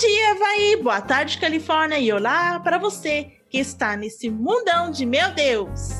dia, 0.00 0.30
Havaí! 0.30 0.76
Boa 0.76 1.02
tarde, 1.02 1.36
Califórnia! 1.36 1.98
E 1.98 2.10
olá 2.10 2.58
para 2.60 2.78
você 2.78 3.32
que 3.50 3.58
está 3.58 3.94
nesse 3.96 4.30
mundão 4.30 4.90
de 4.90 5.04
meu 5.04 5.30
Deus! 5.34 5.90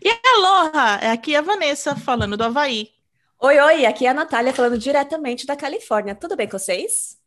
E 0.00 0.08
aloha! 0.24 1.00
É 1.02 1.10
aqui 1.10 1.34
a 1.34 1.42
Vanessa 1.42 1.96
falando 1.96 2.36
do 2.36 2.44
Havaí. 2.44 2.90
Oi, 3.40 3.58
oi! 3.58 3.86
Aqui 3.86 4.06
é 4.06 4.10
a 4.10 4.14
Natália 4.14 4.54
falando 4.54 4.78
diretamente 4.78 5.44
da 5.46 5.56
Califórnia. 5.56 6.14
Tudo 6.14 6.36
bem 6.36 6.48
com 6.48 6.60
vocês? 6.60 7.18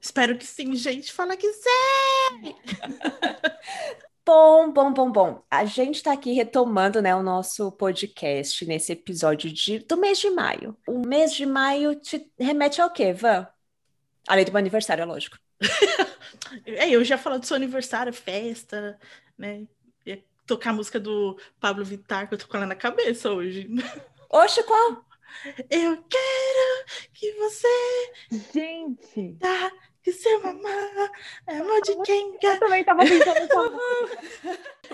Espero 0.00 0.38
que 0.38 0.46
sim, 0.46 0.74
gente. 0.74 1.12
Fala 1.12 1.36
que 1.36 1.52
sim! 1.52 2.56
Bom, 4.26 4.72
bom, 4.72 4.92
bom, 4.92 5.12
bom. 5.12 5.46
A 5.48 5.64
gente 5.64 5.94
está 5.94 6.12
aqui 6.12 6.32
retomando, 6.32 7.00
né, 7.00 7.14
o 7.14 7.22
nosso 7.22 7.70
podcast 7.70 8.66
nesse 8.66 8.90
episódio 8.90 9.52
de, 9.52 9.78
do 9.78 9.96
mês 9.96 10.18
de 10.18 10.28
maio. 10.30 10.76
O 10.84 10.98
mês 11.06 11.32
de 11.32 11.46
maio 11.46 11.94
te 11.94 12.28
remete 12.36 12.80
ao 12.80 12.90
quê, 12.90 13.12
Van? 13.12 13.46
Além 14.26 14.44
do 14.44 14.50
meu 14.50 14.58
aniversário, 14.58 15.02
é 15.02 15.04
lógico. 15.04 15.38
é, 16.66 16.90
eu 16.90 17.04
já 17.04 17.16
falei 17.16 17.38
do 17.38 17.46
seu 17.46 17.54
aniversário, 17.54 18.12
festa, 18.12 18.98
né? 19.38 19.64
Ia 20.04 20.20
tocar 20.44 20.70
a 20.70 20.72
música 20.72 20.98
do 20.98 21.38
Pablo 21.60 21.84
Vittar, 21.84 22.26
que 22.26 22.34
eu 22.34 22.38
tô 22.38 22.48
com 22.48 22.56
ela 22.56 22.66
na 22.66 22.74
cabeça 22.74 23.30
hoje. 23.30 23.68
Oxe, 24.28 24.60
qual? 24.64 25.06
Eu 25.70 26.02
quero 26.02 26.84
que 27.14 27.30
você. 27.34 28.12
Gente! 28.52 29.36
Tá 29.38 29.70
que 30.06 30.12
seu 30.12 30.40
mamá 30.40 31.10
é 31.48 31.56
amor 31.56 31.82
de 31.82 32.00
quem 32.04 32.38
Eu 32.40 32.60
também 32.60 32.84
tava 32.84 33.02
pensando 33.02 33.48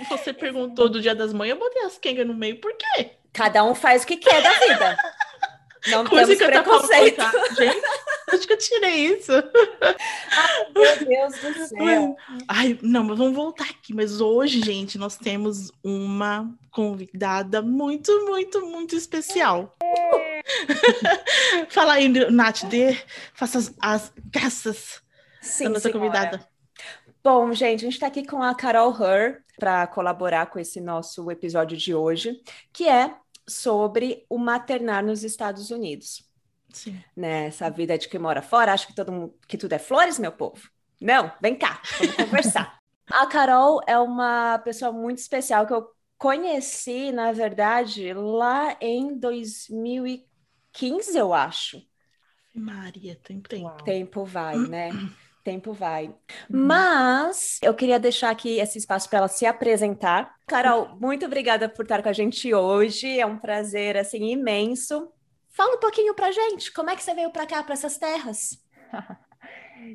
Você 0.08 0.32
perguntou 0.32 0.88
do 0.88 1.02
Dia 1.02 1.14
das 1.14 1.34
Mães, 1.34 1.50
eu 1.50 1.58
botei 1.58 1.82
as 1.82 1.98
quengas 1.98 2.26
no 2.26 2.32
meio, 2.32 2.58
por 2.58 2.72
quê? 2.74 3.10
Cada 3.30 3.62
um 3.62 3.74
faz 3.74 4.04
o 4.04 4.06
que 4.06 4.16
quer 4.16 4.42
da 4.42 4.52
vida. 4.52 4.96
Não 5.88 6.04
temos 6.04 6.38
preconceito. 6.38 7.22
Gente, 7.58 7.82
acho 8.32 8.46
que 8.46 8.52
eu 8.54 8.58
tirei 8.58 9.06
isso. 9.08 9.32
Ai, 10.30 10.66
meu 10.74 11.06
Deus 11.06 11.38
do 11.40 11.66
céu. 11.66 12.16
Ai, 12.48 12.78
não, 12.80 13.04
mas 13.04 13.18
vamos 13.18 13.34
voltar 13.34 13.64
aqui. 13.64 13.92
Mas 13.92 14.20
hoje, 14.20 14.62
gente, 14.62 14.96
nós 14.96 15.16
temos 15.18 15.72
uma 15.82 16.50
convidada 16.70 17.60
muito, 17.60 18.24
muito, 18.24 18.64
muito 18.64 18.96
especial. 18.96 19.76
É. 19.82 20.42
Fala 21.68 21.94
aí, 21.94 22.08
Nath, 22.30 22.64
dê, 22.64 22.96
faça 23.34 23.58
as, 23.58 23.74
as 23.80 24.12
graças 24.30 25.01
Sim, 25.42 25.64
da 25.64 25.70
nossa 25.70 25.90
senhora. 25.90 25.98
convidada. 25.98 26.48
Bom, 27.22 27.52
gente, 27.52 27.80
a 27.80 27.84
gente 27.84 27.94
está 27.94 28.06
aqui 28.06 28.26
com 28.26 28.42
a 28.42 28.54
Carol 28.54 28.92
Her 28.92 29.44
para 29.58 29.86
colaborar 29.86 30.46
com 30.46 30.58
esse 30.58 30.80
nosso 30.80 31.30
episódio 31.30 31.76
de 31.76 31.94
hoje, 31.94 32.40
que 32.72 32.88
é 32.88 33.14
sobre 33.46 34.24
o 34.28 34.38
maternar 34.38 35.04
nos 35.04 35.22
Estados 35.22 35.70
Unidos. 35.70 36.28
Sim. 36.72 37.02
Né? 37.14 37.46
Essa 37.46 37.70
vida 37.70 37.98
de 37.98 38.08
quem 38.08 38.18
mora 38.18 38.40
fora, 38.40 38.72
acho 38.72 38.86
que 38.86 38.94
todo 38.94 39.12
mundo, 39.12 39.34
que 39.46 39.58
tudo 39.58 39.72
é 39.72 39.78
flores, 39.78 40.18
meu 40.18 40.32
povo. 40.32 40.70
Não, 41.00 41.32
vem 41.40 41.56
cá, 41.56 41.82
vamos 41.98 42.16
conversar. 42.16 42.78
A 43.10 43.26
Carol 43.26 43.82
é 43.86 43.98
uma 43.98 44.58
pessoa 44.60 44.90
muito 44.90 45.18
especial 45.18 45.66
que 45.66 45.74
eu 45.74 45.86
conheci, 46.16 47.12
na 47.12 47.32
verdade, 47.32 48.12
lá 48.14 48.76
em 48.80 49.18
2015, 49.18 51.18
eu 51.18 51.34
acho. 51.34 51.82
Maria, 52.54 53.18
tem 53.22 53.40
tempo. 53.40 53.84
Tempo 53.84 54.24
vai, 54.24 54.56
né? 54.56 54.90
Tempo 55.42 55.72
vai. 55.72 56.06
Uhum. 56.06 56.66
Mas 56.66 57.58
eu 57.62 57.74
queria 57.74 57.98
deixar 57.98 58.30
aqui 58.30 58.60
esse 58.60 58.78
espaço 58.78 59.08
para 59.08 59.18
ela 59.18 59.28
se 59.28 59.44
apresentar. 59.44 60.34
Carol, 60.46 60.96
muito 61.00 61.26
obrigada 61.26 61.68
por 61.68 61.82
estar 61.82 62.02
com 62.02 62.08
a 62.08 62.12
gente 62.12 62.54
hoje. 62.54 63.18
É 63.18 63.26
um 63.26 63.38
prazer 63.38 63.96
assim 63.96 64.30
imenso. 64.30 65.10
Fala 65.50 65.76
um 65.76 65.80
pouquinho 65.80 66.14
para 66.14 66.30
gente. 66.30 66.72
Como 66.72 66.90
é 66.90 66.96
que 66.96 67.02
você 67.02 67.12
veio 67.12 67.30
para 67.30 67.46
cá, 67.46 67.62
para 67.62 67.74
essas 67.74 67.98
terras? 67.98 68.62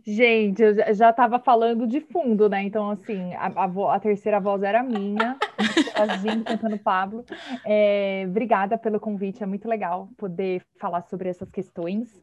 Gente, 0.06 0.62
eu 0.62 0.94
já 0.94 1.12
estava 1.12 1.40
falando 1.40 1.88
de 1.88 2.02
fundo, 2.02 2.50
né? 2.50 2.64
Então, 2.64 2.92
assim, 2.92 3.34
a, 3.36 3.48
a, 3.48 3.96
a 3.96 4.00
terceira 4.02 4.38
voz 4.38 4.62
era 4.62 4.84
minha, 4.84 5.38
sozinho 5.96 6.44
cantando 6.44 6.78
Pablo. 6.78 7.24
É, 7.66 8.26
obrigada 8.28 8.78
pelo 8.78 9.00
convite, 9.00 9.44
é 9.44 9.46
muito 9.46 9.68
legal 9.68 10.10
poder 10.18 10.62
falar 10.78 11.04
sobre 11.04 11.30
essas 11.30 11.50
questões 11.50 12.22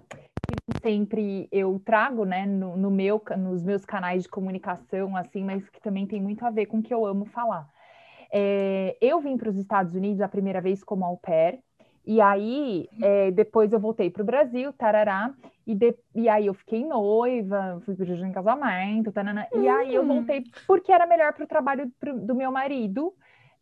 sempre 0.82 1.48
eu 1.50 1.80
trago, 1.84 2.24
né, 2.24 2.46
no, 2.46 2.76
no, 2.76 2.90
meu, 2.90 3.22
nos 3.38 3.62
meus 3.62 3.84
canais 3.84 4.24
de 4.24 4.28
comunicação, 4.28 5.16
assim, 5.16 5.44
mas 5.44 5.68
que 5.68 5.80
também 5.80 6.06
tem 6.06 6.20
muito 6.20 6.44
a 6.44 6.50
ver 6.50 6.66
com 6.66 6.78
o 6.78 6.82
que 6.82 6.92
eu 6.92 7.04
amo 7.06 7.24
falar. 7.26 7.68
É, 8.32 8.96
eu 9.00 9.20
vim 9.20 9.36
para 9.36 9.48
os 9.48 9.56
Estados 9.56 9.94
Unidos 9.94 10.20
a 10.20 10.28
primeira 10.28 10.60
vez 10.60 10.82
como 10.82 11.04
au 11.04 11.16
pair, 11.16 11.60
e 12.06 12.20
aí 12.20 12.88
é, 13.02 13.30
depois 13.30 13.72
eu 13.72 13.80
voltei 13.80 14.10
para 14.10 14.22
o 14.22 14.26
Brasil, 14.26 14.72
tarará, 14.72 15.32
e, 15.66 15.74
de, 15.74 15.96
e 16.14 16.28
aí 16.28 16.46
eu 16.46 16.54
fiquei 16.54 16.84
noiva, 16.84 17.80
fui 17.84 17.94
pedir 17.94 18.22
em 18.22 18.32
casamento, 18.32 19.10
tarará, 19.10 19.48
e 19.54 19.66
aí 19.68 19.94
eu 19.94 20.02
hum. 20.02 20.08
voltei 20.08 20.44
porque 20.66 20.92
era 20.92 21.06
melhor 21.06 21.32
para 21.32 21.44
o 21.44 21.48
trabalho 21.48 21.90
pro, 21.98 22.18
do 22.20 22.34
meu 22.34 22.52
marido. 22.52 23.14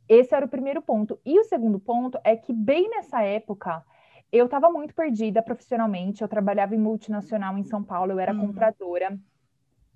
Esse 0.08 0.34
era 0.34 0.44
o 0.44 0.48
primeiro 0.48 0.82
ponto. 0.82 1.18
E 1.24 1.38
o 1.38 1.44
segundo 1.44 1.78
ponto 1.78 2.18
é 2.24 2.36
que 2.36 2.52
bem 2.52 2.90
nessa 2.90 3.22
época 3.22 3.84
eu 4.32 4.46
estava 4.46 4.70
muito 4.70 4.94
perdida 4.94 5.42
profissionalmente. 5.42 6.22
Eu 6.22 6.28
trabalhava 6.28 6.74
em 6.74 6.78
multinacional 6.78 7.56
em 7.58 7.64
São 7.64 7.84
Paulo, 7.84 8.12
eu 8.12 8.18
era 8.18 8.32
uhum. 8.32 8.46
compradora. 8.46 9.16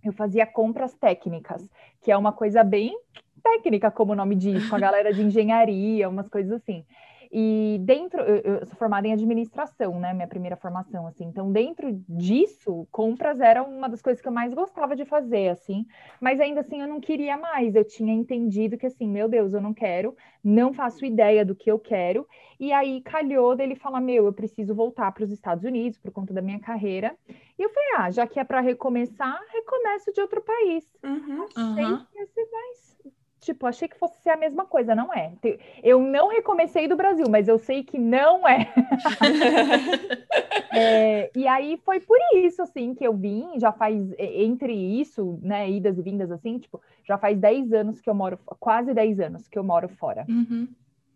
Eu 0.04 0.12
fazia 0.12 0.47
compras 0.47 0.94
técnicas, 0.94 1.69
que 2.02 2.12
é 2.12 2.16
uma 2.16 2.32
coisa 2.32 2.62
bem 2.62 2.97
técnica, 3.42 3.91
como 3.91 4.12
o 4.12 4.16
nome 4.16 4.34
diz, 4.34 4.69
com 4.69 4.76
a 4.76 4.78
galera 4.78 5.12
de 5.12 5.22
engenharia, 5.22 6.08
umas 6.08 6.28
coisas 6.28 6.52
assim. 6.52 6.84
E 7.32 7.78
dentro, 7.81 8.20
eu, 8.20 8.37
eu, 8.37 8.66
sou 8.66 8.76
formada 8.76 9.06
em 9.06 9.12
administração, 9.12 9.98
né? 9.98 10.12
Minha 10.12 10.26
primeira 10.26 10.56
formação, 10.56 11.06
assim. 11.06 11.25
Então, 11.25 11.50
dentro 11.50 11.92
disso, 12.09 12.87
compras 12.91 13.41
era 13.41 13.62
uma 13.62 13.88
das 13.88 14.03
coisas 14.03 14.20
que 14.20 14.28
eu 14.28 14.32
mais 14.32 14.54
gostava 14.54 14.94
de 14.94 15.04
fazer, 15.04 15.48
assim. 15.48 15.86
Mas 16.20 16.41
ainda 16.41 16.60
assim, 16.60 16.81
eu 16.81 16.88
não 16.88 17.00
queria 17.00 17.36
mais. 17.36 17.75
Eu 17.75 17.84
tinha 17.84 18.12
entendido 18.12 18.76
que, 18.76 18.86
assim, 18.86 19.09
meu 19.09 19.28
Deus, 19.28 19.53
eu 19.53 19.60
não 19.60 19.75
quero, 19.75 20.16
não 20.42 20.72
faço 20.72 21.04
ideia 21.04 21.44
do 21.44 21.54
que 21.54 21.70
eu 21.70 21.78
quero. 21.78 22.26
E 22.59 22.72
aí 22.72 23.00
calhou 23.03 23.54
dele 23.54 23.75
falar: 23.75 24.00
meu, 24.00 24.26
eu 24.26 24.32
preciso 24.32 24.75
voltar 24.75 25.12
para 25.12 25.25
os 25.25 25.31
Estados 25.31 25.65
Unidos 25.65 25.98
por 25.98 26.10
conta 26.10 26.32
da 26.32 26.42
minha 26.42 26.60
carreira. 26.60 27.16
E 27.59 27.62
eu 27.62 27.70
falei: 27.70 27.91
ah, 27.97 28.10
já 28.10 28.26
que 28.26 28.41
é 28.41 28.44
para 28.44 28.60
recomeçar, 28.60 29.41
recomeço 29.53 30.12
de 30.12 30.20
outro 30.20 30.42
país. 30.42 30.84
Uhum, 31.04 31.47
Achei 31.54 31.84
uhum. 31.84 32.04
que 32.06 32.19
ia 32.19 32.26
ser 32.26 32.48
mais 32.50 32.97
Tipo, 33.46 33.64
achei 33.64 33.86
que 33.86 33.96
fosse 33.96 34.20
ser 34.22 34.30
a 34.30 34.36
mesma 34.36 34.66
coisa, 34.66 34.92
não 34.92 35.14
é. 35.14 35.32
Eu 35.80 36.00
não 36.00 36.28
recomecei 36.28 36.88
do 36.88 36.96
Brasil, 36.96 37.26
mas 37.30 37.46
eu 37.46 37.60
sei 37.60 37.84
que 37.84 37.96
não 37.96 38.46
é. 38.46 38.66
é. 40.74 41.30
E 41.32 41.46
aí 41.46 41.80
foi 41.84 42.00
por 42.00 42.18
isso, 42.34 42.60
assim, 42.60 42.92
que 42.92 43.06
eu 43.06 43.14
vim, 43.14 43.56
já 43.60 43.70
faz, 43.70 43.96
entre 44.18 44.72
isso, 44.72 45.38
né, 45.40 45.70
idas 45.70 45.96
e 45.96 46.02
vindas, 46.02 46.32
assim, 46.32 46.58
tipo, 46.58 46.82
já 47.06 47.16
faz 47.16 47.38
10 47.38 47.72
anos 47.72 48.00
que 48.00 48.10
eu 48.10 48.14
moro, 48.16 48.36
quase 48.58 48.92
10 48.92 49.20
anos 49.20 49.46
que 49.46 49.56
eu 49.56 49.62
moro 49.62 49.88
fora. 49.90 50.26
Uhum. 50.28 50.66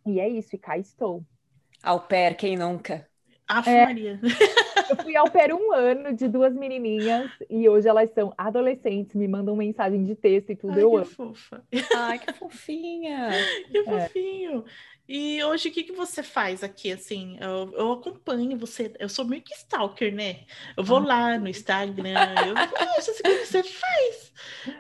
E 0.07 0.21
é 0.21 0.29
isso, 0.29 0.55
e 0.55 0.59
cá 0.59 0.79
estou. 0.79 1.25
Au 1.83 1.99
pair, 1.99 2.37
quem 2.37 2.57
nunca? 2.57 3.09
Aff, 3.49 3.69
é, 3.69 3.87
Maria. 3.87 4.21
Eu 4.91 4.97
fui 4.97 5.17
ao 5.17 5.31
Peru 5.31 5.57
um 5.57 5.73
ano 5.73 6.13
de 6.13 6.27
duas 6.27 6.53
menininhas 6.53 7.31
e 7.49 7.69
hoje 7.69 7.89
elas 7.89 8.11
são 8.13 8.35
adolescentes, 8.37 9.15
me 9.15 9.29
mandam 9.29 9.55
mensagem 9.55 10.05
de 10.05 10.17
texto 10.17 10.51
e 10.51 10.57
tudo, 10.57 10.75
Ai, 10.75 10.83
eu 10.83 10.91
que 10.91 10.97
amo. 10.97 11.05
Fofa. 11.07 11.65
Ai, 11.97 12.19
que 12.19 12.33
fofinha. 12.33 13.31
que 13.71 13.79
é. 13.79 13.85
fofinho. 13.85 14.65
E 15.09 15.43
hoje 15.45 15.69
o 15.69 15.73
que, 15.73 15.85
que 15.85 15.93
você 15.93 16.23
faz 16.23 16.63
aqui, 16.65 16.93
assim? 16.93 17.37
Eu, 17.41 17.73
eu 17.73 17.93
acompanho 17.93 18.59
você, 18.59 18.93
eu 18.99 19.09
sou 19.09 19.25
meio 19.25 19.43
que 19.43 19.55
stalker, 19.55 20.15
né? 20.15 20.45
Eu 20.77 20.83
vou 20.83 20.99
ah. 20.99 21.07
lá 21.07 21.39
no 21.39 21.49
Instagram, 21.49 22.35
eu 22.47 22.55
vejo 22.55 23.11
assim, 23.11 23.21
o 23.21 23.23
que 23.23 23.47
você 23.47 23.63
faz. 23.63 24.33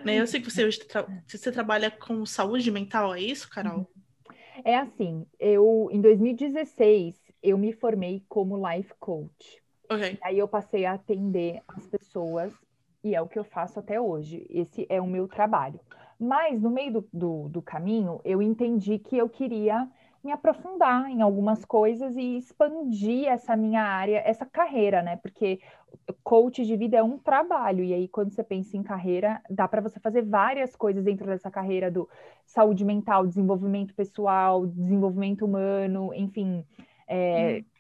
Né? 0.05 0.21
Eu 0.21 0.27
sei 0.27 0.41
que 0.41 0.51
você 0.51 0.65
hoje 0.65 0.81
tra 0.81 1.07
você 1.27 1.53
trabalha 1.53 1.91
com 1.91 2.27
saúde 2.27 2.71
mental, 2.71 3.15
é 3.15 3.21
isso, 3.21 3.49
Carol? 3.49 3.89
É 4.65 4.77
assim, 4.77 5.27
eu 5.39 5.89
em 5.91 6.01
2016 6.01 7.15
eu 7.43 7.57
me 7.57 7.73
formei 7.73 8.25
como 8.29 8.69
life 8.69 8.93
coach. 8.99 9.61
Okay. 9.91 10.19
Aí 10.23 10.39
eu 10.39 10.47
passei 10.47 10.87
a 10.87 10.93
atender 10.93 11.63
as 11.67 11.85
pessoas 11.89 12.53
e 13.03 13.15
é 13.15 13.21
o 13.21 13.27
que 13.27 13.39
eu 13.39 13.45
faço 13.45 13.81
até 13.81 14.01
hoje. 14.01 14.47
Esse 14.49 14.87
é 14.89 15.01
o 15.01 15.07
meu 15.07 15.27
trabalho. 15.27 15.81
Mas 16.19 16.61
no 16.61 16.71
meio 16.71 16.93
do, 16.93 17.09
do, 17.13 17.49
do 17.49 17.63
caminho, 17.63 18.21
eu 18.25 18.41
entendi 18.41 18.99
que 18.99 19.17
eu 19.17 19.29
queria 19.29 19.89
me 20.23 20.31
aprofundar 20.31 21.11
em 21.11 21.23
algumas 21.23 21.65
coisas 21.65 22.15
e 22.15 22.37
expandir 22.37 23.27
essa 23.27 23.57
minha 23.57 23.83
área, 23.83 24.19
essa 24.19 24.45
carreira, 24.45 25.03
né? 25.03 25.17
Porque 25.17 25.61
coach 26.23 26.65
de 26.65 26.77
vida 26.77 26.99
é 26.99 27.03
um 27.03 27.19
trabalho, 27.19 27.83
e 27.83 27.95
aí 27.95 28.07
quando 28.07 28.31
você 28.31 28.45
pensa 28.45 28.77
em 28.77 28.83
carreira, 28.83 29.41
dá 29.49 29.67
para 29.67 29.81
você 29.81 29.99
fazer 29.99 30.23
várias 30.23 30.77
coisas 30.77 31.03
dentro 31.03 31.27
dessa 31.27 31.51
carreira 31.51 31.91
do 31.91 32.07
saúde 32.45 32.85
mental, 32.85 33.27
desenvolvimento 33.27 33.95
pessoal, 33.95 34.67
desenvolvimento 34.67 35.47
humano, 35.47 36.13
enfim, 36.15 36.67
é, 37.09 37.63
hum 37.67 37.80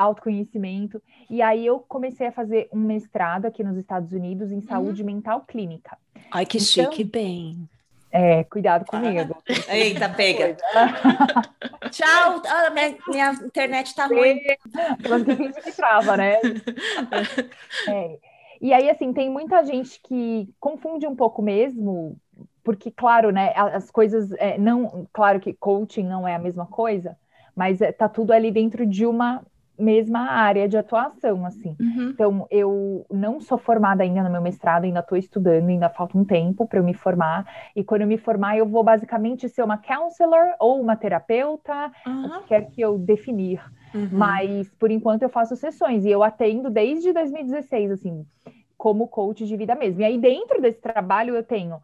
autoconhecimento. 0.00 1.02
E 1.28 1.42
aí 1.42 1.66
eu 1.66 1.80
comecei 1.80 2.26
a 2.26 2.32
fazer 2.32 2.68
um 2.72 2.80
mestrado 2.80 3.46
aqui 3.46 3.62
nos 3.62 3.76
Estados 3.76 4.12
Unidos 4.12 4.50
em 4.50 4.60
saúde 4.60 5.02
uhum. 5.02 5.06
mental 5.06 5.44
clínica. 5.46 5.96
Ai, 6.30 6.46
que 6.46 6.58
então, 6.58 6.66
chique, 6.66 7.04
bem. 7.04 7.68
É, 8.12 8.42
cuidado 8.44 8.84
comigo. 8.86 9.36
Eita, 9.68 10.08
pega. 10.08 10.56
Tchau. 11.90 12.42
Ah, 12.46 12.70
minha, 12.70 12.96
minha, 13.08 13.32
internet 13.44 13.94
tá 13.94 14.06
ruim. 14.06 14.40
Mas 15.08 15.64
que 15.64 15.72
trava, 15.72 16.16
né? 16.16 16.38
É. 17.88 18.18
E 18.60 18.74
aí, 18.74 18.90
assim, 18.90 19.12
tem 19.12 19.30
muita 19.30 19.64
gente 19.64 20.00
que 20.02 20.52
confunde 20.60 21.06
um 21.06 21.16
pouco 21.16 21.40
mesmo, 21.40 22.14
porque, 22.62 22.90
claro, 22.90 23.30
né, 23.30 23.54
as 23.56 23.90
coisas 23.90 24.30
é, 24.32 24.58
não. 24.58 25.08
Claro 25.12 25.40
que 25.40 25.54
coaching 25.54 26.04
não 26.04 26.28
é 26.28 26.34
a 26.34 26.38
mesma 26.38 26.66
coisa, 26.66 27.16
mas 27.56 27.80
é, 27.80 27.90
tá 27.90 28.08
tudo 28.08 28.32
ali 28.32 28.50
dentro 28.50 28.84
de 28.84 29.06
uma 29.06 29.42
mesma 29.80 30.30
área 30.30 30.68
de 30.68 30.76
atuação, 30.76 31.44
assim. 31.44 31.76
Uhum. 31.80 32.10
Então, 32.10 32.46
eu 32.50 33.06
não 33.10 33.40
sou 33.40 33.58
formada 33.58 34.02
ainda 34.02 34.22
no 34.22 34.30
meu 34.30 34.40
mestrado, 34.40 34.84
ainda 34.84 35.00
estou 35.00 35.16
estudando, 35.18 35.68
ainda 35.68 35.88
falta 35.88 36.16
um 36.16 36.24
tempo 36.24 36.66
para 36.66 36.78
eu 36.78 36.84
me 36.84 36.94
formar. 36.94 37.46
E 37.74 37.82
quando 37.82 38.02
eu 38.02 38.06
me 38.06 38.18
formar, 38.18 38.56
eu 38.56 38.66
vou 38.66 38.84
basicamente 38.84 39.48
ser 39.48 39.62
uma 39.62 39.78
counselor 39.78 40.54
ou 40.58 40.80
uma 40.80 40.96
terapeuta, 40.96 41.90
uhum. 42.06 42.26
o 42.26 42.40
que 42.40 42.48
quer 42.48 42.70
que 42.70 42.80
eu 42.80 42.98
definir. 42.98 43.60
Uhum. 43.94 44.08
Mas, 44.12 44.70
por 44.78 44.90
enquanto, 44.90 45.22
eu 45.22 45.28
faço 45.28 45.56
sessões 45.56 46.04
e 46.04 46.10
eu 46.10 46.22
atendo 46.22 46.70
desde 46.70 47.12
2016, 47.12 47.90
assim, 47.92 48.24
como 48.76 49.08
coach 49.08 49.46
de 49.46 49.56
vida 49.56 49.74
mesmo. 49.74 50.00
E 50.00 50.04
aí, 50.04 50.18
dentro 50.18 50.60
desse 50.60 50.80
trabalho, 50.80 51.34
eu 51.34 51.42
tenho... 51.42 51.80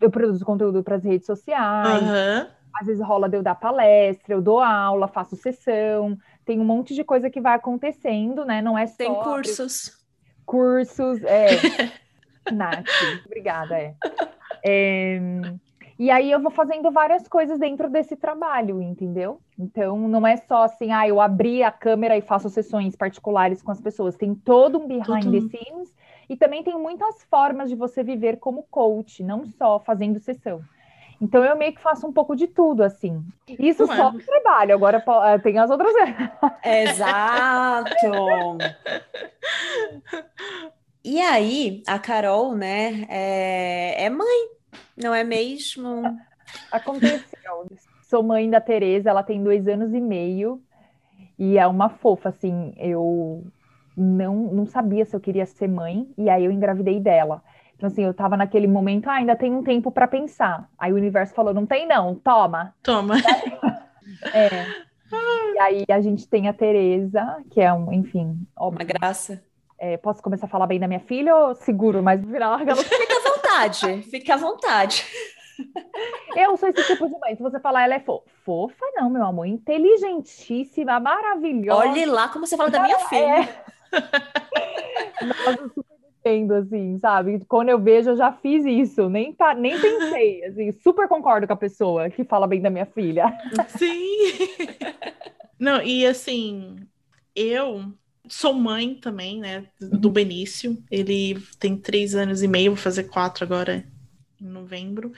Eu 0.00 0.10
produzo 0.10 0.42
conteúdo 0.46 0.82
para 0.82 0.96
as 0.96 1.04
redes 1.04 1.26
sociais, 1.26 2.02
às 2.80 2.86
vezes 2.86 3.04
rola 3.04 3.28
de 3.28 3.36
eu 3.36 3.42
dar 3.42 3.54
palestra, 3.54 4.32
eu 4.32 4.40
dou 4.40 4.58
aula, 4.58 5.06
faço 5.06 5.36
sessão, 5.36 6.16
tem 6.44 6.60
um 6.60 6.64
monte 6.64 6.94
de 6.94 7.04
coisa 7.04 7.30
que 7.30 7.40
vai 7.40 7.54
acontecendo, 7.54 8.44
né? 8.44 8.60
Não 8.60 8.76
é 8.76 8.86
só. 8.86 8.96
Tem 8.96 9.14
cursos. 9.14 10.04
Cursos, 10.44 11.22
é. 11.24 11.48
Nath, 12.52 12.86
obrigada, 13.24 13.78
é. 13.78 13.94
é. 14.64 15.20
E 15.98 16.10
aí 16.10 16.30
eu 16.30 16.40
vou 16.40 16.50
fazendo 16.50 16.90
várias 16.90 17.28
coisas 17.28 17.58
dentro 17.58 17.88
desse 17.88 18.16
trabalho, 18.16 18.82
entendeu? 18.82 19.40
Então 19.58 20.08
não 20.08 20.26
é 20.26 20.36
só 20.36 20.64
assim, 20.64 20.90
ah, 20.90 21.06
eu 21.06 21.20
abri 21.20 21.62
a 21.62 21.70
câmera 21.70 22.16
e 22.16 22.20
faço 22.20 22.50
sessões 22.50 22.96
particulares 22.96 23.62
com 23.62 23.70
as 23.70 23.80
pessoas. 23.80 24.16
Tem 24.16 24.34
todo 24.34 24.78
um 24.78 24.88
behind 24.88 25.22
Tudo. 25.22 25.48
the 25.48 25.56
scenes 25.56 25.94
e 26.28 26.36
também 26.36 26.64
tem 26.64 26.76
muitas 26.76 27.22
formas 27.24 27.70
de 27.70 27.76
você 27.76 28.02
viver 28.02 28.38
como 28.38 28.64
coach, 28.64 29.22
não 29.22 29.44
só 29.44 29.78
fazendo 29.78 30.18
sessão. 30.18 30.60
Então 31.20 31.44
eu 31.44 31.56
meio 31.56 31.72
que 31.74 31.80
faço 31.80 32.06
um 32.06 32.12
pouco 32.12 32.34
de 32.34 32.46
tudo, 32.46 32.82
assim. 32.82 33.24
Isso 33.58 33.86
Não 33.86 33.96
só 33.96 34.08
é. 34.10 34.22
trabalho, 34.22 34.74
agora 34.74 35.02
eh, 35.26 35.38
tem 35.38 35.58
as 35.58 35.70
outras. 35.70 35.94
Exato! 36.64 37.94
E 41.04 41.20
aí, 41.20 41.82
a 41.86 41.98
Carol, 41.98 42.54
né, 42.54 43.06
é, 43.08 44.04
é 44.04 44.10
mãe, 44.10 44.48
não 44.96 45.14
é 45.14 45.22
mesmo? 45.22 46.02
Aconteceu. 46.72 47.66
Sou 48.02 48.22
mãe 48.22 48.48
da 48.48 48.60
Tereza, 48.60 49.10
ela 49.10 49.22
tem 49.22 49.42
dois 49.42 49.68
anos 49.68 49.92
e 49.92 50.00
meio 50.00 50.62
e 51.38 51.58
é 51.58 51.66
uma 51.66 51.88
fofa, 51.88 52.28
assim. 52.30 52.72
Eu 52.76 53.44
não, 53.96 54.34
não 54.52 54.66
sabia 54.66 55.04
se 55.04 55.14
eu 55.14 55.20
queria 55.20 55.46
ser 55.46 55.68
mãe 55.68 56.08
e 56.16 56.28
aí 56.30 56.44
eu 56.44 56.50
engravidei 56.50 57.00
dela. 57.00 57.42
Então, 57.76 57.88
assim, 57.88 58.04
eu 58.04 58.14
tava 58.14 58.36
naquele 58.36 58.66
momento, 58.66 59.08
ah, 59.08 59.14
ainda 59.14 59.36
tem 59.36 59.52
um 59.52 59.62
tempo 59.62 59.90
para 59.90 60.06
pensar. 60.06 60.68
Aí 60.78 60.92
o 60.92 60.96
universo 60.96 61.34
falou: 61.34 61.52
não 61.52 61.66
tem, 61.66 61.86
não, 61.86 62.14
toma. 62.14 62.74
Toma. 62.82 63.16
é. 64.32 64.84
E 65.54 65.58
aí 65.58 65.84
a 65.88 66.00
gente 66.00 66.26
tem 66.28 66.48
a 66.48 66.52
Tereza, 66.52 67.42
que 67.50 67.60
é 67.60 67.72
um, 67.72 67.92
enfim, 67.92 68.38
óbvio. 68.56 68.80
Uma 68.80 68.98
graça. 68.98 69.42
É, 69.78 69.96
posso 69.96 70.22
começar 70.22 70.46
a 70.46 70.48
falar 70.48 70.66
bem 70.66 70.80
da 70.80 70.88
minha 70.88 71.00
filha 71.00 71.34
ou 71.34 71.54
seguro, 71.54 72.02
mas 72.02 72.20
no 72.20 72.32
final 72.32 72.58
ela... 72.58 72.76
Fica 72.76 73.14
à 73.14 73.34
vontade, 73.34 74.02
fica 74.02 74.34
à 74.34 74.36
vontade. 74.36 75.04
Eu 76.34 76.56
sou 76.56 76.68
esse 76.68 76.82
tipo 76.84 77.08
de 77.08 77.18
mãe. 77.18 77.36
Se 77.36 77.42
você 77.42 77.60
falar 77.60 77.84
ela 77.84 77.94
é 77.94 78.00
fofa, 78.00 78.24
fofa 78.44 78.84
não, 78.94 79.10
meu 79.10 79.24
amor, 79.24 79.46
inteligentíssima, 79.46 80.98
maravilhosa. 80.98 81.88
Olhe 81.88 82.06
lá 82.06 82.28
como 82.28 82.46
você 82.46 82.56
fala 82.56 82.70
da 82.70 82.80
minha 82.80 82.98
filha. 83.00 83.40
É. 83.40 83.64
Nossa, 85.24 85.84
entendo, 86.24 86.54
assim, 86.54 86.98
sabe? 86.98 87.44
Quando 87.46 87.68
eu 87.68 87.78
vejo, 87.78 88.10
eu 88.10 88.16
já 88.16 88.32
fiz 88.32 88.64
isso, 88.64 89.08
nem, 89.10 89.32
tá, 89.32 89.54
nem 89.54 89.78
pensei, 89.78 90.44
assim, 90.46 90.72
super 90.72 91.06
concordo 91.06 91.46
com 91.46 91.52
a 91.52 91.56
pessoa 91.56 92.08
que 92.08 92.24
fala 92.24 92.46
bem 92.46 92.62
da 92.62 92.70
minha 92.70 92.86
filha. 92.86 93.26
Sim! 93.68 94.28
Não, 95.58 95.82
e 95.82 96.06
assim, 96.06 96.76
eu 97.36 97.92
sou 98.26 98.54
mãe 98.54 98.94
também, 98.94 99.38
né, 99.38 99.66
do 99.78 100.08
uhum. 100.08 100.12
Benício, 100.14 100.82
ele 100.90 101.38
tem 101.58 101.76
três 101.76 102.14
anos 102.14 102.42
e 102.42 102.48
meio, 102.48 102.72
vou 102.72 102.82
fazer 102.82 103.04
quatro 103.04 103.44
agora 103.44 103.84
em 104.40 104.46
novembro, 104.46 105.12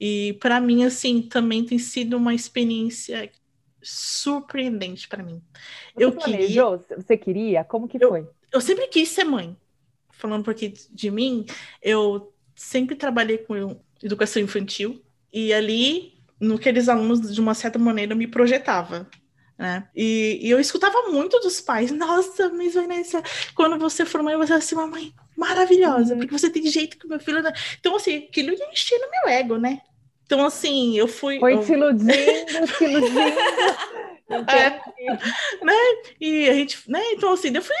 e 0.00 0.38
para 0.40 0.60
mim, 0.60 0.84
assim, 0.84 1.20
também 1.20 1.64
tem 1.64 1.78
sido 1.78 2.16
uma 2.16 2.34
experiência 2.34 3.30
surpreendente 3.82 5.06
para 5.06 5.22
mim. 5.22 5.42
Você 5.94 6.04
eu 6.04 6.12
planejou? 6.12 6.78
queria... 6.78 6.96
Você 6.96 7.16
queria? 7.16 7.64
Como 7.64 7.86
que 7.86 8.02
eu, 8.02 8.08
foi? 8.08 8.26
Eu 8.52 8.60
sempre 8.60 8.88
quis 8.88 9.08
ser 9.10 9.24
mãe, 9.24 9.56
falando 10.20 10.44
porque 10.44 10.72
de 10.90 11.10
mim, 11.10 11.46
eu 11.82 12.32
sempre 12.54 12.94
trabalhei 12.94 13.38
com 13.38 13.80
educação 14.02 14.42
infantil 14.42 15.02
e 15.32 15.52
ali, 15.52 16.14
naqueles 16.38 16.88
alunos, 16.88 17.32
de 17.32 17.40
uma 17.40 17.54
certa 17.54 17.78
maneira, 17.78 18.12
eu 18.12 18.16
me 18.16 18.26
projetava. 18.26 19.08
Né? 19.58 19.86
E, 19.94 20.38
e, 20.42 20.50
eu 20.50 20.58
escutava 20.58 21.10
muito 21.10 21.38
dos 21.40 21.60
pais, 21.60 21.90
nossa, 21.92 22.48
Miss 22.48 22.74
Vanessa, 22.74 23.22
quando 23.54 23.78
você 23.78 24.06
for 24.06 24.22
mãe, 24.22 24.36
você 24.36 24.54
vai 24.54 24.62
ser 24.62 24.74
uma 24.74 24.86
mãe 24.86 25.12
maravilhosa, 25.36 26.14
uhum. 26.14 26.20
porque 26.20 26.36
você 26.38 26.48
tem 26.48 26.66
jeito 26.66 26.98
com 26.98 27.08
meu 27.08 27.20
filho. 27.20 27.42
Né? 27.42 27.52
Então, 27.78 27.94
assim, 27.94 28.16
aquilo 28.16 28.52
ia 28.52 28.70
encher 28.72 28.98
no 28.98 29.10
meu 29.10 29.28
ego, 29.28 29.58
né? 29.58 29.82
Então, 30.24 30.46
assim, 30.46 30.96
eu 30.96 31.06
fui. 31.06 31.38
Foi 31.38 31.54
eu... 31.54 31.64
te 31.64 31.72
iludindo, 31.72 32.12
te 32.78 32.84
iludindo. 32.84 33.18
é, 34.48 34.70
né? 35.62 35.74
E 36.20 36.48
a 36.48 36.54
gente, 36.54 36.90
né? 36.90 37.02
Então, 37.12 37.32
assim, 37.32 37.54
eu 37.54 37.60
fui, 37.60 37.74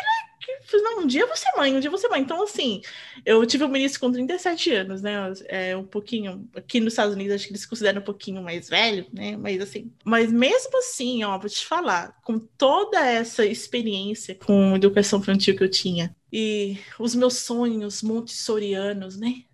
né? 0.48 0.82
não, 0.82 1.00
um 1.00 1.06
dia 1.06 1.26
você 1.26 1.44
mãe, 1.56 1.74
um 1.74 1.80
dia 1.80 1.90
você 1.90 2.08
mãe. 2.08 2.20
Então, 2.20 2.42
assim, 2.42 2.80
eu 3.24 3.44
tive 3.46 3.64
o 3.64 3.66
um 3.66 3.70
ministro 3.70 4.00
com 4.00 4.12
37 4.12 4.72
anos, 4.72 5.02
né? 5.02 5.32
É 5.46 5.76
um 5.76 5.84
pouquinho. 5.84 6.48
Aqui 6.54 6.80
nos 6.80 6.92
Estados 6.92 7.14
Unidos, 7.14 7.34
acho 7.34 7.46
que 7.46 7.52
eles 7.52 7.66
consideram 7.66 8.00
um 8.00 8.04
pouquinho 8.04 8.42
mais 8.42 8.68
velho, 8.68 9.06
né? 9.12 9.36
Mas 9.36 9.60
assim, 9.60 9.92
mas 10.04 10.32
mesmo 10.32 10.78
assim, 10.78 11.22
ó, 11.24 11.38
vou 11.38 11.48
te 11.48 11.66
falar, 11.66 12.16
com 12.22 12.38
toda 12.38 13.04
essa 13.06 13.44
experiência 13.44 14.34
com 14.34 14.74
educação 14.76 15.18
infantil 15.18 15.56
que 15.56 15.64
eu 15.64 15.70
tinha, 15.70 16.14
e 16.32 16.78
os 16.98 17.14
meus 17.14 17.38
sonhos 17.38 18.02
montessorianos, 18.02 19.18
né? 19.18 19.44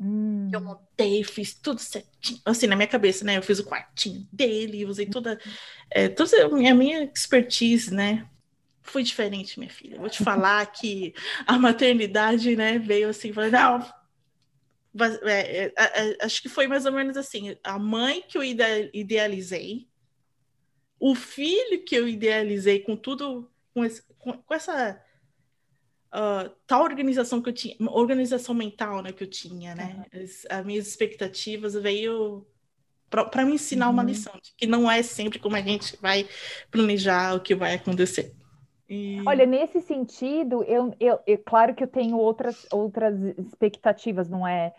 Hum. 0.00 0.48
Eu 0.52 0.60
montei, 0.60 1.24
fiz 1.24 1.54
tudo 1.54 1.80
certinho, 1.80 2.40
assim, 2.44 2.66
na 2.66 2.76
minha 2.76 2.86
cabeça, 2.86 3.24
né? 3.24 3.36
Eu 3.36 3.42
fiz 3.42 3.58
o 3.58 3.64
quartinho 3.64 4.26
dele, 4.32 4.86
usei 4.86 5.06
toda, 5.06 5.40
é, 5.90 6.08
toda 6.08 6.44
a 6.44 6.48
minha, 6.48 6.72
a 6.72 6.74
minha 6.74 7.04
expertise, 7.04 7.92
né? 7.92 8.28
Foi 8.90 9.02
diferente, 9.02 9.58
minha 9.58 9.70
filha. 9.70 9.98
Vou 9.98 10.08
te 10.08 10.22
falar 10.22 10.64
que 10.66 11.14
a 11.46 11.58
maternidade, 11.58 12.56
né, 12.56 12.78
veio 12.78 13.08
assim, 13.08 13.32
não. 13.50 13.98
É, 15.22 15.66
é, 15.66 15.72
é, 15.76 16.16
acho 16.22 16.42
que 16.42 16.48
foi 16.48 16.66
mais 16.66 16.86
ou 16.86 16.92
menos 16.92 17.16
assim: 17.16 17.56
a 17.62 17.78
mãe 17.78 18.22
que 18.26 18.36
eu 18.36 18.42
idealizei, 18.42 19.88
o 20.98 21.14
filho 21.14 21.84
que 21.84 21.94
eu 21.94 22.08
idealizei 22.08 22.80
com 22.80 22.96
tudo, 22.96 23.50
com, 23.72 23.84
esse, 23.84 24.02
com, 24.18 24.32
com 24.32 24.54
essa 24.54 25.00
uh, 26.08 26.50
tal 26.66 26.82
organização 26.82 27.40
que 27.40 27.48
eu 27.48 27.52
tinha, 27.52 27.76
organização 27.90 28.54
mental, 28.54 29.02
né, 29.02 29.12
que 29.12 29.22
eu 29.22 29.30
tinha, 29.30 29.74
né? 29.74 30.04
Uhum. 30.12 30.22
As, 30.22 30.46
as, 30.48 30.66
minhas 30.66 30.86
expectativas 30.88 31.74
veio 31.74 32.46
para 33.08 33.44
me 33.44 33.54
ensinar 33.54 33.86
uhum. 33.86 33.92
uma 33.92 34.02
lição, 34.02 34.34
de 34.42 34.52
que 34.56 34.66
não 34.66 34.90
é 34.90 35.02
sempre 35.02 35.38
como 35.38 35.56
a 35.56 35.62
gente 35.62 35.96
vai 36.00 36.28
planejar 36.70 37.34
o 37.34 37.40
que 37.40 37.54
vai 37.54 37.74
acontecer. 37.74 38.34
E... 38.88 39.22
Olha, 39.26 39.44
nesse 39.44 39.80
sentido, 39.80 40.64
eu, 40.64 40.94
eu, 40.98 41.18
eu, 41.26 41.38
claro 41.44 41.74
que 41.74 41.84
eu 41.84 41.88
tenho 41.88 42.16
outras, 42.16 42.66
outras 42.72 43.20
expectativas, 43.38 44.28
não 44.28 44.46
é? 44.46 44.74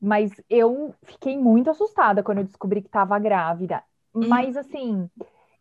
Mas 0.00 0.32
eu 0.48 0.94
fiquei 1.02 1.36
muito 1.36 1.70
assustada 1.70 2.22
quando 2.22 2.38
eu 2.38 2.44
descobri 2.44 2.80
que 2.80 2.88
estava 2.88 3.18
grávida. 3.18 3.84
Hum. 4.14 4.26
Mas 4.26 4.56
assim, 4.56 5.08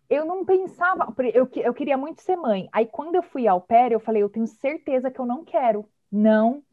eu 0.10 0.26
não 0.26 0.44
pensava, 0.44 1.14
eu, 1.34 1.50
eu 1.56 1.74
queria 1.74 1.98
muito 1.98 2.22
ser 2.22 2.36
mãe. 2.36 2.68
Aí 2.72 2.86
quando 2.86 3.16
eu 3.16 3.24
fui 3.24 3.48
ao 3.48 3.62
pé, 3.62 3.90
eu 3.92 4.00
falei, 4.00 4.24
eu 4.24 4.30
tenho 4.30 4.48
certeza 4.48 5.12
que 5.12 5.20
eu 5.20 5.26
não 5.26 5.44
quero. 5.44 5.86
Não, 6.12 6.64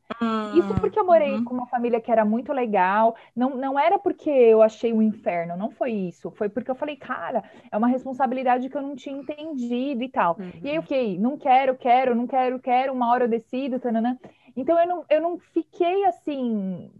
isso 0.55 0.75
porque 0.81 0.99
eu 0.99 1.05
morei 1.05 1.35
uhum. 1.35 1.45
com 1.45 1.55
uma 1.55 1.67
família 1.67 2.01
que 2.01 2.11
era 2.11 2.25
muito 2.25 2.53
legal. 2.53 3.15
Não, 3.37 3.57
não 3.57 3.79
era 3.79 3.99
porque 3.99 4.31
eu 4.31 4.63
achei 4.63 4.93
um 4.93 5.03
inferno, 5.03 5.57
não 5.57 5.71
foi 5.71 5.93
isso. 5.93 6.31
Foi 6.31 6.49
porque 6.49 6.71
eu 6.71 6.75
falei, 6.75 6.97
cara, 6.97 7.45
é 7.71 7.77
uma 7.77 7.89
responsabilidade 7.89 8.69
que 8.69 8.77
eu 8.77 8.83
não 8.83 8.97
tinha 8.97 9.17
entendido 9.17 10.03
e 10.03 10.09
tal. 10.09 10.37
Uhum. 10.39 10.51
E 10.63 10.69
aí 10.69 10.77
eu 10.77 10.81
uhum. 10.81 10.83
fiquei, 10.83 11.19
não 11.19 11.37
quero, 11.37 11.77
quero, 11.77 12.15
não 12.15 12.27
quero, 12.27 12.59
quero, 12.59 12.93
uma 12.93 13.11
hora 13.11 13.25
eu 13.25 13.29
decido, 13.29 13.79
tanana. 13.79 14.19
Então 14.57 14.79
eu 14.79 14.89
não, 14.89 15.05
eu 15.11 15.21
não 15.21 15.39
fiquei 15.39 16.05
assim, 16.07 16.91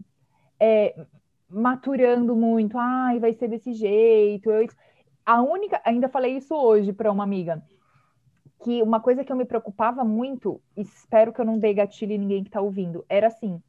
é, 0.59 0.95
maturando 1.49 2.35
muito, 2.35 2.77
ai, 2.77 3.19
vai 3.19 3.33
ser 3.33 3.47
desse 3.47 3.73
jeito. 3.73 4.51
Eu, 4.51 4.67
a 5.25 5.41
única, 5.41 5.81
ainda 5.83 6.07
falei 6.07 6.37
isso 6.37 6.55
hoje 6.55 6.93
para 6.93 7.11
uma 7.11 7.23
amiga 7.23 7.61
que 8.63 8.81
uma 8.81 8.99
coisa 8.99 9.23
que 9.23 9.31
eu 9.31 9.35
me 9.35 9.45
preocupava 9.45 10.03
muito, 10.03 10.61
espero 10.75 11.33
que 11.33 11.39
eu 11.41 11.45
não 11.45 11.57
dei 11.57 11.73
gatilho 11.73 12.13
em 12.13 12.17
ninguém 12.17 12.43
que 12.43 12.49
está 12.49 12.61
ouvindo, 12.61 13.05
era 13.09 13.27
assim: 13.27 13.61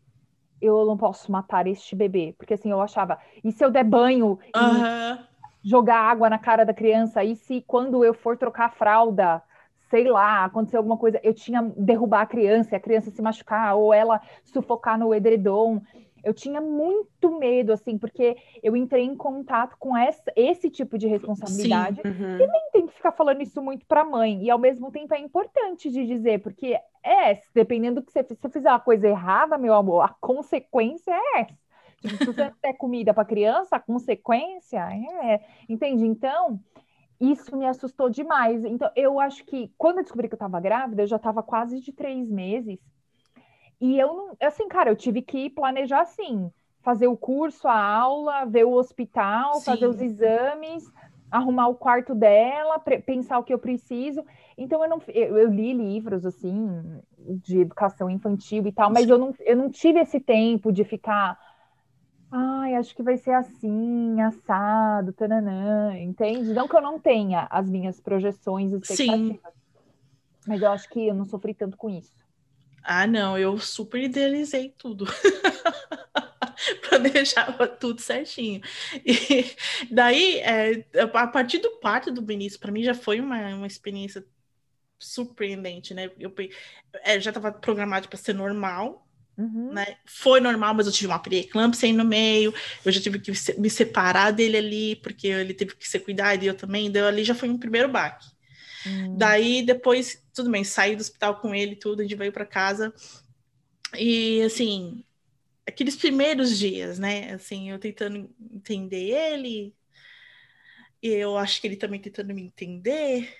eu 0.61 0.85
não 0.85 0.97
posso 0.97 1.30
matar 1.30 1.66
este 1.66 1.97
bebê, 1.97 2.35
porque 2.37 2.54
assim 2.54 2.70
eu 2.70 2.80
achava, 2.80 3.18
e 3.42 3.50
se 3.52 3.64
eu 3.64 3.70
der 3.70 3.85
banho 3.85 4.38
Aham. 4.54 5.18
jogar 5.62 5.99
água 5.99 6.28
na 6.28 6.38
cara 6.38 6.64
da 6.64 6.75
criança, 6.75 7.23
e 7.25 7.37
se 7.37 7.62
quando 7.66 8.04
eu 8.04 8.14
for 8.14 8.37
trocar 8.37 8.66
a 8.66 8.70
fralda, 8.70 9.42
sei 9.88 10.09
lá, 10.09 10.44
acontecer 10.44 10.76
alguma 10.76 10.97
coisa, 10.97 11.20
eu 11.23 11.35
tinha 11.35 11.62
derrubar 11.76 12.23
a 12.23 12.26
criança, 12.26 12.75
e 12.75 12.76
a 12.76 12.80
criança 12.80 13.11
se 13.11 13.23
machucar, 13.23 13.75
ou 13.76 13.92
ela 13.92 14.20
sufocar 14.44 14.99
no 14.99 15.14
edredom. 15.14 15.80
Eu 16.22 16.34
tinha 16.34 16.60
muito 16.60 17.38
medo, 17.38 17.72
assim, 17.72 17.98
porque 17.98 18.36
eu 18.62 18.76
entrei 18.76 19.04
em 19.04 19.14
contato 19.14 19.76
com 19.78 19.96
essa, 19.96 20.32
esse 20.36 20.70
tipo 20.70 20.98
de 20.98 21.06
responsabilidade. 21.06 22.00
Uhum. 22.04 22.36
Nem 22.38 22.70
tem 22.72 22.86
que 22.86 22.94
ficar 22.94 23.12
falando 23.12 23.42
isso 23.42 23.60
muito 23.62 23.86
para 23.86 24.02
a 24.02 24.04
mãe. 24.04 24.42
E 24.44 24.50
ao 24.50 24.58
mesmo 24.58 24.90
tempo 24.90 25.14
é 25.14 25.18
importante 25.18 25.90
de 25.90 26.06
dizer, 26.06 26.40
porque 26.40 26.78
é, 27.02 27.40
dependendo 27.54 28.00
do 28.00 28.06
que 28.06 28.12
você, 28.12 28.22
se 28.22 28.34
você 28.34 28.48
fizer 28.50 28.70
uma 28.70 28.80
coisa 28.80 29.08
errada, 29.08 29.58
meu 29.58 29.74
amor, 29.74 30.02
a 30.02 30.08
consequência 30.20 31.12
é 31.12 31.40
essa. 31.40 31.58
Tipo, 32.00 32.16
se 32.16 32.26
você 32.26 32.44
não 32.44 32.54
der 32.62 32.72
comida 32.74 33.12
para 33.12 33.24
criança, 33.24 33.76
a 33.76 33.80
consequência 33.80 34.78
é. 34.78 35.40
Entende? 35.68 36.06
Então, 36.06 36.58
isso 37.20 37.54
me 37.56 37.66
assustou 37.66 38.08
demais. 38.08 38.64
Então, 38.64 38.90
eu 38.96 39.20
acho 39.20 39.44
que 39.44 39.72
quando 39.76 39.98
eu 39.98 40.02
descobri 40.02 40.28
que 40.28 40.34
eu 40.34 40.36
estava 40.36 40.58
grávida, 40.60 41.02
eu 41.02 41.06
já 41.06 41.16
estava 41.16 41.42
quase 41.42 41.80
de 41.80 41.92
três 41.92 42.30
meses. 42.30 42.78
E 43.80 43.99
eu 43.99 44.08
não, 44.14 44.37
assim, 44.42 44.68
cara, 44.68 44.90
eu 44.90 44.96
tive 44.96 45.22
que 45.22 45.49
planejar 45.50 46.02
assim, 46.02 46.50
fazer 46.82 47.06
o 47.08 47.16
curso, 47.16 47.66
a 47.68 47.75
aula, 47.82 48.44
ver 48.44 48.64
o 48.64 48.72
hospital, 48.75 49.62
Sim. 49.62 49.62
fazer 49.62 49.87
os 49.87 50.00
exames, 50.00 50.84
arrumar 51.30 51.68
o 51.68 51.76
quarto 51.76 52.14
dela, 52.14 52.78
pensar 53.06 53.38
o 53.38 53.44
que 53.44 53.52
eu 53.54 53.58
preciso. 53.58 54.25
Então 54.58 54.82
eu 54.84 54.90
não, 54.90 55.02
eu, 55.08 55.38
eu 55.38 55.49
li 55.50 55.72
livros 55.72 56.26
assim 56.26 56.68
de 57.18 57.60
educação 57.60 58.10
infantil 58.10 58.66
e 58.66 58.72
tal, 58.72 58.90
mas 58.90 59.08
eu 59.08 59.18
não, 59.18 59.34
eu 59.40 59.56
não 59.56 59.70
tive 59.70 60.00
esse 60.00 60.20
tempo 60.20 60.72
de 60.72 60.84
ficar, 60.84 61.38
ai, 62.30 62.75
acho 62.76 62.94
que 62.96 63.02
vai 63.02 63.16
ser 63.18 63.32
assim, 63.32 64.20
assado, 64.22 65.12
tananã, 65.12 65.96
entende? 65.99 66.54
Não 66.54 66.68
que 66.68 66.76
eu 66.76 66.82
não 66.82 67.00
tenha 67.00 67.46
as 67.50 67.68
minhas 67.70 68.00
projeções 68.00 68.72
e 68.72 68.76
Sim. 68.82 69.40
expectativas, 69.40 69.52
mas 70.46 70.62
eu 70.62 70.70
acho 70.70 70.88
que 70.90 71.08
eu 71.08 71.14
não 71.14 71.25
sofri 71.26 71.54
tanto 71.54 71.76
com 71.78 71.90
isso. 71.90 72.14
Ah, 72.82 73.06
não, 73.06 73.38
eu 73.38 73.58
super 73.58 74.02
idealizei 74.02 74.70
tudo. 74.78 75.04
Planejava 76.88 77.66
tudo 77.68 78.00
certinho. 78.00 78.60
E 79.04 79.54
daí, 79.90 80.38
é, 80.40 80.84
a 81.18 81.26
partir 81.26 81.58
do 81.58 81.70
parto 81.80 82.10
do 82.12 82.22
Benício, 82.22 82.58
para 82.58 82.72
mim 82.72 82.82
já 82.82 82.94
foi 82.94 83.20
uma, 83.20 83.38
uma 83.54 83.66
experiência 83.66 84.25
surpreendente, 84.99 85.94
né? 85.94 86.10
Eu 86.18 86.34
é, 87.04 87.20
já 87.20 87.30
estava 87.30 87.52
programado 87.52 88.08
para 88.08 88.18
ser 88.18 88.34
normal, 88.34 89.08
Uhum. 89.38 89.82
né? 89.87 89.99
Foi 90.06 90.40
normal, 90.40 90.75
mas 90.75 90.87
eu 90.87 90.92
tive 90.92 91.08
uma 91.08 91.20
preeclâmpsia 91.20 91.88
aí 91.88 91.94
no 91.94 92.04
meio, 92.04 92.54
eu 92.84 92.92
já 92.92 93.00
tive 93.00 93.20
que 93.20 93.32
me 93.58 93.70
separar 93.70 94.32
dele 94.32 94.56
ali, 94.58 94.96
porque 94.96 95.28
ele 95.28 95.54
teve 95.54 95.76
que 95.76 95.88
ser 95.88 96.00
cuidado 96.00 96.44
e 96.44 96.49
eu 96.49 96.56
também, 96.56 96.90
deu 96.90 97.06
ali 97.06 97.25
já 97.25 97.34
foi 97.34 97.49
um 97.50 97.58
primeiro 97.58 97.88
baque. 97.90 98.26
Hum. 98.84 99.32
Daí 99.32 99.62
depois, 99.64 100.22
tudo 100.40 100.50
bem, 100.50 100.64
saí 100.64 100.97
do 100.97 101.00
hospital 101.00 101.40
com 101.40 101.54
ele, 101.54 101.76
tudo, 101.76 102.00
a 102.00 102.02
gente 102.02 102.16
veio 102.16 102.32
para 102.32 102.47
casa. 102.47 102.92
E 103.99 104.42
assim, 104.42 105.04
aqueles 105.66 105.97
primeiros 105.97 106.59
dias, 106.59 106.99
né? 106.99 107.32
Assim, 107.32 107.70
eu 107.70 107.78
tentando 107.78 108.30
entender 108.52 109.11
ele, 109.11 109.75
eu 111.02 111.37
acho 111.37 111.61
que 111.61 111.66
ele 111.66 111.76
também 111.76 112.00
tentando 112.00 112.35
me 112.35 112.42
entender. 112.42 113.37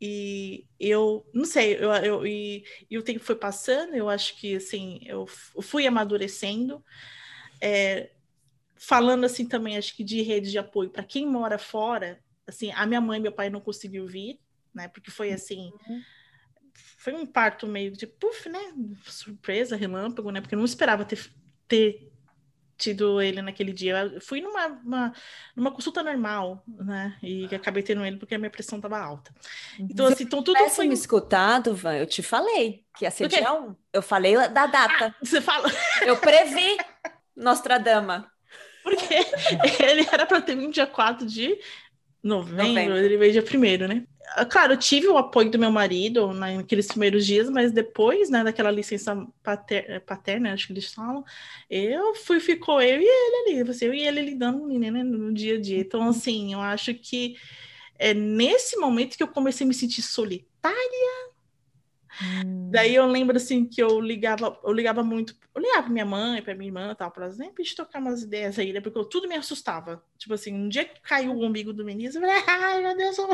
E 0.00 0.66
eu 0.78 1.26
não 1.32 1.44
sei, 1.44 1.74
eu, 1.76 1.90
eu, 1.92 2.26
e, 2.26 2.64
e 2.90 2.98
o 2.98 3.02
tempo 3.02 3.20
foi 3.20 3.36
passando, 3.36 3.94
eu 3.94 4.10
acho 4.10 4.38
que 4.38 4.56
assim, 4.56 5.00
eu 5.06 5.26
fui 5.26 5.86
amadurecendo. 5.86 6.84
É, 7.60 8.10
falando 8.76 9.24
assim 9.24 9.46
também, 9.48 9.76
acho 9.78 9.96
que 9.96 10.04
de 10.04 10.20
rede 10.22 10.50
de 10.50 10.58
apoio 10.58 10.90
para 10.90 11.02
quem 11.02 11.26
mora 11.26 11.58
fora, 11.58 12.22
assim, 12.46 12.70
a 12.72 12.86
minha 12.86 13.00
mãe 13.00 13.18
e 13.18 13.22
meu 13.22 13.32
pai 13.32 13.48
não 13.48 13.60
conseguiu 13.60 14.06
vir, 14.06 14.38
né? 14.74 14.88
Porque 14.88 15.10
foi 15.10 15.32
assim, 15.32 15.72
Uhum. 15.88 16.02
Foi 16.98 17.12
um 17.14 17.26
parto 17.26 17.66
meio 17.66 17.92
de 17.92 18.06
puf, 18.06 18.48
né? 18.48 18.60
Surpresa, 19.06 19.76
relâmpago, 19.76 20.30
né? 20.30 20.40
Porque 20.40 20.54
eu 20.54 20.58
não 20.58 20.64
esperava 20.64 21.04
ter, 21.04 21.18
ter 21.68 22.10
tido 22.76 23.20
ele 23.22 23.40
naquele 23.40 23.72
dia. 23.72 24.10
Eu 24.14 24.20
fui 24.20 24.40
numa, 24.40 24.66
uma- 24.66 25.12
numa 25.56 25.70
consulta 25.72 26.02
normal, 26.02 26.62
né? 26.66 27.16
E 27.22 27.46
acabei 27.54 27.82
tendo 27.82 28.04
ele 28.04 28.16
porque 28.18 28.34
a 28.34 28.38
minha 28.38 28.50
pressão 28.50 28.78
estava 28.78 28.98
alta. 28.98 29.32
Então, 29.78 30.06
assim, 30.06 30.24
então 30.24 30.42
tudo 30.42 30.58
foi. 30.70 30.86
me 30.86 30.94
escutado, 30.94 31.74
Van, 31.74 31.94
eu 31.94 32.06
te 32.06 32.22
falei 32.22 32.84
que 32.96 33.04
ia 33.04 33.10
ser 33.10 33.28
dia 33.28 33.52
1. 33.52 33.74
Eu 33.92 34.02
falei 34.02 34.34
da 34.48 34.66
data. 34.66 35.14
Você 35.22 35.40
fala, 35.40 35.68
Eu 36.04 36.16
previ 36.18 36.76
Nostradama. 37.34 38.30
porque 38.82 39.14
ele 39.82 40.06
era 40.12 40.26
para 40.26 40.40
ter 40.40 40.56
vindo 40.56 40.72
dia 40.72 40.86
4 40.86 41.26
de 41.26 41.58
novembro, 42.22 42.66
Novembro. 42.66 42.96
ele 42.98 43.16
veio 43.16 43.32
dia 43.32 43.42
1 43.44 43.88
né? 43.88 44.06
Ah, 44.34 44.44
Claro, 44.44 44.74
eu 44.74 44.78
tive 44.78 45.06
o 45.08 45.16
apoio 45.16 45.50
do 45.50 45.58
meu 45.58 45.70
marido 45.70 46.32
naqueles 46.32 46.86
primeiros 46.88 47.24
dias, 47.26 47.48
mas 47.48 47.72
depois, 47.72 48.28
né, 48.30 48.42
daquela 48.44 48.70
licença 48.70 49.14
pater- 49.42 50.00
paterna, 50.04 50.52
acho 50.52 50.66
que 50.66 50.72
eles 50.72 50.92
falam, 50.92 51.24
eu 51.70 52.14
fui, 52.14 52.40
ficou 52.40 52.80
eu 52.80 53.00
e 53.00 53.04
ele 53.04 53.50
ali, 53.60 53.64
você, 53.64 53.86
eu 53.88 53.94
e 53.94 54.00
ele 54.06 54.20
lidando 54.22 54.64
menino 54.66 55.02
no 55.04 55.32
dia 55.32 55.56
a 55.56 55.60
dia. 55.60 55.78
Então, 55.78 56.08
assim, 56.08 56.52
eu 56.52 56.60
acho 56.60 56.92
que 56.94 57.36
é 57.98 58.14
nesse 58.14 58.76
momento 58.78 59.16
que 59.16 59.22
eu 59.22 59.28
comecei 59.28 59.64
a 59.64 59.68
me 59.68 59.74
sentir 59.74 60.02
solitária. 60.02 60.76
Hum. 62.20 62.70
Daí 62.70 62.94
eu 62.94 63.06
lembro 63.06 63.36
assim 63.36 63.66
que 63.66 63.82
eu 63.82 64.00
ligava, 64.00 64.58
eu 64.64 64.72
ligava 64.72 65.02
muito, 65.02 65.34
eu 65.54 65.60
ligava 65.60 65.82
pra 65.84 65.92
minha 65.92 66.04
mãe, 66.06 66.42
pra 66.42 66.54
minha 66.54 66.68
irmã, 66.68 66.94
tal, 66.94 67.10
para 67.10 67.26
exemplo, 67.26 67.62
de 67.62 67.74
trocar 67.74 68.00
umas 68.00 68.22
ideias 68.22 68.58
aí, 68.58 68.72
né? 68.72 68.80
Porque 68.80 68.98
eu- 68.98 69.04
tudo 69.08 69.28
me 69.28 69.36
assustava. 69.36 70.02
Tipo 70.18 70.34
assim, 70.34 70.52
um 70.54 70.68
dia 70.68 70.84
que 70.84 71.00
caiu 71.02 71.32
o 71.32 71.44
umbigo 71.44 71.72
do 71.72 71.84
menino, 71.84 72.08
eu 72.14 72.20
falei, 72.20 72.36
ai 72.48 72.82
meu 72.82 72.96
Deus, 72.96 73.18
eu, 73.18 73.28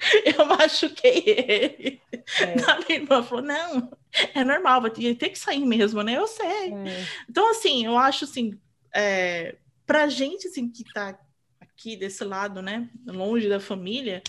eu 0.38 0.44
machuquei 0.46 1.22
ele. 1.26 2.02
É, 2.40 2.62
A 2.70 2.78
minha 2.78 3.00
irmã 3.00 3.22
falou, 3.22 3.44
não, 3.44 3.90
é 4.34 4.44
normal, 4.44 4.80
vai 4.82 4.90
ter, 4.90 5.14
que 5.14 5.38
sair 5.38 5.64
mesmo, 5.64 6.02
né? 6.02 6.16
Eu 6.16 6.26
sei. 6.26 6.72
é. 6.72 7.06
Então, 7.28 7.50
assim, 7.50 7.84
eu 7.86 7.96
acho 7.98 8.24
assim, 8.24 8.58
é, 8.94 9.56
pra 9.86 10.08
gente 10.08 10.48
assim, 10.48 10.68
que 10.70 10.84
tá 10.92 11.18
aqui 11.60 11.96
desse 11.96 12.24
lado, 12.24 12.60
né, 12.62 12.88
longe 13.06 13.48
da 13.48 13.60
família, 13.60 14.22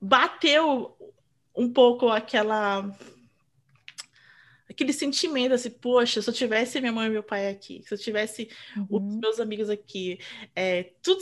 bateu 0.00 0.96
um 1.56 1.72
pouco 1.72 2.08
aquela 2.08 2.88
aquele 4.70 4.92
sentimento 4.92 5.54
assim, 5.54 5.70
poxa, 5.70 6.22
se 6.22 6.28
eu 6.30 6.34
tivesse 6.34 6.80
minha 6.80 6.92
mãe 6.92 7.06
e 7.08 7.10
meu 7.10 7.22
pai 7.22 7.48
aqui, 7.48 7.82
se 7.82 7.92
eu 7.92 7.98
tivesse 7.98 8.48
os 8.88 9.00
Uhum. 9.00 9.18
meus 9.20 9.40
amigos 9.40 9.68
aqui, 9.70 10.20
é, 10.54 10.92
tudo 11.02 11.20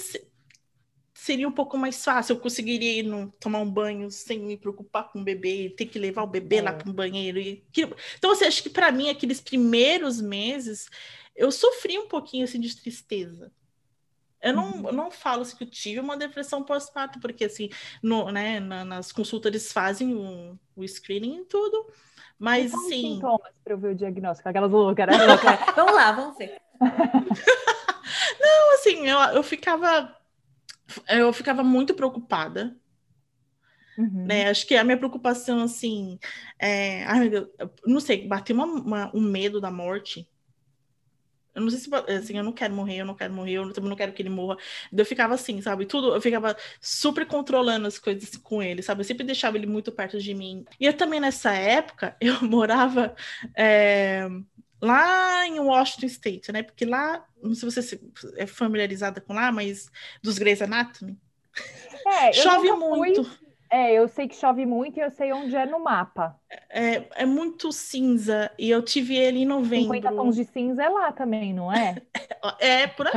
seria 1.27 1.49
um 1.49 1.53
pouco 1.53 1.77
mais 1.77 2.03
fácil. 2.05 2.35
Eu 2.35 2.41
conseguiria 2.41 3.01
ir 3.01 3.03
no, 3.03 3.31
tomar 3.41 3.59
um 3.61 3.71
banho 3.71 4.11
sem 4.11 4.39
me 4.39 4.57
preocupar 4.57 5.11
com 5.11 5.21
o 5.21 5.25
bebê, 5.25 5.75
ter 5.77 5.87
que 5.87 5.99
levar 5.99 6.23
o 6.23 6.27
bebê 6.27 6.61
lá 6.61 6.71
É. 6.71 6.75
para 6.75 6.89
um 6.89 6.93
banheiro. 6.95 7.39
E 7.39 7.65
Então, 8.17 8.35
você 8.35 8.45
acha 8.45 8.63
que 8.63 8.71
para 8.71 8.91
mim, 8.93 9.11
aqueles 9.11 9.41
primeiros 9.41 10.21
meses, 10.21 10.89
eu 11.35 11.51
sofri 11.51 11.99
um 11.99 12.09
pouquinho 12.09 12.45
assim, 12.45 12.61
de 12.61 12.75
tristeza. 12.81 13.53
Eu 14.41 14.53
não, 14.55 14.77
Uhum. 14.77 14.87
eu 14.89 14.93
não 14.93 15.11
falo 15.11 15.43
assim, 15.43 15.57
que 15.57 15.65
eu 15.65 15.71
tive 15.71 15.99
uma 15.99 16.17
depressão 16.17 16.63
pós-parto, 16.63 17.19
porque 17.19 17.45
assim, 17.47 17.69
no, 18.03 18.31
né, 18.31 18.61
na- 18.61 18.85
nas 18.85 19.11
consultas 19.11 19.51
eles 19.51 19.73
fazem 19.73 20.15
o, 20.15 20.57
o 20.77 20.87
screening 20.87 21.41
e 21.41 21.45
tudo, 21.47 21.87
mas 22.39 22.73
E 22.73 22.77
assim, 22.77 23.15
sintomas 23.15 23.53
para 23.65 23.73
eu 23.73 23.79
ver 23.79 23.93
o 23.93 23.95
diagnóstico? 23.95 24.49
Aquelas 24.49 24.71
loucas, 24.71 25.07
né? 25.07 25.15
Vamos 25.75 25.95
lá, 25.95 26.13
vamos 26.13 26.39
ver. 26.39 26.61
Então, 28.39 28.75
assim, 28.75 29.07
eu, 29.09 29.19
eu 29.37 29.43
ficava 29.43 30.15
eu 31.09 31.33
ficava 31.33 31.63
muito 31.65 31.95
preocupada, 31.95 32.77
Uhum. 33.97 34.39
né? 34.39 34.49
Acho 34.49 34.67
que 34.67 34.75
a 34.77 34.85
minha 34.85 34.97
preocupação, 34.99 35.61
assim, 35.63 36.19
é... 36.59 37.05
Ai, 37.05 37.21
meu 37.21 37.31
Deus, 37.31 37.49
eu 37.59 37.71
não 37.87 38.01
sei, 38.01 38.27
bateu 38.27 38.55
uma, 38.57 38.65
uma- 38.67 39.13
um 39.17 39.21
medo 39.21 39.61
da 39.61 39.71
morte. 39.71 40.29
Eu 41.55 41.63
não 41.63 41.71
sei 41.71 41.79
se, 41.81 41.89
assim, 42.13 42.37
eu 42.37 42.45
não 42.45 42.53
quero 42.53 42.75
morrer, 42.75 42.99
eu 43.01 43.07
não 43.07 43.15
quero 43.15 43.33
morrer, 43.33 43.55
eu 43.55 43.73
também 43.73 43.89
não 43.89 43.97
quero 43.97 44.13
que 44.13 44.21
ele 44.21 44.29
morra. 44.29 44.59
Eu 44.93 45.07
ficava 45.07 45.33
assim, 45.35 45.63
sabe? 45.63 45.87
Tudo, 45.87 46.15
eu 46.15 46.21
ficava 46.21 46.55
super 46.83 47.27
controlando 47.27 47.87
as 47.89 47.99
coisas 47.99 48.37
com 48.37 48.63
ele, 48.63 48.83
sabe? 48.83 49.01
Eu 49.01 49.05
sempre 49.07 49.25
deixava 49.25 49.57
ele 49.57 49.67
muito 49.67 49.91
perto 49.91 50.21
de 50.21 50.35
mim. 50.35 50.67
E 50.79 50.85
eu 50.85 50.95
também, 50.95 51.19
nessa 51.19 51.53
época, 51.55 52.15
eu 52.21 52.43
morava 52.43 53.15
é, 53.57 54.29
lá 54.81 55.47
em 55.47 55.59
Washington 55.61 56.07
State, 56.07 56.53
né? 56.53 56.63
Porque 56.63 56.85
lá, 56.85 57.27
não 57.43 57.55
sei 57.55 57.71
se 57.71 57.83
você 57.83 58.01
é 58.37 58.47
familiarizada 58.47 59.21
com 59.21 59.33
lá, 59.35 59.53
mas 59.53 59.91
dos 60.23 60.39
Grey's 60.39 60.63
Anatomy, 60.63 61.19
É, 62.07 62.33
chove 62.33 62.71
nunca 62.71 62.77
fui- 62.89 63.17
muito. 63.17 63.23
É, 63.71 63.93
eu 63.93 64.07
sei 64.09 64.29
que 64.29 64.35
chove 64.37 64.65
muito 64.65 64.99
e 64.99 65.03
eu 65.03 65.11
sei 65.11 65.33
onde 65.33 65.57
é 65.57 65.67
no 65.67 65.81
mapa. 65.83 66.41
É, 66.71 67.23
é 67.23 67.27
muito 67.27 67.73
cinza 67.73 68.53
e 68.59 68.71
eu 68.71 68.83
tive 68.83 69.17
ele 69.17 69.41
em 69.41 69.47
50 69.69 70.13
novembro. 70.13 70.13
tons 70.13 70.35
de 70.37 70.45
cinza 70.45 70.83
é 70.83 70.89
lá 70.89 71.13
também, 71.13 71.53
não 71.55 71.73
é? 71.73 72.03
É 72.61 72.87
por 72.87 73.07
aí. 73.09 73.15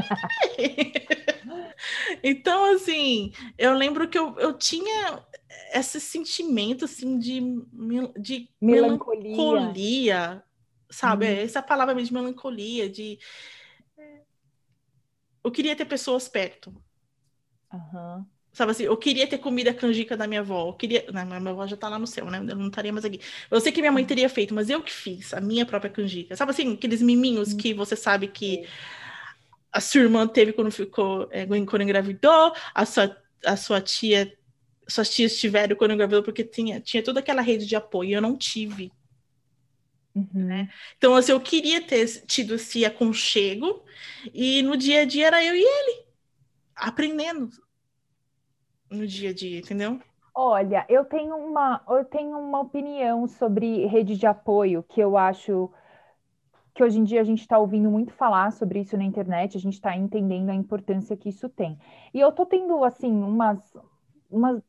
Então, 2.24 2.76
assim, 2.76 3.32
eu 3.58 3.74
lembro 3.74 4.08
que 4.10 4.18
eu, 4.18 4.38
eu 4.40 4.58
tinha 4.58 5.24
esse 5.74 6.00
sentimento 6.00 6.86
assim 6.86 7.18
de, 7.20 7.42
de 8.20 8.50
Melancolia. 8.62 9.66
melancolia, 9.70 10.44
sabe? 10.90 11.26
Hum. 11.26 11.30
Essa 11.30 11.62
palavra 11.62 11.96
mesmo 11.96 12.10
de 12.10 12.14
melancolia, 12.14 12.90
de. 12.90 13.20
Eu 15.44 15.52
queria 15.52 15.76
ter 15.76 15.86
pessoas 15.86 16.28
perto. 16.28 16.74
Uhum. 17.72 18.26
Sabe 18.52 18.72
assim, 18.72 18.84
eu 18.84 18.98
queria 18.98 19.28
ter 19.28 19.38
comida 19.38 19.74
canjica 19.74 20.18
da 20.18 20.28
minha 20.28 20.42
avó. 20.42 20.70
Eu 20.70 20.74
queria. 20.74 21.06
Não, 21.12 21.26
minha 21.26 21.52
avó 21.52 21.68
já 21.68 21.78
tá 21.78 21.88
lá 21.88 22.00
no 22.00 22.08
céu, 22.08 22.26
né? 22.26 22.40
Eu 22.40 22.56
não 22.56 22.68
estaria 22.68 22.92
mais 22.92 23.06
aqui. 23.06 23.20
Eu 23.50 23.62
sei 23.62 23.72
que 23.72 23.80
minha 23.80 23.92
mãe 23.92 24.06
teria 24.06 24.28
feito, 24.30 24.54
mas 24.54 24.70
eu 24.70 24.82
que 24.84 24.92
fiz 24.92 25.34
a 25.34 25.40
minha 25.40 25.66
própria 25.66 25.92
canjica. 25.92 26.36
Sabe 26.36 26.52
assim, 26.52 26.74
aqueles 26.74 27.02
miminhos 27.02 27.54
que 27.54 27.74
você 27.74 27.96
sabe 27.96 28.28
que 28.28 28.68
a 29.72 29.80
sua 29.82 30.02
irmã 30.02 30.28
teve 30.28 30.54
quando 30.54 30.72
ficou. 30.72 31.28
É, 31.32 31.46
quando 31.46 31.82
engravidou, 31.84 32.54
a 32.74 32.86
sua, 32.86 33.16
a 33.46 33.56
sua 33.56 33.82
tia. 33.82 34.36
Suas 34.88 35.10
tias 35.12 35.38
tiveram 35.38 35.76
quando 35.76 35.94
engravidou, 35.94 36.24
porque 36.24 36.44
tinha, 36.44 36.82
tinha 36.82 37.04
toda 37.04 37.20
aquela 37.20 37.42
rede 37.44 37.66
de 37.66 37.76
apoio. 37.76 38.16
Eu 38.16 38.22
não 38.22 38.36
tive. 38.36 38.92
Uhum. 40.34 40.46
Né? 40.46 40.70
Então, 40.98 41.16
assim, 41.16 41.32
eu 41.32 41.42
queria 41.42 41.82
ter 41.86 42.06
tido 42.26 42.56
esse 42.56 42.86
aconchego, 42.86 43.84
e 44.34 44.62
no 44.62 44.76
dia 44.78 45.02
a 45.02 45.06
dia 45.06 45.28
era 45.28 45.44
eu 45.44 45.56
e 45.56 45.62
ele, 45.62 46.06
aprendendo 46.76 47.50
no 48.90 49.06
dia 49.06 49.30
a 49.30 49.34
dia, 49.34 49.60
entendeu? 49.60 50.00
Olha, 50.34 50.86
eu 50.88 51.04
tenho 51.06 51.36
uma, 51.36 51.82
eu 51.90 52.06
tenho 52.06 52.38
uma 52.38 52.62
opinião 52.62 53.28
sobre 53.28 53.86
rede 53.88 54.18
de 54.18 54.26
apoio 54.26 54.84
que 54.84 55.02
eu 55.02 55.18
acho 55.18 55.70
que 56.74 56.84
hoje 56.84 56.98
em 56.98 57.04
dia 57.04 57.20
a 57.20 57.24
gente 57.26 57.42
está 57.42 57.58
ouvindo 57.60 57.92
muito 57.92 58.14
falar 58.14 58.52
sobre 58.54 58.80
isso 58.80 58.96
na 58.96 59.04
internet, 59.04 59.58
a 59.58 59.60
gente 59.60 59.74
está 59.74 59.98
entendendo 59.98 60.50
a 60.50 60.56
importância 60.56 61.18
que 61.18 61.28
isso 61.30 61.50
tem. 61.50 61.78
E 62.14 62.20
eu 62.20 62.30
estou 62.30 62.46
tendo, 62.46 62.84
assim, 62.86 63.12
umas, 63.12 63.60
umas, 64.30 64.62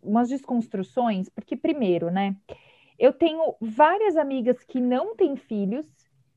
umas 0.00 0.28
desconstruções, 0.28 1.28
porque, 1.28 1.56
primeiro, 1.56 2.08
né, 2.10 2.36
eu 2.98 3.12
tenho 3.12 3.54
várias 3.60 4.16
amigas 4.16 4.62
que 4.64 4.80
não 4.80 5.14
têm 5.14 5.36
filhos, 5.36 5.86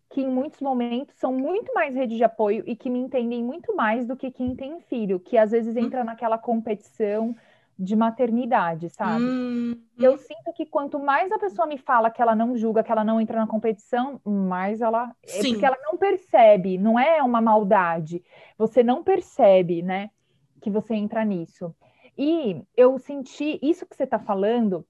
que 0.10 0.22
em 0.22 0.28
muitos 0.28 0.60
momentos 0.60 1.16
são 1.16 1.32
muito 1.32 1.74
mais 1.74 1.96
rede 1.96 2.18
de 2.18 2.24
apoio 2.24 2.64
e 2.66 2.76
que 2.76 2.90
me 2.90 3.00
entendem 3.00 3.44
muito 3.44 3.76
mais 3.76 4.06
do 4.06 4.16
que 4.16 4.32
quem 4.32 4.56
tem 4.56 4.80
filho, 4.82 5.20
que 5.20 5.38
às 5.38 5.52
vezes 5.52 5.76
entra 5.76 6.00
uhum. 6.00 6.06
naquela 6.06 6.38
competição 6.38 7.36
de 7.78 7.96
maternidade, 7.96 8.90
sabe? 8.90 9.24
Hum. 9.24 9.82
Eu 9.98 10.18
sinto 10.18 10.52
que 10.54 10.66
quanto 10.66 11.00
mais 11.00 11.32
a 11.32 11.40
pessoa 11.40 11.66
me 11.66 11.78
fala 11.78 12.12
que 12.12 12.22
ela 12.22 12.36
não 12.36 12.58
julga, 12.58 12.84
que 12.84 12.92
ela 12.92 13.06
não 13.06 13.22
entra 13.22 13.40
na 13.40 13.48
competição, 13.48 14.20
mais 14.26 14.82
ela. 14.82 15.16
É 15.24 15.42
Sim. 15.42 15.52
porque 15.54 15.66
ela 15.66 15.78
não 15.82 15.96
percebe, 15.96 16.78
não 16.78 17.00
é 17.00 17.24
uma 17.24 17.40
maldade. 17.40 18.22
Você 18.58 18.84
não 18.84 19.02
percebe, 19.02 19.82
né, 19.82 20.10
que 20.60 20.70
você 20.70 20.94
entra 20.94 21.24
nisso. 21.24 21.74
E 22.18 22.62
eu 22.76 23.00
senti 23.00 23.58
isso 23.62 23.86
que 23.86 23.96
você 23.96 24.04
está 24.04 24.20
falando 24.20 24.86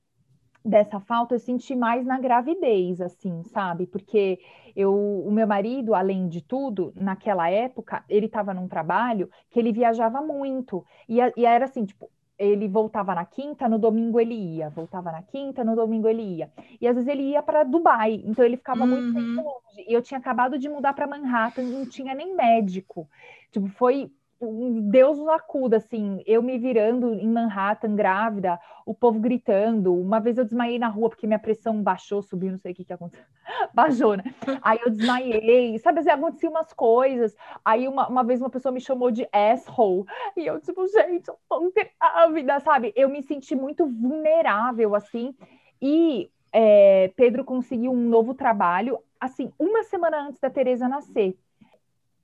dessa 0.69 0.99
falta 0.99 1.35
eu 1.35 1.39
senti 1.39 1.75
mais 1.75 2.05
na 2.05 2.19
gravidez, 2.19 3.01
assim, 3.01 3.43
sabe? 3.43 3.87
Porque 3.87 4.39
eu, 4.75 4.93
o 4.93 5.31
meu 5.31 5.47
marido, 5.47 5.93
além 5.93 6.27
de 6.29 6.41
tudo, 6.41 6.93
naquela 6.95 7.49
época, 7.49 8.03
ele 8.07 8.27
estava 8.27 8.53
num 8.53 8.67
trabalho 8.67 9.29
que 9.49 9.59
ele 9.59 9.73
viajava 9.73 10.21
muito. 10.21 10.85
E, 11.07 11.17
e 11.35 11.45
era 11.45 11.65
assim, 11.65 11.85
tipo, 11.85 12.09
ele 12.37 12.69
voltava 12.69 13.13
na 13.13 13.25
quinta, 13.25 13.67
no 13.67 13.77
domingo 13.77 14.19
ele 14.19 14.33
ia, 14.33 14.69
voltava 14.69 15.11
na 15.11 15.21
quinta, 15.21 15.63
no 15.63 15.75
domingo 15.75 16.07
ele 16.07 16.21
ia. 16.21 16.49
E 16.79 16.87
às 16.87 16.95
vezes 16.95 17.09
ele 17.09 17.23
ia 17.23 17.43
para 17.43 17.63
Dubai, 17.63 18.23
então 18.25 18.45
ele 18.45 18.55
ficava 18.55 18.85
uhum. 18.85 19.11
muito 19.11 19.41
longe. 19.41 19.85
E 19.85 19.93
eu 19.93 20.01
tinha 20.01 20.17
acabado 20.17 20.57
de 20.57 20.69
mudar 20.69 20.93
para 20.93 21.07
Manhattan, 21.07 21.63
não 21.63 21.85
tinha 21.85 22.15
nem 22.15 22.33
médico. 22.33 23.09
Tipo, 23.51 23.67
foi 23.67 24.09
Deus 24.41 25.17
nos 25.17 25.27
acuda, 25.27 25.77
assim, 25.77 26.23
eu 26.25 26.41
me 26.41 26.57
virando 26.57 27.13
em 27.13 27.27
Manhattan, 27.27 27.93
grávida, 27.93 28.57
o 28.85 28.93
povo 28.93 29.19
gritando. 29.19 29.93
Uma 29.93 30.19
vez 30.21 30.37
eu 30.37 30.45
desmaiei 30.45 30.79
na 30.79 30.87
rua 30.87 31.09
porque 31.09 31.27
minha 31.27 31.37
pressão 31.39 31.83
baixou, 31.83 32.21
subiu, 32.21 32.51
não 32.51 32.57
sei 32.57 32.71
o 32.71 32.75
que 32.75 32.85
que 32.85 32.93
aconteceu. 32.93 33.25
Baixou, 33.73 34.15
né? 34.15 34.23
Aí 34.61 34.79
eu 34.85 34.89
desmaiei, 34.91 35.77
sabe, 35.79 35.99
assim, 35.99 36.09
aconteciam 36.09 36.51
umas 36.51 36.71
coisas. 36.71 37.35
Aí 37.65 37.85
uma, 37.87 38.07
uma 38.07 38.23
vez 38.23 38.39
uma 38.39 38.49
pessoa 38.49 38.71
me 38.71 38.79
chamou 38.79 39.11
de 39.11 39.27
asshole. 39.31 40.05
E 40.37 40.45
eu, 40.45 40.59
tipo, 40.61 40.87
gente, 40.87 41.27
eu 41.27 41.37
tô 41.49 41.73
grávida, 41.99 42.59
sabe? 42.61 42.93
Eu 42.95 43.09
me 43.09 43.21
senti 43.21 43.55
muito 43.55 43.85
vulnerável, 43.87 44.95
assim. 44.95 45.35
E 45.81 46.31
é, 46.53 47.11
Pedro 47.15 47.43
conseguiu 47.43 47.91
um 47.91 48.07
novo 48.09 48.33
trabalho, 48.33 48.99
assim, 49.19 49.51
uma 49.59 49.83
semana 49.83 50.21
antes 50.27 50.39
da 50.39 50.49
Teresa 50.49 50.87
nascer. 50.87 51.37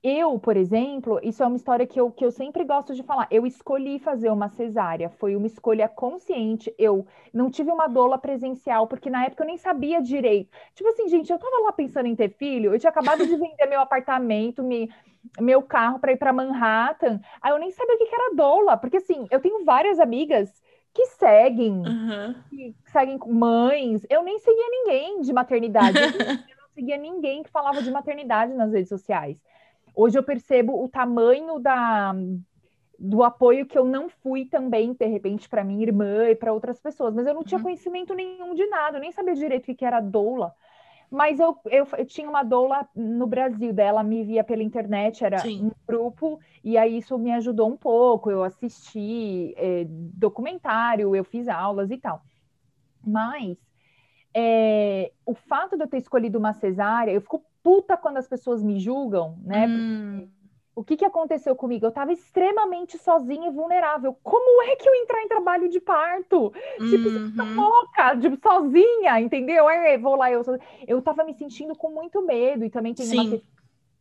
Eu, 0.07 0.37
por 0.37 0.55
exemplo, 0.55 1.19
isso 1.23 1.41
é 1.41 1.47
uma 1.47 1.55
história 1.55 1.87
que 1.87 1.99
eu, 1.99 2.11
que 2.11 2.23
eu 2.23 2.29
sempre 2.29 2.63
gosto 2.63 2.93
de 2.93 3.01
falar. 3.01 3.27
Eu 3.31 3.43
escolhi 3.43 3.97
fazer 3.97 4.29
uma 4.29 4.49
cesárea, 4.49 5.09
foi 5.09 5.35
uma 5.35 5.47
escolha 5.47 5.89
consciente. 5.89 6.71
Eu 6.77 7.07
não 7.33 7.49
tive 7.49 7.71
uma 7.71 7.87
doula 7.87 8.19
presencial, 8.19 8.85
porque 8.85 9.09
na 9.09 9.25
época 9.25 9.41
eu 9.41 9.47
nem 9.47 9.57
sabia 9.57 9.99
direito. 9.99 10.55
Tipo 10.75 10.89
assim, 10.89 11.07
gente, 11.07 11.31
eu 11.31 11.39
tava 11.39 11.57
lá 11.63 11.71
pensando 11.71 12.05
em 12.05 12.15
ter 12.15 12.29
filho, 12.29 12.71
eu 12.71 12.77
tinha 12.77 12.91
acabado 12.91 13.25
de 13.25 13.35
vender 13.35 13.65
meu 13.65 13.79
apartamento, 13.81 14.61
me, 14.61 14.91
meu 15.39 15.63
carro 15.63 15.97
para 15.97 16.11
ir 16.11 16.17
para 16.17 16.31
Manhattan. 16.31 17.19
Aí 17.41 17.51
eu 17.51 17.57
nem 17.57 17.71
sabia 17.71 17.95
o 17.95 17.97
que, 17.97 18.05
que 18.05 18.13
era 18.13 18.35
doula, 18.35 18.77
porque 18.77 18.97
assim, 18.97 19.25
eu 19.31 19.39
tenho 19.39 19.65
várias 19.65 19.99
amigas 19.99 20.61
que 20.93 21.07
seguem, 21.07 21.79
uhum. 21.79 22.35
que 22.51 22.75
seguem 22.91 23.17
mães. 23.25 24.05
Eu 24.07 24.21
nem 24.21 24.37
seguia 24.37 24.69
ninguém 24.69 25.21
de 25.21 25.33
maternidade. 25.33 25.97
eu 25.97 26.57
não 26.61 26.69
seguia 26.75 26.97
ninguém 26.97 27.41
que 27.41 27.49
falava 27.49 27.81
de 27.81 27.89
maternidade 27.89 28.53
nas 28.53 28.71
redes 28.71 28.89
sociais. 28.89 29.35
Hoje 29.95 30.17
eu 30.17 30.23
percebo 30.23 30.84
o 30.84 30.89
tamanho 30.89 31.60
da, 31.60 32.13
do 32.99 33.23
apoio 33.23 33.65
que 33.65 33.77
eu 33.77 33.86
não 33.86 34.10
fui 34.10 34.45
também, 34.45 34.93
de 34.93 35.05
repente, 35.05 35.47
para 35.47 35.63
minha 35.63 35.84
irmã 35.84 36.29
e 36.29 36.36
para 36.36 36.53
outras 36.53 36.79
pessoas, 36.79 37.13
mas 37.13 37.25
eu 37.25 37.34
não 37.34 37.43
tinha 37.43 37.58
uhum. 37.58 37.63
conhecimento 37.63 38.13
nenhum 38.13 38.53
de 38.53 38.65
nada, 38.67 38.97
eu 38.97 39.01
nem 39.01 39.12
sabia 39.12 39.36
direito 39.36 39.71
o 39.71 39.75
que 39.75 39.86
era 39.86 39.99
doula. 39.99 40.53
Mas 41.10 41.39
eu, 41.39 41.55
eu, 41.67 41.88
eu, 41.97 42.05
tinha 42.05 42.29
uma 42.29 42.43
doula 42.43 42.88
no 42.95 43.27
Brasil, 43.27 43.71
dela 43.71 44.03
me 44.03 44.23
via 44.23 44.43
pela 44.43 44.63
internet, 44.63 45.23
era 45.23 45.39
Sim. 45.39 45.67
um 45.67 45.71
grupo, 45.88 46.39
e 46.63 46.77
aí 46.77 46.97
isso 46.97 47.17
me 47.17 47.31
ajudou 47.31 47.69
um 47.69 47.77
pouco. 47.77 48.31
Eu 48.31 48.43
assisti 48.43 49.53
é, 49.55 49.86
documentário, 49.88 51.15
eu 51.15 51.23
fiz 51.23 51.47
aulas 51.47 51.91
e 51.91 51.97
tal. 51.97 52.21
Mas 53.05 53.55
é, 54.38 55.13
o 55.26 55.34
fato 55.34 55.78
de 55.78 55.84
eu 55.84 55.88
ter 55.88 55.98
escolhido 55.98 56.38
uma 56.38 56.52
cesárea, 56.52 57.13
eu 57.13 57.21
fico 57.21 57.41
puta 57.63 57.95
quando 57.95 58.17
as 58.17 58.28
pessoas 58.28 58.62
me 58.62 58.82
julgam, 58.82 59.38
né? 59.41 59.65
Hum. 59.65 60.28
O 60.76 60.84
que, 60.84 60.98
que 60.98 61.06
aconteceu 61.06 61.56
comigo? 61.56 61.86
Eu 61.86 61.89
estava 61.89 62.12
extremamente 62.12 62.98
sozinha 62.98 63.48
e 63.48 63.52
vulnerável. 63.52 64.13
Como 64.21 64.62
é 64.63 64.76
que 64.76 64.89
eu 64.89 64.93
entrar 64.95 65.21
em 65.21 65.30
trabalho 65.30 65.69
de 65.69 65.80
parto? 65.80 66.52
Uhum. 66.78 66.89
Tipo, 66.89 67.38
tá 67.38 67.43
uhum. 67.43 67.56
louca, 67.56 68.17
tipo, 68.19 68.38
sozinha, 68.45 69.21
entendeu? 69.21 69.69
É, 69.69 69.98
vou 69.98 70.17
lá, 70.17 70.30
eu, 70.30 70.41
eu 70.86 71.02
tava 71.02 71.24
me 71.24 71.34
sentindo 71.34 71.74
com 71.74 71.89
muito 71.89 72.21
medo, 72.21 72.65
e 72.65 72.69
também 72.69 72.93
tem 72.93 73.06
Sim. 73.06 73.30
uma 73.30 73.41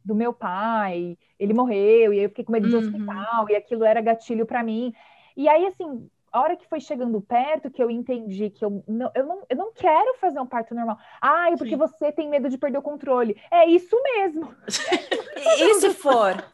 do 0.04 0.16
meu 0.16 0.32
pai, 0.32 1.16
ele 1.38 1.54
morreu, 1.54 2.12
e 2.12 2.18
eu 2.18 2.28
fiquei 2.28 2.44
com 2.44 2.52
medo 2.52 2.68
de 2.68 2.74
uhum. 2.74 2.80
hospital, 2.80 3.48
e 3.48 3.54
aquilo 3.54 3.84
era 3.84 4.00
gatilho 4.00 4.44
para 4.44 4.64
mim. 4.64 4.92
E 5.36 5.48
aí, 5.48 5.66
assim, 5.66 6.10
a 6.34 6.40
hora 6.40 6.56
que 6.56 6.66
foi 6.66 6.80
chegando 6.80 7.20
perto, 7.20 7.70
que 7.70 7.80
eu 7.80 7.88
entendi 7.88 8.50
que 8.50 8.64
eu 8.64 8.82
não, 8.88 9.08
eu 9.14 9.24
não, 9.24 9.42
eu 9.48 9.56
não 9.56 9.72
quero 9.72 10.18
fazer 10.18 10.40
um 10.40 10.46
parto 10.46 10.74
normal. 10.74 10.98
Ah, 11.22 11.52
é 11.52 11.56
porque 11.56 11.70
Sim. 11.70 11.76
você 11.76 12.10
tem 12.10 12.28
medo 12.28 12.48
de 12.48 12.58
perder 12.58 12.78
o 12.78 12.82
controle. 12.82 13.40
É 13.52 13.64
isso 13.66 13.96
mesmo. 14.02 14.52
e 14.66 15.74
se 15.74 15.90
for? 15.94 16.44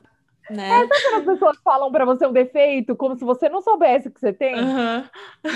Né? 0.50 0.68
É, 0.68 0.86
sabe 0.86 1.02
quando 1.02 1.14
as 1.14 1.24
pessoas 1.24 1.56
falam 1.64 1.90
para 1.90 2.04
você 2.04 2.26
um 2.26 2.32
defeito, 2.32 2.94
como 2.94 3.16
se 3.16 3.24
você 3.24 3.48
não 3.48 3.62
soubesse 3.62 4.08
o 4.08 4.10
que 4.10 4.20
você 4.20 4.34
tem? 4.34 4.54
Uhum. 4.54 5.04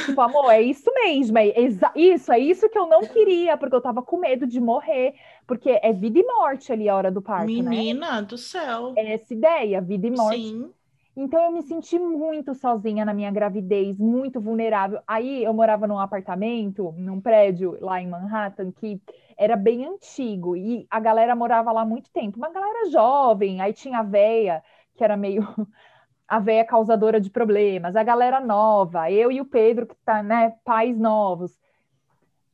Tipo, 0.06 0.20
amor, 0.22 0.50
é 0.50 0.62
isso 0.62 0.90
mesmo, 0.94 1.36
é 1.36 1.52
isso, 1.94 2.32
é 2.32 2.38
isso 2.38 2.68
que 2.70 2.78
eu 2.78 2.86
não 2.86 3.02
queria, 3.02 3.58
porque 3.58 3.74
eu 3.74 3.80
tava 3.80 4.02
com 4.02 4.16
medo 4.16 4.46
de 4.46 4.60
morrer, 4.60 5.14
porque 5.46 5.78
é 5.82 5.92
vida 5.92 6.18
e 6.18 6.22
morte 6.22 6.72
ali 6.72 6.88
a 6.88 6.96
hora 6.96 7.10
do 7.10 7.20
parto, 7.20 7.46
Menina 7.46 7.70
né? 7.70 7.76
Menina 7.76 8.22
do 8.22 8.38
céu. 8.38 8.94
É 8.96 9.14
essa 9.14 9.34
ideia, 9.34 9.82
vida 9.82 10.06
e 10.06 10.10
morte. 10.12 10.40
Sim. 10.40 10.72
Então 11.16 11.44
eu 11.44 11.52
me 11.52 11.62
senti 11.62 11.96
muito 11.98 12.54
sozinha 12.54 13.04
na 13.04 13.14
minha 13.14 13.30
gravidez, 13.30 13.96
muito 13.98 14.40
vulnerável. 14.40 15.00
Aí 15.06 15.44
eu 15.44 15.54
morava 15.54 15.86
num 15.86 15.98
apartamento, 15.98 16.92
num 16.98 17.20
prédio 17.20 17.78
lá 17.80 18.00
em 18.00 18.08
Manhattan, 18.08 18.72
que 18.72 19.00
era 19.36 19.56
bem 19.56 19.84
antigo, 19.86 20.56
e 20.56 20.86
a 20.90 20.98
galera 20.98 21.36
morava 21.36 21.70
lá 21.70 21.82
há 21.82 21.84
muito 21.84 22.10
tempo. 22.10 22.36
Uma 22.36 22.50
galera 22.50 22.90
jovem, 22.90 23.60
aí 23.60 23.72
tinha 23.72 23.98
a 24.00 24.02
véia, 24.02 24.62
que 24.96 25.04
era 25.04 25.16
meio 25.16 25.42
a 26.26 26.40
véia 26.40 26.64
causadora 26.64 27.20
de 27.20 27.30
problemas, 27.30 27.94
a 27.96 28.02
galera 28.02 28.40
nova, 28.40 29.10
eu 29.10 29.30
e 29.30 29.40
o 29.40 29.44
Pedro, 29.44 29.86
que 29.86 29.96
tá, 30.04 30.22
né, 30.22 30.56
pais 30.64 30.98
novos. 30.98 31.56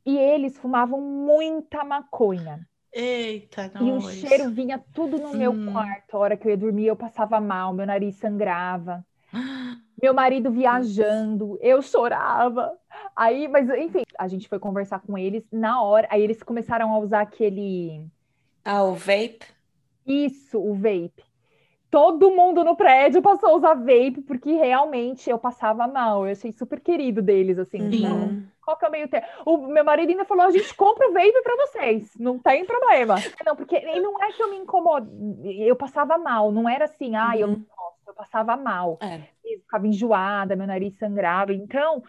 E 0.04 0.18
eles 0.18 0.58
fumavam 0.58 1.00
muita 1.00 1.84
maconha. 1.84 2.66
Eita, 2.92 3.70
E 3.80 3.92
o 3.92 4.00
cheiro 4.00 4.50
vinha 4.50 4.78
tudo 4.92 5.18
no 5.18 5.32
meu 5.34 5.52
hum. 5.52 5.72
quarto. 5.72 6.14
A 6.16 6.18
hora 6.18 6.36
que 6.36 6.46
eu 6.46 6.50
ia 6.50 6.56
dormir, 6.56 6.86
eu 6.86 6.96
passava 6.96 7.40
mal, 7.40 7.72
meu 7.72 7.86
nariz 7.86 8.16
sangrava. 8.16 9.04
Meu 10.02 10.14
marido 10.14 10.50
viajando, 10.52 11.58
eu 11.60 11.82
chorava. 11.82 12.72
Aí, 13.14 13.48
mas 13.48 13.68
enfim, 13.70 14.02
a 14.18 14.28
gente 14.28 14.48
foi 14.48 14.58
conversar 14.58 15.00
com 15.00 15.16
eles 15.18 15.44
na 15.52 15.82
hora. 15.82 16.08
Aí 16.10 16.22
eles 16.22 16.42
começaram 16.42 16.92
a 16.94 16.98
usar 16.98 17.20
aquele. 17.22 18.06
Ah, 18.64 18.84
o 18.84 18.94
vape? 18.94 19.44
Isso, 20.06 20.58
o 20.60 20.74
vape. 20.74 21.24
Todo 21.90 22.30
mundo 22.30 22.64
no 22.64 22.76
prédio 22.76 23.20
passou 23.20 23.50
a 23.50 23.56
usar 23.56 23.74
vape, 23.74 24.22
porque 24.26 24.52
realmente 24.52 25.28
eu 25.28 25.38
passava 25.38 25.86
mal. 25.88 26.26
Eu 26.26 26.32
achei 26.32 26.52
super 26.52 26.80
querido 26.80 27.20
deles, 27.20 27.58
assim. 27.58 27.80
Uhum. 27.80 28.46
qual 28.64 28.76
que 28.76 28.84
é 28.84 28.88
o 28.88 28.92
meio 28.92 29.08
termo? 29.08 29.26
O 29.44 29.58
meu 29.66 29.84
marido 29.84 30.10
ainda 30.10 30.24
falou: 30.24 30.44
a 30.44 30.50
gente 30.50 30.72
compra 30.74 31.08
o 31.08 31.12
vape 31.12 31.42
para 31.42 31.56
vocês, 31.66 32.16
não 32.18 32.38
tem 32.38 32.64
problema. 32.64 33.16
Não, 33.44 33.56
porque 33.56 33.80
não 34.00 34.22
é 34.22 34.32
que 34.32 34.42
eu 34.42 34.50
me 34.50 34.56
incomodo, 34.56 35.10
eu 35.44 35.74
passava 35.74 36.16
mal, 36.16 36.52
não 36.52 36.68
era 36.68 36.84
assim, 36.84 37.16
ah, 37.16 37.36
eu 37.36 37.48
não 37.48 37.54
uhum. 37.54 37.64
posso, 37.64 37.98
eu 38.06 38.14
passava 38.14 38.56
mal. 38.56 38.98
É. 39.00 39.20
Eu 39.44 39.60
ficava 39.60 39.86
enjoada, 39.86 40.54
meu 40.54 40.66
nariz 40.66 40.96
sangrava. 40.96 41.52
Então, 41.52 42.02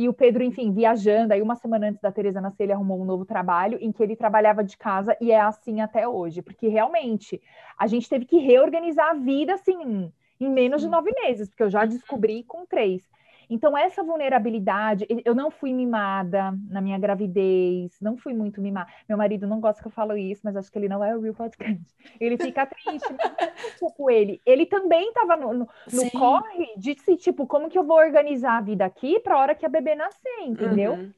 e 0.00 0.08
o 0.08 0.14
Pedro, 0.14 0.42
enfim, 0.42 0.72
viajando. 0.72 1.34
Aí, 1.34 1.42
uma 1.42 1.56
semana 1.56 1.88
antes 1.88 2.00
da 2.00 2.10
Tereza 2.10 2.40
nascer, 2.40 2.62
ele 2.62 2.72
arrumou 2.72 2.98
um 2.98 3.04
novo 3.04 3.26
trabalho 3.26 3.76
em 3.82 3.92
que 3.92 4.02
ele 4.02 4.16
trabalhava 4.16 4.64
de 4.64 4.74
casa 4.78 5.14
e 5.20 5.30
é 5.30 5.38
assim 5.38 5.82
até 5.82 6.08
hoje. 6.08 6.40
Porque 6.40 6.68
realmente 6.68 7.38
a 7.78 7.86
gente 7.86 8.08
teve 8.08 8.24
que 8.24 8.38
reorganizar 8.38 9.10
a 9.10 9.14
vida 9.14 9.52
assim 9.52 10.10
em 10.40 10.48
menos 10.48 10.80
de 10.80 10.88
nove 10.88 11.12
meses, 11.22 11.50
porque 11.50 11.62
eu 11.62 11.68
já 11.68 11.84
descobri 11.84 12.42
com 12.44 12.64
três. 12.64 13.02
Então, 13.50 13.76
essa 13.76 14.04
vulnerabilidade, 14.04 15.04
eu 15.24 15.34
não 15.34 15.50
fui 15.50 15.72
mimada 15.72 16.56
na 16.68 16.80
minha 16.80 16.96
gravidez, 16.96 17.98
não 18.00 18.16
fui 18.16 18.32
muito 18.32 18.60
mimada. 18.60 18.88
Meu 19.08 19.18
marido 19.18 19.44
não 19.44 19.60
gosta 19.60 19.82
que 19.82 19.88
eu 19.88 19.92
falo 19.92 20.16
isso, 20.16 20.42
mas 20.44 20.54
acho 20.54 20.70
que 20.70 20.78
ele 20.78 20.88
não 20.88 21.02
é 21.02 21.16
o 21.16 21.20
real 21.20 21.34
podcast. 21.34 21.96
Ele 22.20 22.38
fica 22.38 22.64
triste, 22.64 23.12
mas 23.12 23.80
com 23.96 24.08
ele. 24.08 24.40
Ele 24.46 24.66
também 24.66 25.08
estava 25.08 25.36
no, 25.36 25.52
no, 25.52 25.68
no 25.92 26.10
corre 26.12 26.76
de 26.76 26.94
se, 27.00 27.16
tipo, 27.16 27.44
como 27.44 27.68
que 27.68 27.76
eu 27.76 27.82
vou 27.82 27.96
organizar 27.96 28.56
a 28.56 28.60
vida 28.60 28.84
aqui 28.84 29.18
para 29.18 29.34
a 29.34 29.38
hora 29.38 29.54
que 29.56 29.66
a 29.66 29.68
bebê 29.68 29.96
nascer, 29.96 30.42
entendeu? 30.42 30.92
Uhum. 30.92 31.12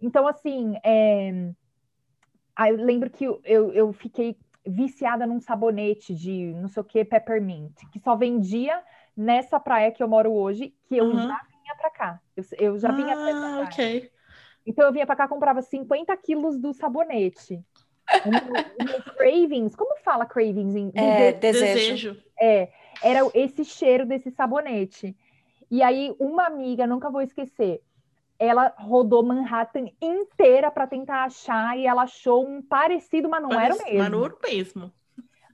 Então, 0.00 0.28
assim, 0.28 0.76
é... 0.84 1.50
eu 2.68 2.76
lembro 2.76 3.10
que 3.10 3.24
eu, 3.24 3.40
eu 3.44 3.92
fiquei 3.92 4.36
viciada 4.64 5.26
num 5.26 5.40
sabonete 5.40 6.14
de 6.14 6.54
não 6.54 6.68
sei 6.68 6.80
o 6.80 6.84
que, 6.84 7.04
peppermint, 7.04 7.74
que 7.90 7.98
só 7.98 8.14
vendia 8.14 8.80
nessa 9.16 9.58
praia 9.58 9.90
que 9.90 10.02
eu 10.02 10.08
moro 10.08 10.32
hoje, 10.32 10.72
que 10.86 10.96
eu 10.96 11.06
uhum. 11.06 11.18
já 11.18 11.40
para 11.84 11.90
cá. 11.90 12.20
Eu, 12.36 12.44
eu 12.58 12.78
já 12.78 12.90
vinha 12.90 13.12
ah, 13.12 13.16
pra 13.16 13.60
ok. 13.64 14.10
Então 14.66 14.86
eu 14.86 14.92
vinha 14.92 15.06
para 15.06 15.16
cá, 15.16 15.28
comprava 15.28 15.60
50 15.60 16.16
quilos 16.16 16.58
do 16.58 16.72
sabonete. 16.72 17.62
Cravings, 19.16 19.74
como 19.74 19.96
fala 20.02 20.26
cravings 20.26 20.74
em 20.74 20.92
é, 20.94 21.32
desejo. 21.32 22.22
É, 22.38 22.68
era 23.02 23.20
esse 23.34 23.64
cheiro 23.64 24.04
desse 24.04 24.30
sabonete. 24.30 25.16
E 25.70 25.82
aí 25.82 26.14
uma 26.18 26.46
amiga, 26.46 26.86
nunca 26.86 27.10
vou 27.10 27.22
esquecer, 27.22 27.80
ela 28.38 28.74
rodou 28.76 29.22
Manhattan 29.22 29.86
inteira 30.00 30.70
para 30.70 30.86
tentar 30.86 31.24
achar 31.24 31.78
e 31.78 31.86
ela 31.86 32.02
achou 32.02 32.46
um 32.46 32.60
parecido, 32.60 33.28
mas 33.28 33.42
não 33.42 33.48
Parece, 33.48 33.64
era 33.64 33.74
o 33.74 33.84
mesmo. 33.84 33.98
Mas 33.98 34.10
não 34.10 34.24
era 34.24 34.34
o 34.34 34.38
mesmo. 34.42 34.92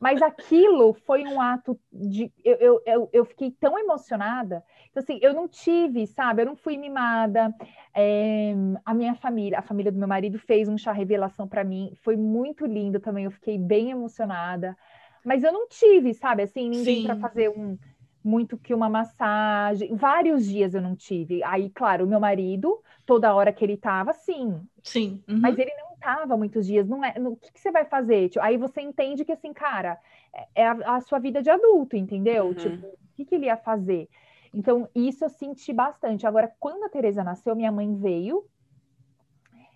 Mas 0.00 0.22
aquilo 0.22 0.94
foi 1.04 1.24
um 1.24 1.38
ato 1.38 1.78
de. 1.92 2.32
Eu, 2.42 2.56
eu, 2.56 2.82
eu, 2.86 3.10
eu, 3.12 3.24
fiquei 3.26 3.50
tão 3.50 3.78
emocionada. 3.78 4.64
Então, 4.90 5.02
assim, 5.02 5.18
eu 5.22 5.32
não 5.32 5.46
tive, 5.46 6.06
sabe? 6.06 6.42
Eu 6.42 6.46
não 6.46 6.56
fui 6.56 6.76
mimada. 6.76 7.54
É, 7.94 8.52
a 8.84 8.92
minha 8.92 9.14
família, 9.14 9.58
a 9.58 9.62
família 9.62 9.92
do 9.92 9.98
meu 9.98 10.08
marido, 10.08 10.38
fez 10.38 10.68
um 10.68 10.76
chá 10.76 10.92
revelação 10.92 11.46
para 11.46 11.62
mim. 11.62 11.92
Foi 12.02 12.16
muito 12.16 12.66
lindo 12.66 12.98
também. 12.98 13.24
Eu 13.24 13.30
fiquei 13.30 13.56
bem 13.56 13.90
emocionada. 13.90 14.76
Mas 15.24 15.44
eu 15.44 15.52
não 15.52 15.68
tive, 15.68 16.12
sabe? 16.14 16.42
Assim, 16.42 16.68
ninguém 16.68 17.04
para 17.04 17.16
fazer 17.16 17.48
um. 17.50 17.78
Muito 18.22 18.58
que 18.58 18.74
uma 18.74 18.90
massagem. 18.90 19.94
Vários 19.94 20.44
dias 20.44 20.74
eu 20.74 20.82
não 20.82 20.94
tive. 20.94 21.42
Aí, 21.42 21.70
claro, 21.70 22.04
o 22.04 22.08
meu 22.08 22.20
marido, 22.20 22.82
toda 23.06 23.34
hora 23.34 23.50
que 23.50 23.64
ele 23.64 23.78
tava, 23.78 24.12
sim. 24.12 24.60
Sim. 24.82 25.22
Uhum. 25.26 25.38
Mas 25.40 25.58
ele 25.58 25.72
não 25.80 25.96
tava 25.98 26.36
muitos 26.36 26.66
dias, 26.66 26.88
não 26.88 27.04
é, 27.04 27.14
o 27.18 27.36
que, 27.36 27.52
que, 27.52 27.60
você 27.60 27.70
vai 27.70 27.84
fazer? 27.84 28.30
Tipo, 28.30 28.44
aí 28.44 28.56
você 28.56 28.80
entende 28.80 29.24
que 29.24 29.32
assim, 29.32 29.52
cara, 29.52 29.98
é, 30.34 30.62
é 30.62 30.66
a, 30.66 30.96
a 30.96 31.00
sua 31.00 31.18
vida 31.18 31.42
de 31.42 31.50
adulto, 31.50 31.96
entendeu? 31.96 32.46
Uhum. 32.46 32.54
Tipo, 32.54 32.86
o 32.86 32.98
que, 33.14 33.24
que 33.24 33.34
ele 33.34 33.46
ia 33.46 33.56
fazer? 33.56 34.08
Então, 34.52 34.88
isso 34.94 35.24
eu 35.24 35.28
senti 35.28 35.72
bastante. 35.72 36.26
Agora, 36.26 36.52
quando 36.58 36.84
a 36.84 36.88
Tereza 36.88 37.22
nasceu, 37.22 37.54
minha 37.54 37.70
mãe 37.70 37.94
veio 37.94 38.44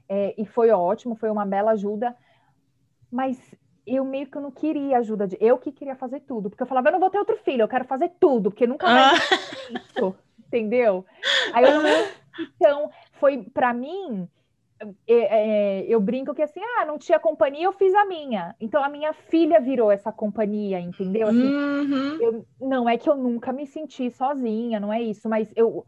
é, 0.08 0.34
e 0.36 0.44
foi 0.44 0.70
ótimo, 0.70 1.14
foi 1.14 1.30
uma 1.30 1.46
bela 1.46 1.72
ajuda, 1.72 2.16
mas 3.10 3.38
eu 3.86 4.04
meio 4.04 4.26
que 4.26 4.38
não 4.38 4.50
queria 4.50 4.98
ajuda 4.98 5.26
de. 5.26 5.36
Eu 5.40 5.58
que 5.58 5.70
queria 5.70 5.94
fazer 5.94 6.20
tudo, 6.20 6.50
porque 6.50 6.62
eu 6.62 6.66
falava, 6.66 6.88
eu 6.88 6.92
não 6.92 7.00
vou 7.00 7.10
ter 7.10 7.18
outro 7.18 7.36
filho, 7.38 7.62
eu 7.62 7.68
quero 7.68 7.84
fazer 7.84 8.10
tudo, 8.18 8.50
porque 8.50 8.66
nunca 8.66 8.86
mais 8.86 9.20
ah. 9.20 9.78
isso, 9.78 10.14
entendeu? 10.38 11.04
Aí 11.52 11.64
eu. 11.64 11.80
Então, 12.56 12.90
foi 13.12 13.44
para 13.44 13.72
mim 13.72 14.28
eu 15.88 16.00
brinco 16.00 16.34
que 16.34 16.42
assim, 16.42 16.60
ah, 16.78 16.84
não 16.84 16.98
tinha 16.98 17.18
companhia, 17.18 17.64
eu 17.64 17.72
fiz 17.72 17.94
a 17.94 18.04
minha. 18.04 18.54
Então 18.60 18.82
a 18.82 18.88
minha 18.88 19.12
filha 19.12 19.60
virou 19.60 19.90
essa 19.90 20.12
companhia, 20.12 20.80
entendeu? 20.80 21.28
Assim, 21.28 21.54
uhum. 21.54 22.18
eu, 22.20 22.46
não 22.60 22.88
é 22.88 22.98
que 22.98 23.08
eu 23.08 23.16
nunca 23.16 23.52
me 23.52 23.66
senti 23.66 24.10
sozinha, 24.10 24.80
não 24.80 24.92
é 24.92 25.00
isso, 25.00 25.28
mas 25.28 25.50
eu 25.56 25.86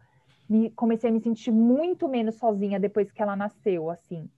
me, 0.48 0.70
comecei 0.70 1.10
a 1.10 1.12
me 1.12 1.20
sentir 1.20 1.50
muito 1.50 2.08
menos 2.08 2.36
sozinha 2.36 2.78
depois 2.78 3.10
que 3.10 3.20
ela 3.20 3.36
nasceu, 3.36 3.90
assim. 3.90 4.28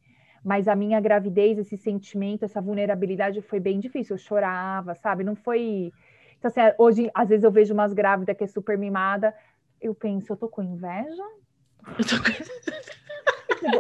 Mas 0.45 0.69
a 0.69 0.75
minha 0.75 1.01
gravidez, 1.01 1.59
esse 1.59 1.77
sentimento, 1.77 2.45
essa 2.45 2.61
vulnerabilidade 2.61 3.43
foi 3.43 3.61
bem 3.61 3.79
difícil. 3.81 4.15
Eu 4.15 4.21
chorava, 4.21 4.95
sabe? 4.95 5.25
Não 5.25 5.35
foi. 5.35 5.93
Então, 6.39 6.49
assim, 6.49 6.61
hoje, 6.79 7.11
às 7.13 7.29
vezes 7.29 7.45
eu 7.45 7.51
vejo 7.51 7.75
umas 7.75 7.93
grávidas 7.93 8.37
que 8.37 8.45
é 8.45 8.47
super 8.47 8.79
mimada, 8.79 9.35
eu 9.81 9.95
penso, 9.95 10.33
eu 10.33 10.37
tô 10.37 10.49
com 10.49 10.63
inveja? 10.63 11.23
Eu 11.99 12.05
tô 12.07 12.17
com... 12.23 12.29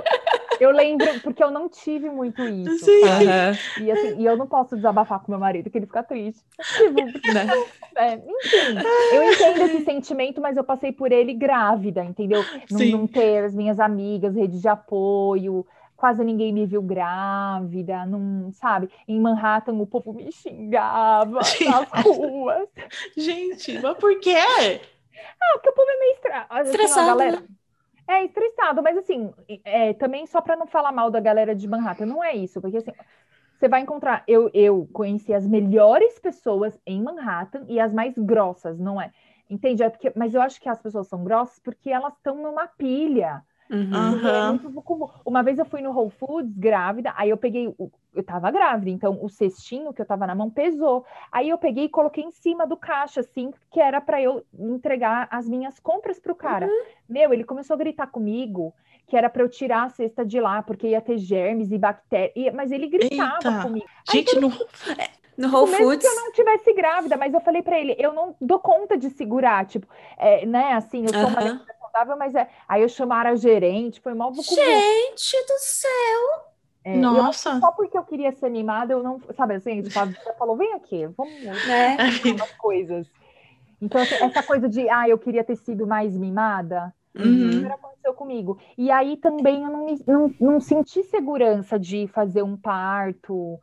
Eu 0.60 0.70
lembro, 0.70 1.20
porque 1.20 1.42
eu 1.42 1.50
não 1.50 1.68
tive 1.68 2.10
muito 2.10 2.42
isso. 2.42 2.84
Sim. 2.84 3.02
Uhum. 3.02 3.84
E, 3.84 3.90
assim, 3.90 4.20
e 4.20 4.24
eu 4.24 4.36
não 4.36 4.46
posso 4.46 4.76
desabafar 4.76 5.20
com 5.20 5.32
meu 5.32 5.38
marido, 5.38 5.70
que 5.70 5.78
ele 5.78 5.86
fica 5.86 6.02
triste. 6.02 6.42
Tipo, 6.76 7.32
né? 7.32 7.46
é, 7.96 8.14
enfim, 8.14 9.14
eu 9.14 9.22
entendo 9.32 9.62
esse 9.62 9.84
sentimento, 9.84 10.40
mas 10.40 10.56
eu 10.56 10.64
passei 10.64 10.92
por 10.92 11.12
ele 11.12 11.34
grávida, 11.34 12.04
entendeu? 12.04 12.44
Não, 12.70 13.00
não 13.00 13.06
ter 13.06 13.44
as 13.44 13.54
minhas 13.54 13.78
amigas, 13.78 14.34
rede 14.34 14.60
de 14.60 14.68
apoio, 14.68 15.66
quase 15.98 16.22
ninguém 16.24 16.52
me 16.52 16.64
viu 16.64 16.80
grávida, 16.80 18.06
não, 18.06 18.52
sabe? 18.52 18.88
Em 19.06 19.20
Manhattan 19.20 19.74
o 19.74 19.86
povo 19.86 20.12
me 20.12 20.30
xingava 20.30 21.40
nas 21.40 21.56
ruas. 22.06 22.68
Gente, 23.16 23.78
mas 23.80 23.98
por 23.98 24.18
quê? 24.20 24.36
Ah, 24.36 25.52
porque 25.54 25.68
o 25.68 25.72
povo 25.72 25.90
é 25.90 25.98
meio 25.98 26.12
estra... 26.12 26.46
estressado. 26.62 27.00
Assim, 27.00 27.18
galera, 27.18 27.40
né? 27.40 27.46
É 28.08 28.24
estressado, 28.24 28.82
mas 28.82 28.96
assim, 28.96 29.32
é, 29.64 29.92
também 29.94 30.26
só 30.26 30.40
para 30.40 30.56
não 30.56 30.66
falar 30.66 30.92
mal 30.92 31.10
da 31.10 31.20
galera 31.20 31.54
de 31.54 31.68
Manhattan, 31.68 32.06
não 32.06 32.24
é 32.24 32.34
isso, 32.34 32.60
porque 32.60 32.78
assim, 32.78 32.92
você 33.58 33.68
vai 33.68 33.80
encontrar. 33.82 34.24
Eu, 34.26 34.50
eu 34.54 34.88
conheci 34.92 35.34
as 35.34 35.46
melhores 35.46 36.18
pessoas 36.18 36.78
em 36.86 37.02
Manhattan 37.02 37.66
e 37.68 37.80
as 37.80 37.92
mais 37.92 38.14
grossas, 38.16 38.78
não 38.78 39.00
é? 39.00 39.12
Entende? 39.50 39.82
É 39.82 39.90
porque, 39.90 40.12
mas 40.16 40.34
eu 40.34 40.42
acho 40.42 40.60
que 40.60 40.68
as 40.68 40.80
pessoas 40.80 41.08
são 41.08 41.24
grossas 41.24 41.58
porque 41.60 41.90
elas 41.90 42.14
estão 42.14 42.36
numa 42.42 42.66
pilha. 42.68 43.44
Uhum. 43.70 44.58
Uma 45.24 45.42
vez 45.42 45.58
eu 45.58 45.64
fui 45.64 45.82
no 45.82 45.92
Whole 45.92 46.10
Foods 46.10 46.56
grávida, 46.56 47.12
aí 47.16 47.30
eu 47.30 47.36
peguei, 47.36 47.74
eu 48.14 48.22
tava 48.22 48.50
grávida, 48.50 48.90
então 48.90 49.18
o 49.22 49.28
cestinho 49.28 49.92
que 49.92 50.00
eu 50.00 50.06
tava 50.06 50.26
na 50.26 50.34
mão 50.34 50.50
pesou. 50.50 51.04
Aí 51.30 51.48
eu 51.48 51.58
peguei 51.58 51.84
e 51.84 51.88
coloquei 51.88 52.24
em 52.24 52.30
cima 52.30 52.66
do 52.66 52.76
caixa, 52.76 53.20
assim, 53.20 53.52
que 53.70 53.80
era 53.80 54.00
para 54.00 54.20
eu 54.22 54.44
entregar 54.58 55.28
as 55.30 55.48
minhas 55.48 55.78
compras 55.78 56.18
pro 56.18 56.34
cara. 56.34 56.66
Uhum. 56.66 56.82
Meu, 57.08 57.32
ele 57.32 57.44
começou 57.44 57.74
a 57.74 57.78
gritar 57.78 58.06
comigo 58.06 58.74
que 59.06 59.16
era 59.16 59.30
para 59.30 59.42
eu 59.42 59.48
tirar 59.48 59.84
a 59.84 59.88
cesta 59.88 60.24
de 60.24 60.38
lá, 60.38 60.62
porque 60.62 60.88
ia 60.88 61.00
ter 61.00 61.16
germes 61.16 61.72
e 61.72 61.78
bactérias, 61.78 62.54
mas 62.54 62.70
ele 62.70 62.86
gritava 62.88 63.36
Eita. 63.36 63.62
comigo. 63.62 63.86
Gente, 64.12 64.36
aí, 64.36 64.40
no, 64.40 64.48
é, 64.48 65.08
no 65.38 65.48
Whole 65.50 65.72
Foods. 65.72 65.78
Mesmo 65.78 65.98
que 65.98 66.06
eu 66.06 66.14
não 66.14 66.32
tivesse 66.32 66.74
grávida, 66.74 67.16
mas 67.16 67.32
eu 67.32 67.40
falei 67.40 67.62
para 67.62 67.78
ele, 67.80 67.96
eu 67.98 68.12
não 68.12 68.36
dou 68.38 68.58
conta 68.58 68.98
de 68.98 69.08
segurar, 69.08 69.64
tipo, 69.64 69.86
é, 70.18 70.44
né, 70.44 70.74
assim, 70.74 71.04
eu 71.04 71.08
sou 71.08 71.22
uhum. 71.22 71.28
uma 71.28 71.66
mas 72.04 72.34
é. 72.34 72.48
Aí 72.68 72.82
eu 72.82 72.88
chamaram 72.88 73.30
a 73.30 73.36
gerente, 73.36 74.00
foi 74.00 74.14
mal 74.14 74.32
Gente 74.32 75.46
do 75.46 75.58
céu! 75.58 76.48
É, 76.84 76.96
Nossa! 76.96 77.50
Eu, 77.50 77.60
só 77.60 77.72
porque 77.72 77.98
eu 77.98 78.04
queria 78.04 78.32
ser 78.32 78.50
mimada, 78.50 78.92
eu 78.92 79.02
não. 79.02 79.20
Sabe 79.36 79.54
assim, 79.54 79.84
sabe, 79.90 80.14
você 80.14 80.32
falou, 80.34 80.56
vem 80.56 80.72
aqui, 80.74 81.06
vamos 81.16 81.34
né? 81.66 81.96
umas 82.34 82.52
coisas. 82.52 83.06
Então, 83.80 84.00
assim, 84.00 84.14
essa 84.14 84.42
coisa 84.42 84.68
de, 84.68 84.88
ah, 84.88 85.08
eu 85.08 85.18
queria 85.18 85.44
ter 85.44 85.56
sido 85.56 85.86
mais 85.86 86.16
mimada, 86.16 86.92
uhum. 87.16 87.66
aconteceu 87.72 88.14
comigo. 88.14 88.58
E 88.76 88.90
aí 88.90 89.16
também 89.16 89.62
eu 89.62 89.70
não, 89.70 89.84
me, 89.84 90.02
não, 90.06 90.34
não 90.40 90.60
senti 90.60 91.02
segurança 91.04 91.78
de 91.78 92.06
fazer 92.08 92.42
um 92.42 92.56
parto. 92.56 93.58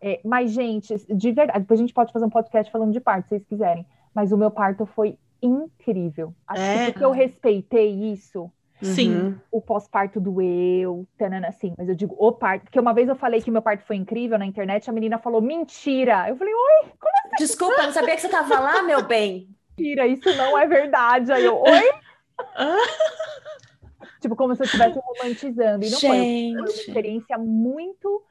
É, 0.00 0.20
mas, 0.24 0.50
gente, 0.50 0.96
de 1.14 1.32
verdade, 1.32 1.60
depois 1.60 1.78
a 1.78 1.82
gente 1.82 1.94
pode 1.94 2.12
fazer 2.12 2.24
um 2.24 2.30
podcast 2.30 2.72
falando 2.72 2.92
de 2.92 3.00
parto, 3.00 3.24
se 3.24 3.28
vocês 3.30 3.44
quiserem. 3.44 3.86
Mas 4.14 4.32
o 4.32 4.36
meu 4.36 4.50
parto 4.50 4.84
foi 4.84 5.16
incrível. 5.42 6.34
Acho 6.46 6.62
é. 6.62 6.86
que 6.86 6.92
porque 6.92 7.04
eu 7.04 7.10
respeitei 7.10 7.90
isso. 8.12 8.50
Sim. 8.82 9.14
Uhum. 9.14 9.38
O 9.50 9.60
pós-parto 9.60 10.20
doeu, 10.20 11.06
tanana, 11.16 11.48
assim, 11.48 11.72
mas 11.78 11.88
eu 11.88 11.94
digo 11.94 12.16
o 12.18 12.32
parto, 12.32 12.64
porque 12.64 12.80
uma 12.80 12.92
vez 12.92 13.08
eu 13.08 13.14
falei 13.14 13.40
que 13.40 13.50
meu 13.50 13.62
parto 13.62 13.84
foi 13.84 13.94
incrível 13.94 14.36
na 14.38 14.44
internet, 14.44 14.90
a 14.90 14.92
menina 14.92 15.18
falou 15.18 15.40
mentira. 15.40 16.28
Eu 16.28 16.36
falei, 16.36 16.52
oi, 16.52 16.90
como 16.98 17.12
assim? 17.26 17.36
Desculpa, 17.38 17.80
eu 17.80 17.84
não 17.84 17.92
sabia 17.92 18.16
que 18.16 18.20
você 18.20 18.28
tava 18.28 18.58
lá, 18.58 18.82
meu 18.82 19.04
bem. 19.04 19.48
Mentira, 19.78 20.06
isso 20.06 20.34
não 20.36 20.58
é 20.58 20.66
verdade. 20.66 21.32
Aí 21.32 21.44
eu, 21.44 21.62
oi? 21.62 21.92
tipo, 24.20 24.34
como 24.34 24.54
se 24.56 24.62
eu 24.62 24.66
estivesse 24.66 24.98
romantizando. 24.98 25.84
E 25.84 25.90
não 25.90 25.98
Gente. 25.98 26.10
foi. 26.10 26.18
Foi 26.18 26.60
uma 26.60 26.68
experiência 26.68 27.38
muito, 27.38 28.22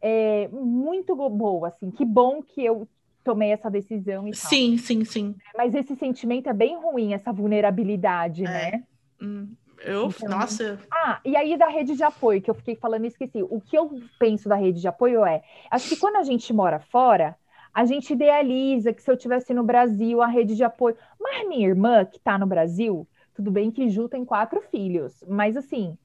é, 0.00 0.48
muito 0.52 1.16
boa, 1.16 1.68
assim. 1.68 1.90
Que 1.90 2.04
bom 2.04 2.40
que 2.40 2.64
eu 2.64 2.86
tomei 3.32 3.52
essa 3.52 3.70
decisão 3.70 4.26
e 4.26 4.30
tal. 4.30 4.48
Sim, 4.50 4.78
sim, 4.78 5.04
sim. 5.04 5.34
Mas 5.56 5.74
esse 5.74 5.94
sentimento 5.96 6.48
é 6.48 6.52
bem 6.54 6.78
ruim, 6.80 7.12
essa 7.12 7.30
vulnerabilidade, 7.32 8.44
É. 8.44 8.48
né? 8.48 8.82
Hum, 9.20 9.48
Eu, 9.84 10.06
Então- 10.08 10.28
nossa, 10.30 10.78
Ah, 10.90 11.20
e 11.24 11.36
aí 11.36 11.56
da 11.56 11.68
rede 11.68 11.94
de 11.94 12.02
apoio, 12.02 12.40
que 12.42 12.50
eu 12.50 12.54
fiquei 12.54 12.74
falando 12.74 13.04
e 13.04 13.08
esqueci. 13.08 13.42
O 13.44 13.60
que 13.60 13.76
eu 13.78 14.00
penso 14.18 14.48
da 14.48 14.56
rede 14.56 14.80
de 14.80 14.88
apoio 14.88 15.24
é, 15.24 15.42
acho 15.70 15.88
que 15.90 15.96
quando 15.96 16.16
a 16.16 16.22
gente 16.24 16.52
mora 16.52 16.80
fora, 16.80 17.36
a 17.72 17.84
gente 17.84 18.12
idealiza 18.12 18.92
que 18.92 19.00
se 19.02 19.08
eu 19.10 19.16
tivesse 19.16 19.54
no 19.54 19.62
Brasil, 19.62 20.20
a 20.20 20.26
rede 20.26 20.56
de 20.56 20.64
apoio. 20.64 20.96
Mas 21.20 21.46
minha 21.48 21.68
irmã, 21.68 22.04
que 22.04 22.18
tá 22.18 22.36
no 22.38 22.46
Brasil, 22.46 23.06
tudo 23.34 23.50
bem 23.52 23.70
que 23.70 23.88
Ju 23.88 24.08
tem 24.08 24.24
quatro 24.24 24.60
filhos, 24.62 25.22
mas 25.28 25.56
assim, 25.56 25.96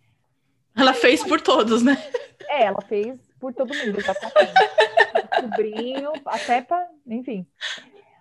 ela 0.75 0.93
fez 0.93 1.23
por 1.23 1.39
todos, 1.41 1.81
né? 1.81 1.97
é, 2.49 2.65
ela 2.65 2.81
fez 2.81 3.17
por 3.39 3.53
todo 3.55 3.73
mundo, 3.73 3.97
exatamente. 4.05 4.53
Sobrinho, 5.39 6.21
até 6.25 6.61
pra, 6.61 6.87
enfim. 7.07 7.47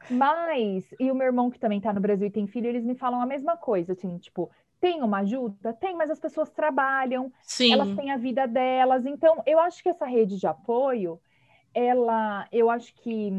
Mas, 0.09 0.85
e 1.01 1.11
o 1.11 1.15
meu 1.15 1.27
irmão 1.27 1.51
que 1.51 1.59
também 1.59 1.81
tá 1.81 1.93
no 1.93 2.01
Brasil 2.01 2.27
e 2.27 2.31
tem 2.31 2.47
filho, 2.47 2.67
eles 2.67 2.85
me 2.85 2.95
falam 2.95 3.21
a 3.21 3.27
mesma 3.27 3.57
coisa, 3.57 3.93
assim, 3.93 4.19
tipo, 4.19 4.51
tem 4.81 5.03
uma 5.03 5.21
ajuda? 5.21 5.73
Tem, 5.75 5.95
mas 5.97 6.11
as 6.11 6.19
pessoas 6.21 6.51
trabalham, 6.51 7.33
Sim. 7.43 7.73
elas 7.73 7.95
têm 7.95 8.11
a 8.11 8.17
vida 8.17 8.47
delas. 8.47 9.07
Então, 9.07 9.43
eu 9.47 9.59
acho 9.61 9.83
que 9.83 9.89
essa 9.89 10.05
rede 10.05 10.39
de 10.39 10.47
apoio, 10.47 11.21
ela, 11.75 12.47
eu 12.53 12.69
acho 12.71 12.95
que 12.97 13.31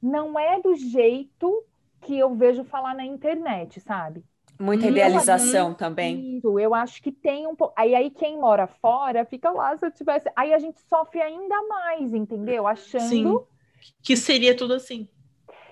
não 0.00 0.38
é 0.38 0.60
do 0.60 0.74
jeito 0.74 1.64
que 2.00 2.18
eu 2.18 2.34
vejo 2.34 2.64
falar 2.64 2.94
na 2.94 3.04
internet, 3.04 3.80
sabe? 3.80 4.24
Muita 4.62 4.86
idealização 4.86 5.74
também. 5.74 6.40
Eu 6.44 6.72
acho 6.72 7.02
que 7.02 7.10
tem 7.10 7.48
um 7.48 7.56
pouco. 7.56 7.74
Aí, 7.76 7.96
aí 7.96 8.10
quem 8.10 8.38
mora 8.38 8.68
fora 8.68 9.24
fica 9.24 9.50
lá, 9.50 9.76
se 9.76 9.84
eu 9.84 9.90
tivesse. 9.90 10.30
Aí 10.36 10.54
a 10.54 10.58
gente 10.60 10.80
sofre 10.88 11.20
ainda 11.20 11.60
mais, 11.66 12.14
entendeu? 12.14 12.66
Achando. 12.66 13.08
Sim. 13.08 13.40
Que 14.00 14.16
seria 14.16 14.56
tudo 14.56 14.74
assim. 14.74 15.08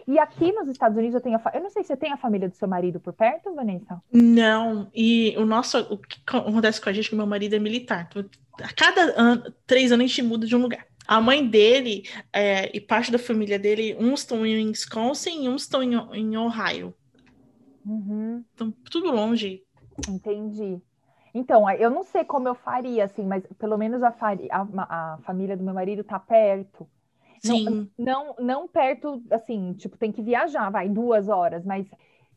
E 0.09 0.19
aqui 0.19 0.51
nos 0.51 0.69
Estados 0.69 0.99
Unidos 0.99 1.15
eu 1.15 1.21
tenho 1.21 1.37
a. 1.37 1.51
Eu 1.55 1.63
não 1.63 1.71
sei 1.71 1.85
se 1.85 1.89
você 1.89 1.97
tem 1.97 2.11
a 2.11 2.17
família 2.17 2.49
do 2.49 2.57
seu 2.57 2.67
marido 2.67 2.99
por 2.99 3.13
perto, 3.13 3.55
Vanessa? 3.55 4.03
Não, 4.13 4.91
e 4.93 5.37
o 5.39 5.47
nosso, 5.47 5.79
o 5.79 5.97
que 5.97 6.19
acontece 6.27 6.81
com 6.81 6.89
a 6.89 6.93
gente, 6.93 7.07
é 7.07 7.11
que 7.11 7.15
meu 7.15 7.29
marido 7.29 7.55
é 7.55 7.61
militar. 7.61 8.09
Então, 8.11 8.29
A 8.61 8.73
cada 8.73 9.03
ano, 9.17 9.55
três 9.69 9.93
anos 9.93 10.05
a 10.05 10.07
gente 10.09 10.23
muda 10.23 10.49
de 10.49 10.57
um 10.57 10.63
lugar. 10.63 10.85
A 11.07 11.21
mãe 11.21 11.47
dele 11.47 12.09
é, 12.33 12.77
e 12.77 12.81
parte 12.81 13.13
da 13.13 13.19
família 13.21 13.59
dele, 13.59 13.97
uns 14.01 14.21
estão 14.21 14.45
em 14.45 14.67
Wisconsin 14.67 15.45
e 15.45 15.49
uns 15.49 15.63
estão 15.63 15.81
em, 15.81 15.95
em 16.13 16.37
Ohio. 16.37 16.93
Uhum. 17.85 18.45
Então, 18.55 18.71
tudo 18.91 19.11
longe. 19.11 19.63
Entendi. 20.09 20.81
Então, 21.35 21.69
eu 21.71 21.91
não 21.91 22.03
sei 22.03 22.25
como 22.25 22.49
eu 22.49 22.55
faria, 22.55 23.05
assim, 23.05 23.25
mas 23.25 23.45
pelo 23.59 23.79
menos 23.79 24.03
a, 24.03 24.09
a, 24.51 25.15
a 25.15 25.19
família 25.19 25.57
do 25.57 25.63
meu 25.63 25.75
marido 25.75 26.03
tá 26.03 26.19
perto. 26.19 26.89
Não, 27.45 27.57
Sim. 27.57 27.91
Não, 27.99 28.35
não 28.39 28.69
perto, 28.69 29.23
assim, 29.31 29.75
tipo, 29.75 29.97
tem 29.99 30.13
que 30.13 30.23
viajar, 30.23 30.71
vai, 30.71 30.89
duas 30.89 31.29
horas, 31.29 31.65
mas. 31.65 31.87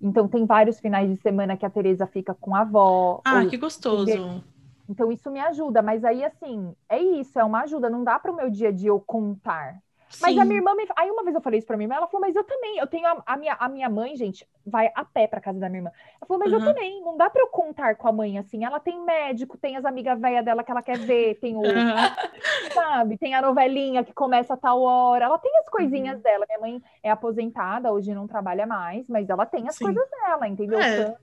Então, 0.02 0.28
tem 0.28 0.46
vários 0.46 0.80
finais 0.80 1.10
de 1.10 1.18
semana 1.22 1.58
que 1.58 1.66
a 1.66 1.70
Tereza 1.70 2.06
fica 2.08 2.34
com 2.36 2.56
a 2.56 2.62
avó. 2.62 3.22
Ah, 3.26 3.44
ou- 3.44 3.50
que 3.50 3.58
gostoso. 3.58 4.44
Então, 4.90 5.12
isso 5.12 5.32
me 5.32 5.40
ajuda, 5.40 5.82
mas 5.82 6.04
aí, 6.04 6.24
assim, 6.24 6.76
é 6.90 7.00
isso, 7.00 7.40
é 7.40 7.44
uma 7.44 7.62
ajuda, 7.64 7.90
não 7.90 8.04
dá 8.04 8.20
para 8.20 8.32
o 8.32 8.36
meu 8.36 8.50
dia 8.50 8.70
a 8.70 8.72
dia 8.72 8.90
eu 8.90 9.00
contar. 9.00 9.82
Mas 10.22 10.34
Sim. 10.34 10.40
a 10.40 10.46
minha 10.46 10.58
irmã 10.58 10.74
me. 10.76 10.86
Aí 10.96 11.10
uma 11.12 11.24
vez 11.24 11.36
eu 11.36 11.42
falei 11.42 11.58
isso 11.60 11.68
pra 11.68 11.76
minha 11.76 11.86
irmã, 11.86 11.96
ela 11.96 12.08
falou, 12.08 12.22
mas 12.26 12.36
eu 12.36 12.44
também, 12.44 12.78
eu 12.78 12.88
tenho 12.88 13.06
a, 13.08 13.24
a 13.26 13.38
minha, 13.38 13.54
a 13.54 13.68
minha 13.68 13.90
mãe, 13.90 14.16
gente, 14.16 14.48
vai 14.66 14.92
a 14.96 15.04
pé 15.04 15.28
pra 15.28 15.42
casa 15.42 15.60
da 15.60 15.68
minha 15.70 15.80
irmã. 15.80 15.92
Ela 16.22 16.28
falou, 16.28 16.40
mas 16.40 16.52
eu 16.52 16.60
Uhum. 16.60 16.66
também, 16.66 17.02
não 17.02 17.18
dá 17.18 17.30
pra 17.30 17.42
eu 17.42 17.48
contar 17.48 17.96
com 17.96 18.08
a 18.08 18.12
mãe 18.12 18.38
assim. 18.38 18.64
Ela 18.64 18.80
tem 18.80 19.04
médico, 19.04 19.58
tem 19.58 19.76
as 19.76 19.86
amigas 19.86 20.20
velhas 20.20 20.46
dela 20.46 20.64
que 20.64 20.72
ela 20.72 20.82
quer 20.84 21.00
ver, 21.00 21.40
tem 21.40 21.56
o, 21.58 21.64
Aham. 21.76 22.16
sabe, 22.74 23.18
tem 23.18 23.34
a 23.36 23.42
novelinha 23.42 24.04
que 24.04 24.14
começa 24.14 24.54
a 24.54 24.58
tal 24.58 24.82
hora. 24.82 25.26
Ela 25.26 25.40
tem 25.40 25.52
as 25.60 25.70
coisinhas 25.70 26.16
Uhum. 26.16 26.22
dela. 26.22 26.46
Minha 26.48 26.60
mãe 26.60 26.82
é 27.02 27.10
aposentada, 27.12 27.92
hoje 27.92 28.14
não 28.14 28.28
trabalha 28.28 28.66
mais, 28.66 29.08
mas 29.10 29.30
ela 29.30 29.46
tem 29.46 29.68
as 29.68 29.76
Sim. 29.78 29.84
coisas 29.84 30.10
dela, 30.10 30.48
entendeu? 30.48 30.80
É. 30.80 31.16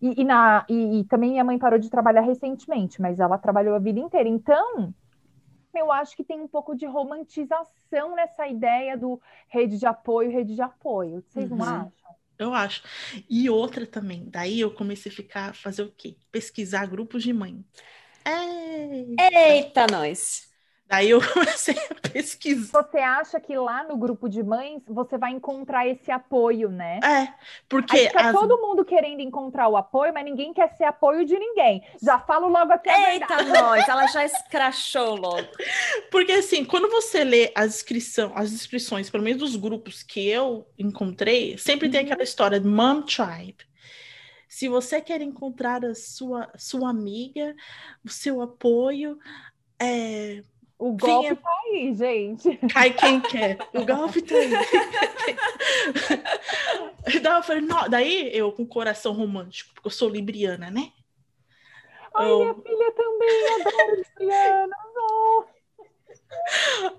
E, 0.00 0.20
e 0.20 0.24
na, 0.24 0.64
e, 0.68 1.00
e 1.00 1.04
também 1.04 1.30
minha 1.30 1.44
mãe 1.44 1.58
parou 1.58 1.78
de 1.78 1.90
trabalhar 1.90 2.20
recentemente, 2.22 3.00
mas 3.00 3.20
ela 3.20 3.38
trabalhou 3.38 3.74
a 3.74 3.78
vida 3.78 3.98
inteira. 4.00 4.28
Então, 4.28 4.94
eu 5.76 5.90
acho 5.92 6.16
que 6.16 6.24
tem 6.24 6.40
um 6.40 6.48
pouco 6.48 6.74
de 6.76 6.86
romantização 6.86 8.14
nessa 8.16 8.46
ideia 8.48 8.96
do 8.96 9.20
rede 9.48 9.78
de 9.78 9.86
apoio, 9.86 10.30
rede 10.30 10.54
de 10.54 10.62
apoio. 10.62 11.22
Vocês 11.22 11.50
não 11.50 11.62
Uhum. 11.62 11.64
acham? 11.64 12.14
Eu 12.38 12.52
acho. 12.54 12.82
E 13.30 13.48
outra 13.50 13.86
também. 13.86 14.28
Daí 14.30 14.60
eu 14.60 14.72
comecei 14.74 15.10
a 15.12 15.14
ficar, 15.14 15.54
fazer 15.54 15.82
o 15.82 15.92
quê? 15.92 16.16
Pesquisar 16.30 16.86
grupos 16.86 17.22
de 17.22 17.32
mãe. 17.32 17.64
É. 18.24 19.14
Eita, 19.18 19.86
nós. 19.88 20.53
Daí 20.86 21.10
eu 21.10 21.20
comecei 21.32 21.76
a 21.90 22.08
pesquisar. 22.10 22.82
Você 22.82 22.98
acha 22.98 23.40
que 23.40 23.56
lá 23.56 23.84
no 23.84 23.96
grupo 23.96 24.28
de 24.28 24.42
mães 24.42 24.82
você 24.86 25.16
vai 25.16 25.32
encontrar 25.32 25.86
esse 25.86 26.10
apoio, 26.10 26.68
né? 26.68 26.98
É, 27.02 27.32
porque 27.68 27.96
Aí 27.96 28.06
fica 28.08 28.28
as- 28.28 28.32
todo 28.36 28.60
mundo 28.60 28.84
querendo 28.84 29.20
encontrar 29.20 29.68
o 29.68 29.76
apoio, 29.76 30.12
mas 30.12 30.24
ninguém 30.24 30.52
quer 30.52 30.68
ser 30.76 30.84
apoio 30.84 31.24
de 31.24 31.38
ninguém. 31.38 31.82
Já 32.02 32.18
falo 32.18 32.48
logo 32.48 32.72
aqui. 32.72 32.90
Eita, 32.90 33.42
nós. 33.44 33.88
Ela 33.88 34.06
já 34.08 34.24
escrachou 34.26 35.16
logo. 35.16 35.48
Porque 36.10 36.32
assim, 36.32 36.64
quando 36.64 36.88
você 36.90 37.24
lê 37.24 37.52
as 37.54 37.74
inscrição, 37.76 38.32
as 38.34 38.52
inscrições, 38.52 39.10
pelo 39.10 39.22
menos 39.24 39.40
dos 39.40 39.56
grupos 39.56 40.02
que 40.02 40.28
eu 40.28 40.66
encontrei, 40.78 41.56
sempre 41.58 41.88
tem 41.88 42.00
Uhum. 42.00 42.06
aquela 42.06 42.22
história 42.22 42.60
de 42.60 42.66
Mom 42.68 43.02
Tribe. 43.02 43.56
Se 44.48 44.68
você 44.68 45.00
quer 45.00 45.20
encontrar 45.20 45.84
a 45.84 45.94
sua, 45.94 46.48
sua 46.56 46.88
amiga, 46.90 47.54
o 48.04 48.08
seu 48.08 48.40
apoio, 48.40 49.18
é, 49.80 50.42
O 50.78 50.92
golpe 50.96 51.28
Vinha- 51.28 51.36
tá 51.36 51.50
aí, 51.72 51.94
gente. 51.94 52.56
cai 52.72 52.92
quem 52.92 53.20
quer. 53.20 53.58
O 53.72 53.84
golpe 53.86 54.20
tá 54.22 54.34
aí. 54.34 54.50
Daí 57.22 57.36
eu 57.36 57.42
falei, 57.42 57.62
"Não", 57.62 57.88
daí 57.88 58.30
eu 58.36 58.50
com 58.52 58.66
coração 58.66 59.12
romântico, 59.12 59.72
porque 59.74 59.86
eu 59.86 59.90
sou 59.90 60.08
libriana, 60.08 60.70
né? 60.70 60.90
Ai, 62.14 62.30
Eu- 62.30 62.38
minha 62.40 62.54
filha 62.54 62.92
também 62.92 63.60
adora 63.60 63.96
Libriana. 63.96 64.76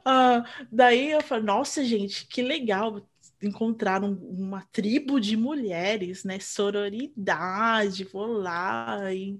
Ah, 0.05 0.45
daí 0.71 1.11
eu 1.11 1.21
falei, 1.21 1.43
nossa, 1.43 1.83
gente, 1.83 2.25
que 2.27 2.41
legal 2.41 3.01
encontrar 3.41 4.01
um- 4.03 4.15
uma 4.29 4.61
tribo 4.71 5.19
de 5.19 5.35
mulheres, 5.35 6.23
né? 6.23 6.39
Sororidade, 6.39 8.03
vou 8.05 8.27
lá. 8.27 9.13
E... 9.13 9.37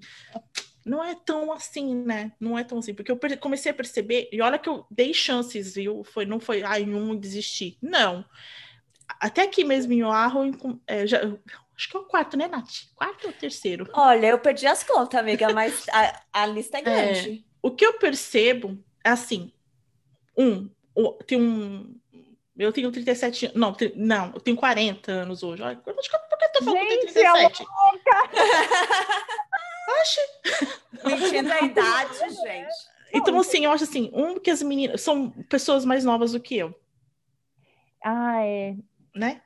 Não 0.86 1.02
é 1.02 1.16
tão 1.16 1.52
assim, 1.52 1.96
né? 1.96 2.30
Não 2.38 2.56
é 2.56 2.62
tão 2.62 2.78
assim, 2.78 2.94
porque 2.94 3.10
eu 3.10 3.18
comecei 3.40 3.72
a 3.72 3.74
perceber, 3.74 4.28
e 4.30 4.40
olha 4.40 4.56
que 4.56 4.68
eu 4.68 4.86
dei 4.88 5.12
chances, 5.12 5.74
viu? 5.74 6.04
Foi, 6.04 6.24
não 6.24 6.38
foi, 6.38 6.62
ai, 6.62 6.82
em 6.82 6.94
um 6.94 7.16
desisti. 7.16 7.76
Não. 7.82 8.24
Até 9.20 9.42
aqui 9.42 9.64
mesmo 9.64 9.92
em 9.92 10.04
Oahu, 10.04 10.80
é, 10.86 11.04
já, 11.04 11.18
acho 11.76 11.90
que 11.90 11.96
é 11.96 12.00
o 12.00 12.04
quarto, 12.04 12.36
né, 12.36 12.46
Nath? 12.46 12.86
Quarto 12.94 13.26
ou 13.26 13.32
terceiro? 13.32 13.90
Olha, 13.92 14.28
eu 14.28 14.38
perdi 14.38 14.68
as 14.68 14.84
contas, 14.84 15.18
amiga, 15.18 15.52
mas 15.52 15.88
a, 15.88 16.22
a 16.32 16.46
lista 16.46 16.78
é 16.78 16.82
grande. 16.82 17.44
O 17.60 17.72
que 17.72 17.84
eu 17.84 17.94
percebo 17.94 18.78
é 19.02 19.10
assim: 19.10 19.52
um, 20.38 20.70
tem 21.26 21.40
um. 21.40 21.96
Eu 22.56 22.72
tenho 22.72 22.92
37 22.92 23.46
anos. 23.46 23.58
Não, 23.58 23.76
não, 23.96 24.32
eu 24.34 24.40
tenho 24.40 24.56
40 24.56 25.10
anos 25.10 25.42
hoje. 25.42 25.62
Olha, 25.62 25.76
por 25.76 25.94
que 25.94 26.14
eu 26.14 26.52
tô 26.52 26.64
falando 26.64 26.86
que 26.86 26.94
eu 26.94 27.12
tenho 27.12 27.36
Gente, 27.36 27.62
é 27.62 27.66
37? 29.86 30.80
Mentindo 31.04 31.52
a 31.52 31.60
idade, 31.60 32.18
gente. 32.42 32.74
Então, 33.14 33.38
assim, 33.38 33.64
eu 33.64 33.70
acho 33.70 33.84
assim, 33.84 34.10
um, 34.12 34.38
que 34.38 34.50
as 34.50 34.62
meninas 34.62 35.00
são 35.00 35.30
pessoas 35.48 35.84
mais 35.84 36.04
novas 36.04 36.32
do 36.32 36.40
que 36.40 36.56
eu, 36.56 36.74
Ah, 38.04 38.44
é. 38.44 38.74
né? 39.14 39.40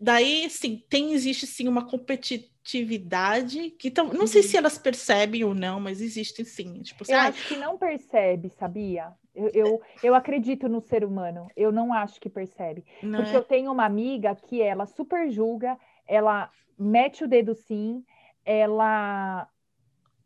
Daí, 0.00 0.48
sim, 0.50 0.84
tem, 0.88 1.12
existe 1.12 1.46
sim 1.46 1.66
uma 1.68 1.86
competitividade 1.88 3.70
que 3.70 3.90
tam- 3.90 4.12
não 4.12 4.26
sei 4.26 4.42
se 4.42 4.56
elas 4.56 4.78
percebem 4.78 5.42
ou 5.44 5.54
não, 5.54 5.80
mas 5.80 6.00
existe 6.00 6.44
sim. 6.44 6.82
Tipo, 6.82 7.02
assim, 7.02 7.12
Eu 7.12 7.20
acho 7.20 7.44
que 7.44 7.56
não 7.56 7.78
percebe, 7.78 8.50
sabia? 8.50 9.12
Eu, 9.34 9.48
eu, 9.54 9.82
eu 10.02 10.14
acredito 10.14 10.68
no 10.68 10.80
ser 10.80 11.04
humano. 11.04 11.48
Eu 11.56 11.72
não 11.72 11.92
acho 11.92 12.20
que 12.20 12.28
percebe. 12.28 12.84
não 13.02 13.20
Porque 13.20 13.34
é- 13.34 13.38
eu 13.38 13.42
tenho 13.44 13.72
uma 13.72 13.84
amiga 13.84 14.34
que 14.36 14.60
ela 14.60 14.86
super 14.86 15.30
julga, 15.30 15.78
ela 16.06 16.50
mete 16.78 17.24
o 17.24 17.28
dedo 17.28 17.54
sim, 17.54 18.04
ela. 18.44 19.48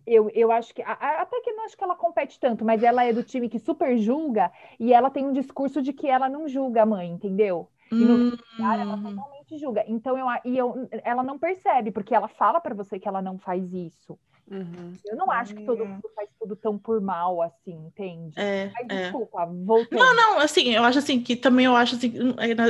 Eu, 0.06 0.28
eu 0.30 0.50
acho 0.52 0.74
que. 0.74 0.82
Até 0.82 1.40
que 1.40 1.52
não 1.52 1.64
acho 1.64 1.76
que 1.76 1.84
ela 1.84 1.96
compete 1.96 2.38
tanto, 2.40 2.64
mas 2.64 2.82
ela 2.82 3.04
é 3.04 3.12
do 3.12 3.22
time 3.22 3.48
que 3.48 3.58
super 3.58 3.96
julga 3.98 4.52
e 4.78 4.92
ela 4.92 5.10
tem 5.10 5.24
um 5.26 5.32
discurso 5.32 5.80
de 5.82 5.92
que 5.92 6.08
ela 6.08 6.28
não 6.28 6.48
julga 6.48 6.82
a 6.82 6.86
mãe, 6.86 7.08
entendeu? 7.10 7.70
E 7.98 8.04
no 8.04 8.18
Hum, 8.18 8.30
vestiário 8.30 8.82
ela 8.82 8.96
totalmente 8.98 9.58
julga. 9.58 9.84
Então 9.86 10.16
eu, 10.18 10.26
e 10.44 10.56
eu, 10.58 10.88
ela 11.04 11.22
não 11.22 11.38
percebe, 11.38 11.90
porque 11.92 12.14
ela 12.14 12.28
fala 12.28 12.60
pra 12.60 12.74
você 12.74 12.98
que 12.98 13.06
ela 13.08 13.22
não 13.22 13.38
faz 13.38 13.72
isso. 13.72 14.18
Uhum. 14.50 14.98
Eu 15.04 15.16
não 15.16 15.30
acho 15.30 15.54
que 15.54 15.62
todo 15.62 15.84
Hum. 15.84 15.88
mundo 15.88 16.10
faz 16.14 16.28
tudo 16.38 16.56
tão 16.56 16.78
por 16.78 17.00
mal 17.00 17.40
assim, 17.42 17.74
entende? 17.86 18.36
é, 18.36 18.70
Mas 18.74 18.88
é. 18.88 19.02
desculpa, 19.02 19.46
voltando. 19.46 20.00
Não, 20.00 20.16
não, 20.16 20.38
assim, 20.40 20.74
eu 20.74 20.82
acho 20.84 20.98
assim 20.98 21.22
que 21.22 21.36
também 21.36 21.66
eu 21.66 21.76
acho 21.76 21.96
assim, 21.96 22.12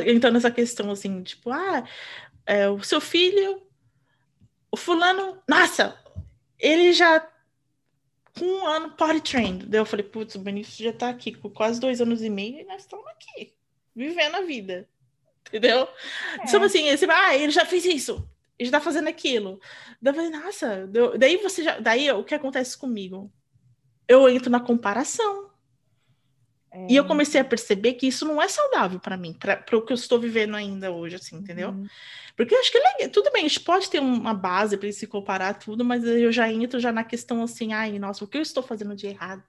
entrando 0.06 0.34
nessa 0.34 0.50
questão 0.50 0.90
assim, 0.90 1.22
tipo, 1.22 1.50
ah, 1.50 1.84
é, 2.46 2.68
o 2.68 2.82
seu 2.82 3.00
filho, 3.00 3.62
o 4.70 4.76
fulano, 4.76 5.38
nossa, 5.48 5.98
ele 6.62 6.92
já 6.92 7.28
com 8.38 8.44
um 8.44 8.66
ano 8.66 8.92
party 8.92 9.20
trained. 9.20 9.66
Daí 9.66 9.80
eu 9.80 9.84
falei, 9.84 10.06
putz, 10.06 10.36
o 10.36 10.38
Benício 10.38 10.84
já 10.84 10.92
tá 10.92 11.10
aqui 11.10 11.32
com 11.32 11.50
quase 11.50 11.80
dois 11.80 12.00
anos 12.00 12.22
e 12.22 12.30
meio 12.30 12.60
e 12.60 12.64
nós 12.64 12.82
estamos 12.82 13.06
aqui, 13.08 13.52
vivendo 13.94 14.36
a 14.36 14.40
vida. 14.42 14.88
Entendeu? 15.48 15.88
É. 16.40 16.46
Tipo 16.46 16.64
assim, 16.64 16.88
esse, 16.88 17.04
ah, 17.10 17.36
ele 17.36 17.50
já 17.50 17.66
fez 17.66 17.84
isso, 17.84 18.26
ele 18.58 18.70
já 18.70 18.78
tá 18.78 18.80
fazendo 18.82 19.08
aquilo. 19.08 19.60
Daí 20.00 20.12
eu 20.12 20.14
falei, 20.14 20.30
nossa, 20.30 20.88
daí 21.18 21.36
você 21.38 21.64
já. 21.64 21.78
Daí 21.80 22.10
o 22.12 22.24
que 22.24 22.34
acontece 22.34 22.78
comigo? 22.78 23.30
Eu 24.08 24.28
entro 24.28 24.50
na 24.50 24.60
comparação. 24.60 25.50
É. 26.72 26.86
E 26.90 26.96
eu 26.96 27.04
comecei 27.04 27.40
a 27.40 27.44
perceber 27.44 27.94
que 27.94 28.06
isso 28.06 28.24
não 28.24 28.40
é 28.40 28.48
saudável 28.48 28.98
para 28.98 29.16
mim, 29.16 29.34
para 29.34 29.76
o 29.76 29.82
que 29.82 29.92
eu 29.92 29.94
estou 29.94 30.18
vivendo 30.18 30.56
ainda 30.56 30.90
hoje, 30.90 31.16
assim, 31.16 31.36
entendeu? 31.36 31.70
Uhum. 31.70 31.86
Porque 32.34 32.54
eu 32.54 32.58
acho 32.58 32.72
que 32.72 32.78
é 32.78 33.08
tudo 33.08 33.30
bem, 33.30 33.44
a 33.44 33.48
gente 33.48 33.60
pode 33.60 33.90
ter 33.90 34.00
uma 34.00 34.32
base 34.32 34.78
para 34.78 34.90
se 34.90 35.06
comparar 35.06 35.54
tudo, 35.58 35.84
mas 35.84 36.02
eu 36.02 36.32
já 36.32 36.50
entro 36.50 36.80
já 36.80 36.90
na 36.90 37.04
questão 37.04 37.42
assim, 37.42 37.74
ai, 37.74 37.98
nossa, 37.98 38.24
o 38.24 38.28
que 38.28 38.38
eu 38.38 38.42
estou 38.42 38.62
fazendo 38.62 38.96
de 38.96 39.06
errado? 39.06 39.42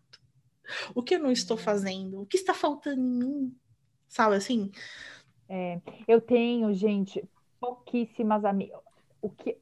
O 0.94 1.02
que 1.02 1.16
eu 1.16 1.20
não 1.20 1.32
estou 1.32 1.56
uhum. 1.58 1.64
fazendo? 1.64 2.22
O 2.22 2.26
que 2.26 2.36
está 2.36 2.54
faltando 2.54 3.00
em 3.00 3.20
mim? 3.20 3.56
Sabe 4.08 4.36
assim? 4.36 4.72
É, 5.48 5.80
eu 6.08 6.20
tenho, 6.20 6.74
gente, 6.74 7.24
pouquíssimas 7.60 8.44
amigas. 8.44 8.82
O 9.22 9.30
que 9.30 9.58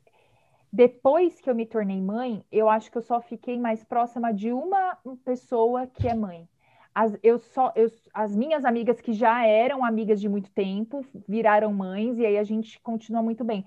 depois 0.74 1.42
que 1.42 1.50
eu 1.50 1.56
me 1.56 1.66
tornei 1.66 2.00
mãe, 2.00 2.46
eu 2.50 2.70
acho 2.70 2.90
que 2.90 2.98
eu 2.98 3.02
só 3.02 3.20
fiquei 3.22 3.60
mais 3.60 3.84
próxima 3.84 4.34
de 4.34 4.54
uma 4.54 4.98
pessoa 5.26 5.86
que 5.86 6.08
é 6.08 6.16
mãe. 6.16 6.48
As, 6.94 7.18
eu 7.24 7.40
só, 7.40 7.72
eu, 7.76 7.90
as 8.14 8.36
minhas 8.36 8.66
amigas 8.66 9.00
que 9.00 9.14
já 9.14 9.46
eram 9.46 9.84
amigas 9.84 10.20
de 10.20 10.28
muito 10.28 10.52
tempo 10.52 11.06
viraram 11.28 11.72
mães 11.74 12.18
e 12.18 12.26
aí 12.26 12.38
a 12.38 12.44
gente 12.44 12.80
continua 12.82 13.22
muito 13.22 13.44
bem. 13.44 13.66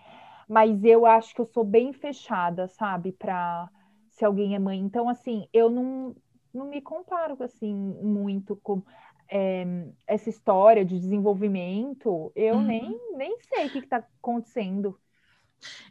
Mas 0.48 0.84
eu 0.84 1.06
acho 1.06 1.34
que 1.34 1.40
eu 1.40 1.46
sou 1.46 1.64
bem 1.64 1.92
fechada, 1.92 2.68
sabe, 2.68 3.12
para 3.12 3.68
se 4.10 4.24
alguém 4.24 4.54
é 4.54 4.58
mãe. 4.58 4.78
Então, 4.78 5.08
assim, 5.08 5.48
eu 5.52 5.70
não, 5.70 6.14
não 6.52 6.66
me 6.68 6.80
comparo 6.80 7.36
assim 7.42 7.74
muito 7.74 8.56
com 8.56 8.82
é, 9.30 9.64
essa 10.06 10.28
história 10.28 10.84
de 10.84 10.98
desenvolvimento. 10.98 12.30
Eu 12.36 12.56
uhum. 12.56 12.62
nem, 12.62 13.00
nem 13.16 13.38
sei 13.40 13.66
o 13.66 13.70
que 13.70 13.78
está 13.78 13.96
acontecendo. 13.96 14.98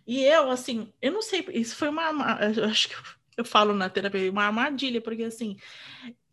E 0.06 0.24
eu, 0.24 0.50
assim, 0.52 0.94
eu 1.02 1.12
não 1.12 1.22
sei, 1.22 1.46
isso 1.52 1.76
foi 1.76 1.90
uma. 1.90 2.12
Eu 2.56 2.66
acho 2.66 2.90
que 2.90 2.96
eu 3.38 3.46
falo 3.46 3.74
na 3.74 3.90
terapia, 3.90 4.32
uma 4.32 4.46
armadilha, 4.46 5.02
porque 5.02 5.24
assim, 5.24 5.58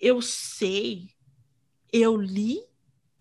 eu 0.00 0.22
sei, 0.22 1.08
eu 1.92 2.16
li, 2.16 2.64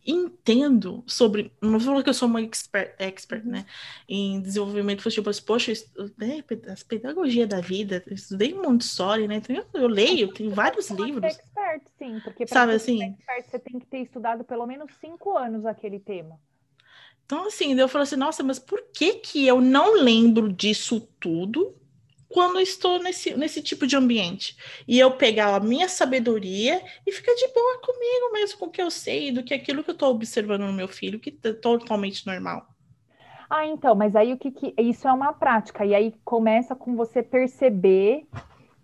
entendo 0.05 1.03
sobre. 1.05 1.51
Não 1.61 1.71
vou 1.71 1.79
falar 1.79 2.03
que 2.03 2.09
eu 2.09 2.13
sou 2.13 2.27
uma 2.27 2.41
expert, 2.41 2.95
expert 2.97 3.45
né? 3.45 3.65
Em 4.07 4.41
desenvolvimento 4.41 4.99
infantil, 4.99 5.23
mas, 5.25 5.39
poxa, 5.39 5.71
estudei 5.71 6.43
as 6.67 6.83
pedagogia 6.83 7.45
da 7.45 7.61
vida, 7.61 8.03
eu 8.07 8.15
estudei 8.15 8.53
Montessori, 8.53 9.27
né? 9.27 9.35
Então, 9.35 9.55
eu, 9.55 9.65
eu 9.73 9.87
leio, 9.87 10.33
tenho 10.33 10.51
vários 10.51 10.89
livros. 10.89 11.23
expert, 11.25 11.83
sim, 11.97 12.19
porque 12.23 12.45
para 12.45 12.67
ser 12.67 12.75
assim, 12.75 13.03
expert, 13.03 13.49
você 13.49 13.59
tem 13.59 13.79
que 13.79 13.85
ter 13.85 13.99
estudado 13.99 14.43
pelo 14.43 14.65
menos 14.65 14.91
cinco 14.99 15.37
anos 15.37 15.65
aquele 15.65 15.99
tema. 15.99 16.39
Então, 17.25 17.45
assim, 17.45 17.79
eu 17.79 17.87
falo 17.87 18.01
assim, 18.01 18.15
nossa, 18.15 18.41
mas 18.41 18.57
por 18.57 18.81
que 18.91 19.15
que 19.15 19.45
eu 19.45 19.61
não 19.61 20.01
lembro 20.01 20.51
disso 20.51 20.99
tudo? 21.19 21.75
Quando 22.29 22.57
eu 22.57 22.61
estou 22.61 23.01
nesse, 23.01 23.35
nesse 23.35 23.61
tipo 23.61 23.87
de 23.87 23.95
ambiente. 23.95 24.55
E 24.87 24.99
eu 24.99 25.11
pegar 25.17 25.55
a 25.55 25.59
minha 25.59 25.89
sabedoria 25.89 26.81
e 27.05 27.11
ficar 27.11 27.33
de 27.33 27.47
boa 27.47 27.81
comigo 27.81 28.31
mesmo, 28.31 28.59
com 28.59 28.67
o 28.67 28.71
que 28.71 28.81
eu 28.81 28.91
sei, 28.91 29.31
do 29.31 29.43
que 29.43 29.53
aquilo 29.53 29.83
que 29.83 29.89
eu 29.89 29.93
estou 29.93 30.11
observando 30.11 30.61
no 30.61 30.73
meu 30.73 30.87
filho, 30.87 31.19
que 31.19 31.37
é 31.43 31.53
totalmente 31.53 32.25
normal. 32.27 32.67
Ah, 33.49 33.65
então, 33.65 33.95
mas 33.95 34.15
aí 34.15 34.31
o 34.31 34.37
que, 34.37 34.51
que 34.51 34.75
isso 34.77 35.07
é 35.07 35.11
uma 35.11 35.33
prática, 35.33 35.83
e 35.83 35.95
aí 35.95 36.13
começa 36.23 36.75
com 36.75 36.95
você 36.95 37.23
perceber 37.23 38.27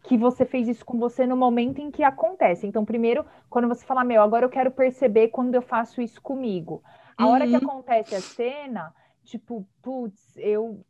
que 0.07 0.17
você 0.17 0.43
fez 0.43 0.67
isso 0.67 0.83
com 0.83 0.97
você 0.97 1.25
no 1.25 1.37
momento 1.37 1.79
em 1.79 1.91
que 1.91 2.03
acontece. 2.03 2.65
Então, 2.65 2.83
primeiro, 2.83 3.25
quando 3.49 3.67
você 3.67 3.85
fala, 3.85 4.03
meu, 4.03 4.21
agora 4.21 4.45
eu 4.45 4.49
quero 4.49 4.71
perceber 4.71 5.29
quando 5.29 5.53
eu 5.53 5.61
faço 5.61 6.01
isso 6.01 6.21
comigo. 6.21 6.83
A 7.17 7.25
uhum. 7.25 7.31
hora 7.31 7.47
que 7.47 7.53
uhum. 7.53 7.57
acontece 7.57 8.15
a 8.15 8.21
cena, 8.21 8.93
tipo, 9.23 9.67
putz, 9.81 10.35
eu 10.37 10.83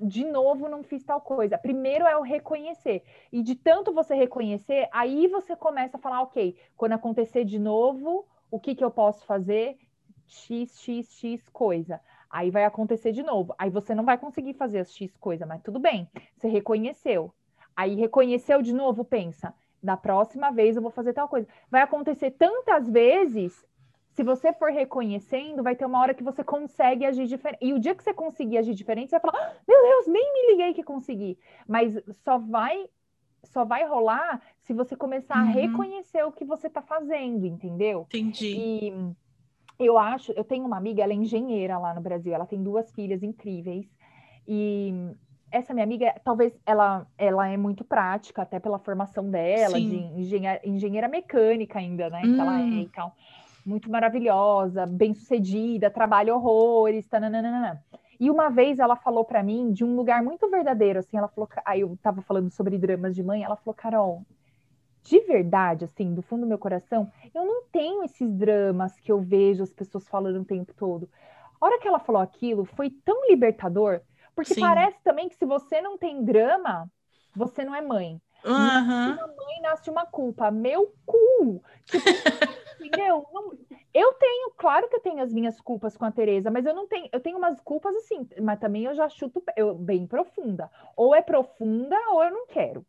de 0.00 0.24
novo 0.24 0.68
não 0.68 0.82
fiz 0.82 1.04
tal 1.04 1.20
coisa. 1.20 1.58
Primeiro 1.58 2.06
é 2.06 2.16
o 2.16 2.22
reconhecer. 2.22 3.02
E 3.30 3.42
de 3.42 3.54
tanto 3.54 3.92
você 3.92 4.14
reconhecer, 4.14 4.88
aí 4.92 5.26
você 5.28 5.54
começa 5.54 5.96
a 5.96 6.00
falar, 6.00 6.22
ok, 6.22 6.56
quando 6.76 6.92
acontecer 6.92 7.44
de 7.44 7.58
novo, 7.58 8.26
o 8.50 8.58
que, 8.58 8.74
que 8.74 8.84
eu 8.84 8.90
posso 8.90 9.24
fazer? 9.26 9.78
X, 10.26 10.80
X, 10.80 11.18
X 11.18 11.48
coisa. 11.50 12.00
Aí 12.30 12.50
vai 12.50 12.64
acontecer 12.64 13.12
de 13.12 13.22
novo. 13.22 13.54
Aí 13.58 13.68
você 13.68 13.94
não 13.94 14.04
vai 14.04 14.16
conseguir 14.16 14.54
fazer 14.54 14.78
as 14.78 14.94
X 14.94 15.16
coisa, 15.18 15.44
mas 15.44 15.62
tudo 15.62 15.78
bem. 15.78 16.08
Você 16.36 16.48
reconheceu. 16.48 17.32
Aí 17.76 17.94
reconheceu 17.94 18.62
de 18.62 18.72
novo, 18.72 19.04
pensa, 19.04 19.54
da 19.82 19.96
próxima 19.96 20.50
vez 20.50 20.76
eu 20.76 20.82
vou 20.82 20.90
fazer 20.90 21.12
tal 21.12 21.28
coisa. 21.28 21.46
Vai 21.70 21.82
acontecer 21.82 22.30
tantas 22.32 22.88
vezes 22.88 23.64
se 24.12 24.22
você 24.22 24.52
for 24.52 24.70
reconhecendo, 24.70 25.62
vai 25.62 25.74
ter 25.74 25.86
uma 25.86 25.98
hora 25.98 26.14
que 26.14 26.22
você 26.22 26.44
consegue 26.44 27.04
agir 27.04 27.26
diferente. 27.26 27.64
E 27.64 27.72
o 27.72 27.78
dia 27.78 27.94
que 27.94 28.02
você 28.02 28.12
conseguir 28.12 28.58
agir 28.58 28.74
diferente, 28.74 29.08
você 29.08 29.18
vai 29.18 29.32
falar: 29.32 29.42
ah, 29.42 29.56
meu 29.66 29.82
Deus, 29.82 30.06
nem 30.06 30.32
me 30.32 30.52
liguei 30.52 30.74
que 30.74 30.82
consegui. 30.82 31.38
Mas 31.66 31.94
só 32.24 32.38
vai 32.38 32.88
só 33.44 33.64
vai 33.64 33.84
rolar 33.84 34.40
se 34.60 34.72
você 34.72 34.94
começar 34.94 35.36
uhum. 35.36 35.48
a 35.48 35.52
reconhecer 35.52 36.22
o 36.22 36.30
que 36.30 36.44
você 36.44 36.68
está 36.68 36.80
fazendo, 36.80 37.44
entendeu? 37.44 38.02
Entendi. 38.02 38.54
E 38.54 39.14
eu 39.80 39.98
acho, 39.98 40.30
eu 40.32 40.44
tenho 40.44 40.64
uma 40.64 40.76
amiga, 40.76 41.02
ela 41.02 41.12
é 41.12 41.16
engenheira 41.16 41.76
lá 41.76 41.92
no 41.92 42.00
Brasil, 42.00 42.32
ela 42.32 42.46
tem 42.46 42.62
duas 42.62 42.92
filhas 42.92 43.20
incríveis. 43.20 43.90
E 44.46 44.94
essa 45.50 45.74
minha 45.74 45.84
amiga, 45.84 46.14
talvez 46.22 46.56
ela, 46.64 47.04
ela 47.18 47.48
é 47.48 47.56
muito 47.56 47.82
prática, 47.82 48.42
até 48.42 48.60
pela 48.60 48.78
formação 48.78 49.28
dela, 49.28 49.76
Sim. 49.76 49.88
de 49.88 49.96
engenheira, 50.20 50.60
engenheira 50.64 51.08
mecânica 51.08 51.80
ainda, 51.80 52.08
né? 52.10 52.22
Hum. 52.24 52.34
Que 52.34 52.40
ela 52.40 52.60
é 52.60 52.64
e 52.64 52.88
tal 52.90 53.16
muito 53.64 53.90
maravilhosa, 53.90 54.86
bem-sucedida, 54.86 55.90
trabalha 55.90 56.34
horrores, 56.34 57.06
tananana. 57.06 57.82
E 58.18 58.30
uma 58.30 58.48
vez 58.48 58.78
ela 58.78 58.96
falou 58.96 59.24
para 59.24 59.42
mim 59.42 59.72
de 59.72 59.84
um 59.84 59.96
lugar 59.96 60.22
muito 60.22 60.48
verdadeiro, 60.48 60.98
assim, 60.98 61.16
ela 61.16 61.28
falou, 61.28 61.48
aí 61.64 61.80
eu 61.80 61.96
tava 62.02 62.22
falando 62.22 62.50
sobre 62.50 62.78
dramas 62.78 63.14
de 63.14 63.22
mãe, 63.22 63.42
ela 63.42 63.56
falou, 63.56 63.74
Carol, 63.74 64.22
de 65.02 65.18
verdade, 65.20 65.84
assim, 65.84 66.14
do 66.14 66.22
fundo 66.22 66.42
do 66.42 66.46
meu 66.46 66.58
coração, 66.58 67.10
eu 67.34 67.44
não 67.44 67.64
tenho 67.72 68.04
esses 68.04 68.32
dramas 68.32 68.98
que 69.00 69.10
eu 69.10 69.20
vejo 69.20 69.62
as 69.62 69.72
pessoas 69.72 70.08
falando 70.08 70.40
o 70.40 70.44
tempo 70.44 70.72
todo. 70.74 71.08
A 71.60 71.66
hora 71.66 71.80
que 71.80 71.88
ela 71.88 71.98
falou 71.98 72.22
aquilo, 72.22 72.64
foi 72.64 72.90
tão 72.90 73.28
libertador, 73.28 74.00
porque 74.34 74.54
Sim. 74.54 74.60
parece 74.60 75.02
também 75.02 75.28
que 75.28 75.34
se 75.34 75.44
você 75.44 75.80
não 75.80 75.98
tem 75.98 76.24
drama, 76.24 76.88
você 77.34 77.64
não 77.64 77.74
é 77.74 77.80
mãe. 77.80 78.20
Uhum. 78.44 79.12
Uma 79.12 79.26
mãe 79.26 79.60
nasce 79.62 79.90
uma 79.90 80.06
culpa. 80.06 80.50
Meu 80.50 80.94
cu! 81.06 81.62
Tipo, 81.84 82.04
entendeu? 82.80 83.26
Não, 83.32 83.52
eu 83.94 84.12
tenho, 84.14 84.50
claro 84.56 84.88
que 84.88 84.96
eu 84.96 85.00
tenho 85.00 85.22
as 85.22 85.32
minhas 85.32 85.60
culpas 85.60 85.96
com 85.96 86.04
a 86.04 86.10
Tereza, 86.10 86.50
mas 86.50 86.66
eu 86.66 86.74
não 86.74 86.86
tenho, 86.86 87.08
eu 87.12 87.20
tenho 87.20 87.38
umas 87.38 87.60
culpas 87.60 87.94
assim, 87.96 88.26
mas 88.40 88.58
também 88.58 88.84
eu 88.84 88.94
já 88.94 89.08
chuto 89.08 89.42
eu, 89.56 89.74
bem 89.74 90.06
profunda. 90.06 90.70
Ou 90.96 91.14
é 91.14 91.22
profunda 91.22 91.96
ou 92.10 92.24
eu 92.24 92.30
não 92.30 92.46
quero. 92.46 92.84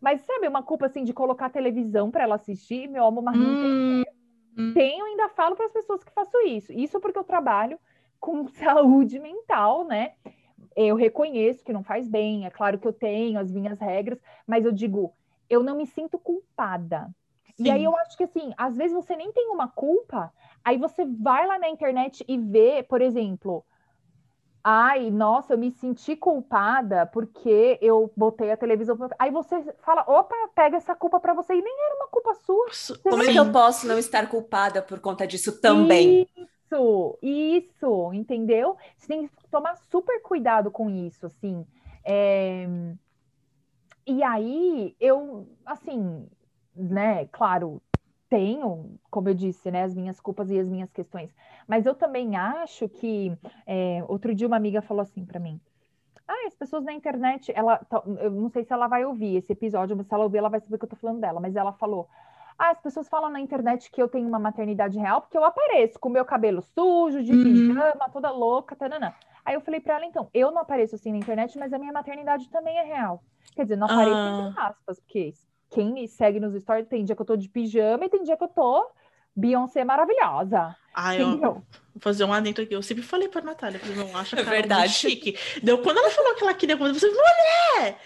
Mas 0.00 0.20
sabe, 0.22 0.46
uma 0.46 0.62
culpa 0.62 0.86
assim 0.86 1.04
de 1.04 1.12
colocar 1.12 1.50
televisão 1.50 2.10
para 2.10 2.24
ela 2.24 2.36
assistir, 2.36 2.88
meu 2.88 3.04
amor, 3.04 3.22
mas 3.22 3.36
não 3.36 3.46
hum, 3.46 4.04
hum. 4.56 4.72
tenho, 4.72 5.04
ainda 5.04 5.28
falo 5.30 5.56
para 5.56 5.66
as 5.66 5.72
pessoas 5.72 6.04
que 6.04 6.12
faço 6.12 6.38
isso. 6.46 6.72
Isso 6.72 7.00
porque 7.00 7.18
eu 7.18 7.24
trabalho 7.24 7.78
com 8.20 8.46
saúde 8.54 9.18
mental, 9.18 9.84
né? 9.84 10.14
Eu 10.80 10.94
reconheço 10.94 11.64
que 11.64 11.72
não 11.72 11.82
faz 11.82 12.08
bem, 12.08 12.46
é 12.46 12.50
claro 12.50 12.78
que 12.78 12.86
eu 12.86 12.92
tenho 12.92 13.40
as 13.40 13.50
minhas 13.50 13.80
regras, 13.80 14.20
mas 14.46 14.64
eu 14.64 14.70
digo, 14.70 15.12
eu 15.50 15.60
não 15.60 15.76
me 15.76 15.84
sinto 15.84 16.16
culpada. 16.20 17.08
Sim. 17.56 17.64
E 17.64 17.70
aí 17.72 17.82
eu 17.82 17.96
acho 17.96 18.16
que 18.16 18.22
assim, 18.22 18.52
às 18.56 18.76
vezes 18.76 18.94
você 18.94 19.16
nem 19.16 19.32
tem 19.32 19.48
uma 19.48 19.66
culpa, 19.66 20.32
aí 20.64 20.78
você 20.78 21.04
vai 21.04 21.48
lá 21.48 21.58
na 21.58 21.68
internet 21.68 22.24
e 22.28 22.38
vê, 22.38 22.84
por 22.84 23.02
exemplo, 23.02 23.64
ai, 24.62 25.10
nossa, 25.10 25.54
eu 25.54 25.58
me 25.58 25.72
senti 25.72 26.14
culpada 26.14 27.06
porque 27.06 27.76
eu 27.82 28.12
botei 28.16 28.52
a 28.52 28.56
televisão. 28.56 28.96
Aí 29.18 29.32
você 29.32 29.60
fala, 29.80 30.04
opa, 30.06 30.36
pega 30.54 30.76
essa 30.76 30.94
culpa 30.94 31.18
para 31.18 31.34
você 31.34 31.54
e 31.54 31.60
nem 31.60 31.76
era 31.86 31.96
uma 31.96 32.06
culpa 32.06 32.34
sua. 32.34 32.66
Como 33.02 33.24
é 33.24 33.32
que 33.32 33.36
eu 33.36 33.50
posso 33.50 33.84
não 33.88 33.98
estar 33.98 34.28
culpada 34.28 34.80
por 34.80 35.00
conta 35.00 35.26
disso 35.26 35.60
também? 35.60 36.28
Isso, 36.68 37.18
isso, 37.22 38.12
entendeu? 38.12 38.76
Você 38.96 39.08
tem 39.08 39.28
que 39.28 39.48
tomar 39.50 39.76
super 39.76 40.20
cuidado 40.22 40.70
com 40.70 40.90
isso, 40.90 41.26
assim. 41.26 41.66
É... 42.04 42.66
E 44.06 44.22
aí, 44.22 44.94
eu, 45.00 45.46
assim, 45.66 46.26
né, 46.74 47.26
claro, 47.26 47.80
tenho, 48.28 48.98
como 49.10 49.28
eu 49.28 49.34
disse, 49.34 49.70
né, 49.70 49.84
as 49.84 49.94
minhas 49.94 50.20
culpas 50.20 50.50
e 50.50 50.58
as 50.58 50.68
minhas 50.68 50.90
questões, 50.92 51.34
mas 51.66 51.84
eu 51.86 51.94
também 51.94 52.36
acho 52.36 52.88
que 52.88 53.36
é, 53.66 54.02
outro 54.08 54.34
dia 54.34 54.46
uma 54.46 54.56
amiga 54.56 54.80
falou 54.82 55.02
assim 55.02 55.24
para 55.24 55.40
mim. 55.40 55.60
Ah, 56.26 56.46
as 56.46 56.54
pessoas 56.54 56.84
na 56.84 56.92
internet, 56.92 57.52
ela, 57.54 57.80
eu 58.20 58.30
não 58.30 58.50
sei 58.50 58.64
se 58.64 58.72
ela 58.72 58.86
vai 58.86 59.04
ouvir 59.04 59.36
esse 59.36 59.52
episódio, 59.52 59.96
mas 59.96 60.06
se 60.06 60.14
ela 60.14 60.24
ouvir, 60.24 60.38
ela 60.38 60.50
vai 60.50 60.60
saber 60.60 60.78
que 60.78 60.84
eu 60.84 60.88
tô 60.88 60.96
falando 60.96 61.20
dela, 61.20 61.40
mas 61.40 61.56
ela 61.56 61.72
falou: 61.72 62.08
Ah, 62.58 62.70
as 62.70 62.80
pessoas 62.80 63.08
falam 63.08 63.30
na 63.30 63.40
internet 63.40 63.90
que 63.90 64.02
eu 64.02 64.08
tenho 64.08 64.26
uma 64.26 64.38
maternidade 64.38 64.98
real 64.98 65.20
porque 65.20 65.38
eu 65.38 65.44
apareço 65.44 65.98
com 65.98 66.08
meu 66.08 66.24
cabelo 66.24 66.60
sujo, 66.60 67.22
de 67.22 67.32
uhum. 67.32 67.44
pijama, 67.44 68.10
toda 68.12 68.30
louca, 68.30 68.74
tananã. 68.74 69.14
Aí 69.44 69.54
eu 69.54 69.60
falei 69.60 69.80
para 69.80 69.94
ela, 69.94 70.04
então, 70.04 70.28
eu 70.34 70.50
não 70.50 70.60
apareço 70.60 70.96
assim 70.96 71.12
na 71.12 71.18
internet, 71.18 71.56
mas 71.56 71.72
a 71.72 71.78
minha 71.78 71.92
maternidade 71.92 72.50
também 72.50 72.76
é 72.76 72.82
real. 72.82 73.22
Quer 73.54 73.62
dizer, 73.62 73.76
não 73.76 73.86
apareço 73.86 74.16
ah. 74.16 74.48
entre 74.48 74.60
aspas, 74.60 75.00
porque 75.00 75.32
quem 75.70 75.92
me 75.92 76.08
segue 76.08 76.40
nos 76.40 76.60
stories 76.60 76.88
tem 76.88 77.04
dia 77.04 77.14
que 77.14 77.22
eu 77.22 77.26
tô 77.26 77.36
de 77.36 77.48
pijama 77.48 78.04
e 78.04 78.08
tem 78.08 78.24
dia 78.24 78.36
que 78.36 78.44
eu 78.44 78.48
tô 78.48 78.90
Beyoncé 79.38 79.80
é 79.80 79.84
maravilhosa. 79.84 80.76
Ai, 80.92 81.22
ó, 81.22 81.52
vou 81.52 81.62
fazer 82.00 82.24
um 82.24 82.32
adentro 82.32 82.64
aqui. 82.64 82.74
Eu 82.74 82.82
sempre 82.82 83.04
falei 83.04 83.28
pra 83.28 83.40
Natália, 83.40 83.78
falei, 83.78 83.96
não 83.96 84.16
acha 84.16 84.34
É 84.34 84.42
cara 84.42 84.56
verdade. 84.56 84.82
muito 84.82 84.94
chique. 84.94 85.38
Deu, 85.62 85.78
quando 85.78 85.98
ela 85.98 86.10
falou 86.10 86.34
que 86.34 86.42
ela 86.42 86.54
queria 86.54 86.76
você 86.76 87.08
falou, 87.08 87.24
mulher! 87.76 87.98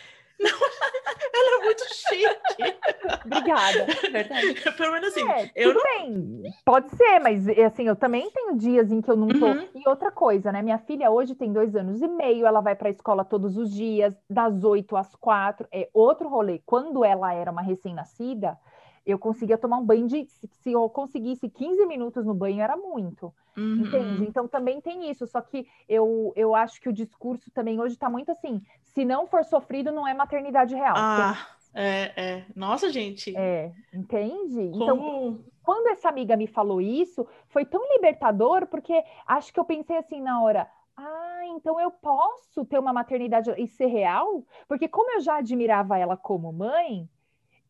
Não, 0.43 0.51
ela 1.35 1.61
é 1.61 1.65
muito 1.65 1.85
chique. 1.95 2.77
Obrigada. 3.25 3.87
Verdade. 4.11 4.55
Pelo 4.77 4.93
menos 4.93 5.09
assim, 5.09 5.29
É, 5.31 5.51
eu 5.55 5.73
tudo 5.73 5.83
bem, 5.83 6.43
pode 6.65 6.91
ser, 6.91 7.19
mas 7.21 7.49
assim, 7.49 7.87
eu 7.87 7.97
também 7.97 8.31
tenho 8.31 8.57
dias 8.57 8.91
em 8.91 9.01
que 9.01 9.11
eu 9.11 9.17
não 9.17 9.29
tô. 9.29 9.47
Uhum. 9.47 9.69
E 9.75 9.89
outra 9.89 10.11
coisa, 10.11 10.51
né? 10.51 10.63
Minha 10.63 10.79
filha 10.79 11.11
hoje 11.11 11.35
tem 11.35 11.53
dois 11.53 11.75
anos 11.75 12.03
e 12.03 12.09
meio, 12.09 12.47
ela 12.47 12.61
vai 12.61 12.75
para 12.75 12.89
a 12.89 12.93
escola 12.93 13.25
todos 13.25 13.57
os 13.57 13.73
dias, 13.73 14.15
das 14.29 14.65
oito 14.65 14.97
às 14.97 15.15
quatro. 15.17 15.67
É 15.73 15.89
outro 15.93 16.29
rolê. 16.29 16.61
Quando 16.67 17.05
ela 17.05 17.33
era 17.33 17.51
uma 17.51 17.63
recém-nascida, 17.63 18.59
eu 19.05 19.19
conseguia 19.19 19.59
tomar 19.59 19.79
um 19.79 19.85
banho 19.85 20.07
de. 20.07 20.27
Se 20.63 20.73
eu 20.73 20.89
conseguisse 20.89 21.49
15 21.49 21.87
minutos 21.87 22.25
no 22.25 22.35
banho, 22.35 22.61
era 22.61 22.77
muito. 22.77 23.33
Uhum. 23.57 23.83
Entende? 23.83 24.25
Então 24.25 24.49
também 24.49 24.81
tem 24.81 25.11
isso. 25.11 25.27
Só 25.27 25.41
que 25.41 25.67
eu, 25.89 26.33
eu 26.37 26.55
acho 26.55 26.81
que 26.81 26.89
o 26.89 26.93
discurso 26.93 27.51
também 27.51 27.81
hoje 27.81 27.95
está 27.95 28.09
muito 28.09 28.31
assim: 28.33 28.63
se 28.83 29.05
não 29.05 29.27
for 29.27 29.45
sofrido, 29.45 29.93
não 29.93 30.07
é 30.07 30.15
maternidade 30.15 30.75
real. 30.75 30.95
Ah, 30.97 31.49
é, 31.75 32.13
é. 32.17 32.47
Nossa, 32.55 32.91
gente. 32.91 33.37
É, 33.37 33.73
entende? 33.93 34.61
Então, 34.61 34.99
Como. 34.99 35.45
quando 35.63 35.89
essa 35.89 36.09
amiga 36.09 36.37
me 36.37 36.47
falou 36.47 36.81
isso, 36.81 37.27
foi 37.49 37.65
tão 37.65 37.83
libertador, 37.95 38.67
porque 38.67 39.03
acho 39.27 39.53
que 39.53 39.61
eu 39.61 39.65
pensei 39.65 39.97
assim 39.97 40.21
na 40.21 40.43
hora. 40.43 40.69
Ah, 40.97 41.43
então 41.57 41.81
eu 41.81 41.91
posso 41.91 42.65
ter 42.67 42.79
uma 42.79 42.93
maternidade 42.93 43.51
e 43.57 43.67
ser 43.67 43.87
real? 43.87 44.45
Porque 44.69 44.89
como 44.89 45.11
eu 45.13 45.21
já 45.21 45.39
admirava 45.39 45.99
ela 45.99 46.17
como 46.17 46.53
mãe, 46.53 47.09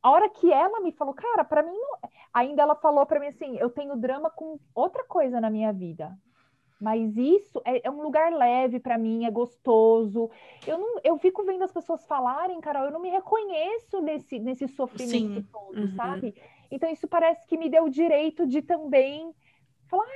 a 0.03 0.11
hora 0.11 0.28
que 0.30 0.53
ela 0.53 0.80
me 0.80 0.92
falou, 0.92 1.14
cara, 1.14 1.44
para 1.44 1.62
mim 1.62 1.72
não... 1.72 1.98
ainda 2.32 2.62
ela 2.62 2.74
falou 2.76 3.07
para 3.07 3.20
mim 3.20 3.28
assim, 3.28 3.57
eu 3.59 3.70
tenho 3.70 3.96
drama 3.96 4.30
com 4.30 4.59
outra 4.74 5.05
coisa 5.05 5.40
na 5.40 5.50
minha 5.50 5.72
vida. 5.72 6.16
Mas 6.80 7.16
isso 7.16 7.62
é, 7.64 7.86
é 7.86 7.90
um 7.90 8.03
lugar 8.03 8.32
leve 8.32 8.80
para 8.80 8.98
mim, 8.98 9.24
é 9.24 9.30
gostoso. 9.30 10.30
Eu 10.66 10.78
não, 10.78 11.00
eu 11.05 11.18
fico 11.18 11.44
vendo 11.44 11.62
as 11.64 11.72
pessoas 11.72 12.05
falarem, 12.07 12.61
Carol, 12.61 12.86
eu 12.86 12.92
não 12.92 13.00
me 13.00 13.11
reconheço 13.11 14.00
nesse, 14.00 14.38
nesse 14.40 14.68
sofrimento 14.68 15.40
Sim. 15.40 15.48
todo, 15.53 15.76
Uhum. 15.76 15.96
sabe? 15.96 16.34
Então 16.70 16.90
isso 16.90 17.07
parece 17.09 17.46
que 17.46 17.57
me 17.59 17.70
deu 17.70 17.84
o 17.84 17.90
direito 17.90 18.46
de 18.46 18.62
também 18.62 19.32
falar, 19.88 20.07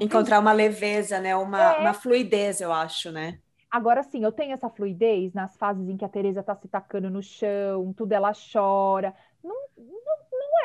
Encontrar 0.00 0.40
uma 0.40 0.52
leveza, 0.54 1.20
né? 1.20 1.34
Uma, 1.36 1.74
É. 1.74 1.76
uma 1.76 1.92
fluidez, 1.94 2.60
eu 2.62 2.72
acho, 2.72 3.10
né? 3.12 3.38
Agora 3.70 4.02
sim, 4.02 4.22
eu 4.24 4.32
tenho 4.32 4.54
essa 4.54 4.70
fluidez 4.70 5.34
nas 5.34 5.56
fases 5.56 5.88
em 5.88 5.96
que 5.96 6.04
a 6.04 6.08
Teresa 6.08 6.42
tá 6.42 6.54
se 6.54 6.68
tacando 6.68 7.10
no 7.10 7.22
chão, 7.22 7.92
tudo 7.92 8.12
ela 8.12 8.32
chora. 8.52 9.14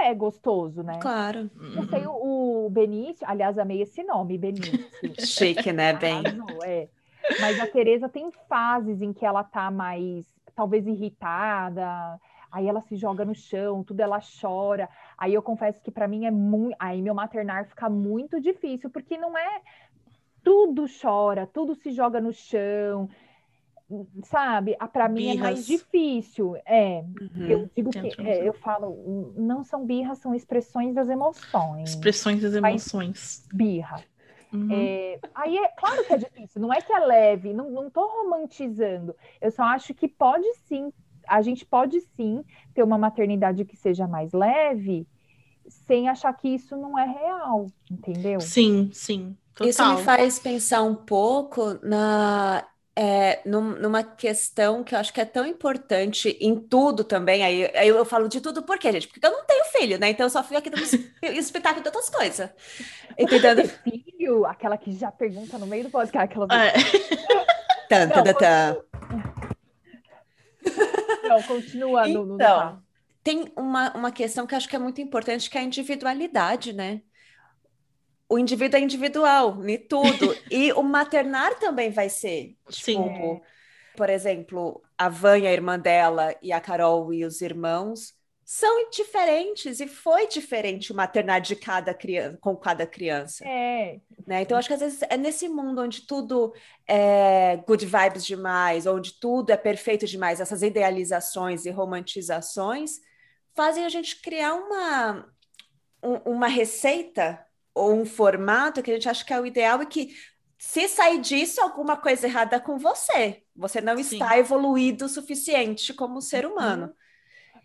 É 0.04 0.14
gostoso, 0.14 0.84
né? 0.84 1.00
Claro. 1.02 1.50
Não 1.56 1.88
sei, 1.88 2.06
o, 2.06 2.66
o 2.66 2.70
Benício, 2.70 3.26
aliás, 3.28 3.58
amei 3.58 3.82
esse 3.82 4.04
nome, 4.04 4.38
Benício. 4.38 4.80
Chique, 5.20 5.72
né? 5.72 5.94
Bem. 5.94 6.24
Arrasou, 6.26 6.64
é. 6.64 6.88
Mas 7.40 7.60
a 7.60 7.68
Teresa 7.68 8.10
tem 8.10 8.32
fases 8.50 9.02
em 9.02 9.14
que 9.14 9.26
ela 9.26 9.44
tá 9.44 9.70
mais, 9.70 10.26
talvez 10.56 10.88
irritada, 10.88 12.20
aí 12.52 12.68
ela 12.68 12.82
se 12.82 12.96
joga 12.96 13.24
no 13.24 13.36
chão, 13.36 13.84
tudo 13.84 14.00
ela 14.00 14.20
chora. 14.42 14.90
Aí 15.18 15.34
eu 15.34 15.42
confesso 15.42 15.82
que 15.82 15.92
para 15.92 16.08
mim 16.08 16.26
é 16.26 16.32
muito, 16.32 16.76
aí 16.80 17.02
meu 17.02 17.14
maternar 17.14 17.68
fica 17.68 17.90
muito 17.90 18.42
difícil, 18.42 18.90
porque 18.90 19.18
não 19.18 19.38
é 19.38 19.62
tudo 20.44 20.86
chora, 21.02 21.48
tudo 21.48 21.76
se 21.76 21.92
joga 21.92 22.20
no 22.20 22.34
chão. 22.34 23.10
Sabe? 24.24 24.78
Para 24.92 25.08
mim 25.10 25.30
é 25.30 25.36
mais 25.36 25.66
difícil. 25.66 26.56
É, 26.66 27.04
Uhum. 27.20 27.48
eu 27.48 27.70
digo 27.76 27.90
que 27.90 28.22
é, 28.22 28.48
eu 28.48 28.54
falo, 28.54 29.34
não 29.38 29.64
são 29.64 29.86
birras, 29.86 30.20
são 30.20 30.34
expressões 30.34 30.94
das 30.94 31.10
emoções. 31.10 31.90
Expressões 31.90 32.42
das 32.42 32.54
Mas- 32.60 32.72
emoções. 32.94 33.48
Birra. 33.54 34.04
Uhum. 34.54 34.68
É, 34.72 35.20
aí 35.34 35.58
é 35.58 35.68
claro 35.70 36.04
que 36.06 36.14
é 36.14 36.18
difícil, 36.18 36.62
não 36.62 36.74
é 36.74 36.82
que 36.82 36.92
é 36.92 37.00
leve, 37.00 37.54
não, 37.54 37.72
não 37.72 37.90
tô 37.90 38.06
romantizando. 38.06 39.16
Eu 39.40 39.50
só 39.50 39.64
acho 39.64 39.94
que 39.94 40.08
pode 40.10 40.46
sim, 40.66 40.92
a 41.26 41.42
gente 41.42 41.66
pode 41.66 42.02
sim 42.02 42.44
ter 42.74 42.84
uma 42.84 42.98
maternidade 42.98 43.64
que 43.64 43.78
seja 43.78 44.08
mais 44.08 44.34
leve, 44.34 45.08
sem 45.70 46.10
achar 46.10 46.34
que 46.34 46.50
isso 46.50 46.76
não 46.76 47.00
é 47.00 47.06
real, 47.06 47.68
entendeu? 47.90 48.42
Sim, 48.42 48.90
sim. 48.92 49.38
Total. 49.54 49.70
Isso 49.70 49.86
me 49.86 49.98
faz 50.04 50.40
pensar 50.40 50.82
um 50.82 50.96
pouco 50.96 51.80
na, 51.86 52.66
é, 53.04 53.42
num- 53.46 53.76
numa 53.80 54.04
questão 54.04 54.84
que 54.84 54.94
eu 54.94 55.00
acho 55.00 55.12
que 55.12 55.20
é 55.20 55.26
tão 55.26 55.44
importante 55.46 56.38
em 56.40 56.56
tudo 56.60 57.04
também. 57.04 57.44
Aí, 57.44 57.66
aí 57.76 57.88
eu 57.88 58.06
falo 58.06 58.28
de 58.30 58.40
tudo 58.40 58.62
por 58.62 58.78
quê, 58.78 58.92
gente? 58.92 59.08
Porque 59.08 59.26
eu 59.26 59.32
não 59.32 59.44
tenho 59.44 59.66
filho, 59.66 59.98
né? 59.98 60.10
Então 60.12 60.26
eu 60.26 60.30
só 60.30 60.44
fui 60.44 60.56
aqui 60.56 60.70
dando 60.70 60.84
es- 60.84 60.94
espetáculo 61.24 61.82
de 61.82 61.88
outras 61.90 62.10
coisas. 62.10 62.50
Entendendo? 63.18 63.68
Filho, 63.68 64.46
aquela 64.46 64.78
que 64.78 64.92
já 64.94 65.12
pergunta 65.12 65.58
no 65.58 65.66
meio 65.66 65.86
do 65.86 65.90
podcast, 65.90 66.32
aquela 66.32 66.48
É. 66.54 66.74
Tan, 67.90 68.08
tan, 68.14 68.24
tan, 68.24 68.34
tan. 68.34 68.78
não, 71.28 71.42
continua 71.44 72.08
no, 72.08 72.26
no 72.26 72.36
Então, 72.36 72.84
tem 73.24 73.52
uma, 73.56 73.94
uma 73.96 74.12
questão 74.12 74.46
que 74.46 74.54
eu 74.54 74.58
acho 74.58 74.70
que 74.70 74.76
é 74.76 74.80
muito 74.80 75.02
importante, 75.02 75.50
que 75.50 75.58
é 75.58 75.62
a 75.62 75.64
individualidade, 75.64 76.74
né? 76.74 77.02
O 78.32 78.40
indivíduo 78.40 78.80
é 78.80 78.82
individual 78.82 79.68
em 79.68 79.78
tudo. 79.78 80.34
E 80.50 80.72
o 80.72 80.82
maternar 80.82 81.60
também 81.60 81.92
vai 81.92 82.08
ser. 82.08 82.56
Sim. 82.70 82.94
Tipo, 83.04 83.42
por 83.98 84.10
exemplo, 84.10 84.82
a 84.98 85.10
Vânia, 85.10 85.50
a 85.50 85.54
irmã 85.54 85.78
dela, 85.78 86.34
e 86.42 86.54
a 86.54 86.62
Carol 86.62 87.14
e 87.14 87.26
os 87.26 87.42
irmãos 87.42 88.14
são 88.46 88.90
diferentes, 88.90 89.80
e 89.80 89.88
foi 89.88 90.28
diferente 90.28 90.92
o 90.92 90.96
maternar 90.96 91.42
de 91.42 91.56
cada 91.56 91.94
criança, 91.94 92.38
com 92.42 92.56
cada 92.56 92.86
criança. 92.86 93.46
É, 93.48 94.00
né? 94.26 94.42
Então, 94.42 94.58
acho 94.58 94.68
que 94.68 94.74
às 94.74 94.80
vezes 94.82 95.02
é 95.10 95.18
nesse 95.18 95.48
mundo 95.50 95.82
onde 95.82 96.06
tudo 96.06 96.54
é 96.88 97.58
good 97.68 97.86
vibes 97.86 98.26
demais, 98.26 98.86
onde 98.88 99.20
tudo 99.20 99.52
é 99.52 99.58
perfeito 99.58 100.06
demais, 100.06 100.40
essas 100.42 100.62
idealizações 100.64 101.66
e 101.66 101.70
romantizações 101.70 103.00
fazem 103.54 103.86
a 103.86 103.90
gente 103.90 104.22
criar 104.22 104.54
uma, 104.54 105.28
um- 106.04 106.32
uma 106.34 106.48
receita 106.48 107.40
ou 107.74 107.94
um 107.94 108.06
formato 108.06 108.82
que 108.84 108.92
a 108.92 108.94
gente 108.96 109.10
acha 109.10 109.26
que 109.26 109.34
é 109.34 109.40
o 109.40 109.46
ideal 109.46 109.82
e 109.84 109.86
que 109.86 110.16
se 110.58 110.88
sair 110.88 111.20
disso, 111.20 111.62
alguma 111.62 111.98
coisa 111.98 112.28
errada 112.28 112.60
com 112.60 112.78
você. 112.78 113.44
Você 113.56 113.82
não 113.82 113.98
Sim. 114.10 114.18
está 114.18 114.38
evoluído 114.38 115.06
o 115.06 115.10
suficiente 115.10 115.94
como 115.94 116.22
ser 116.22 116.46
humano. 116.46 116.94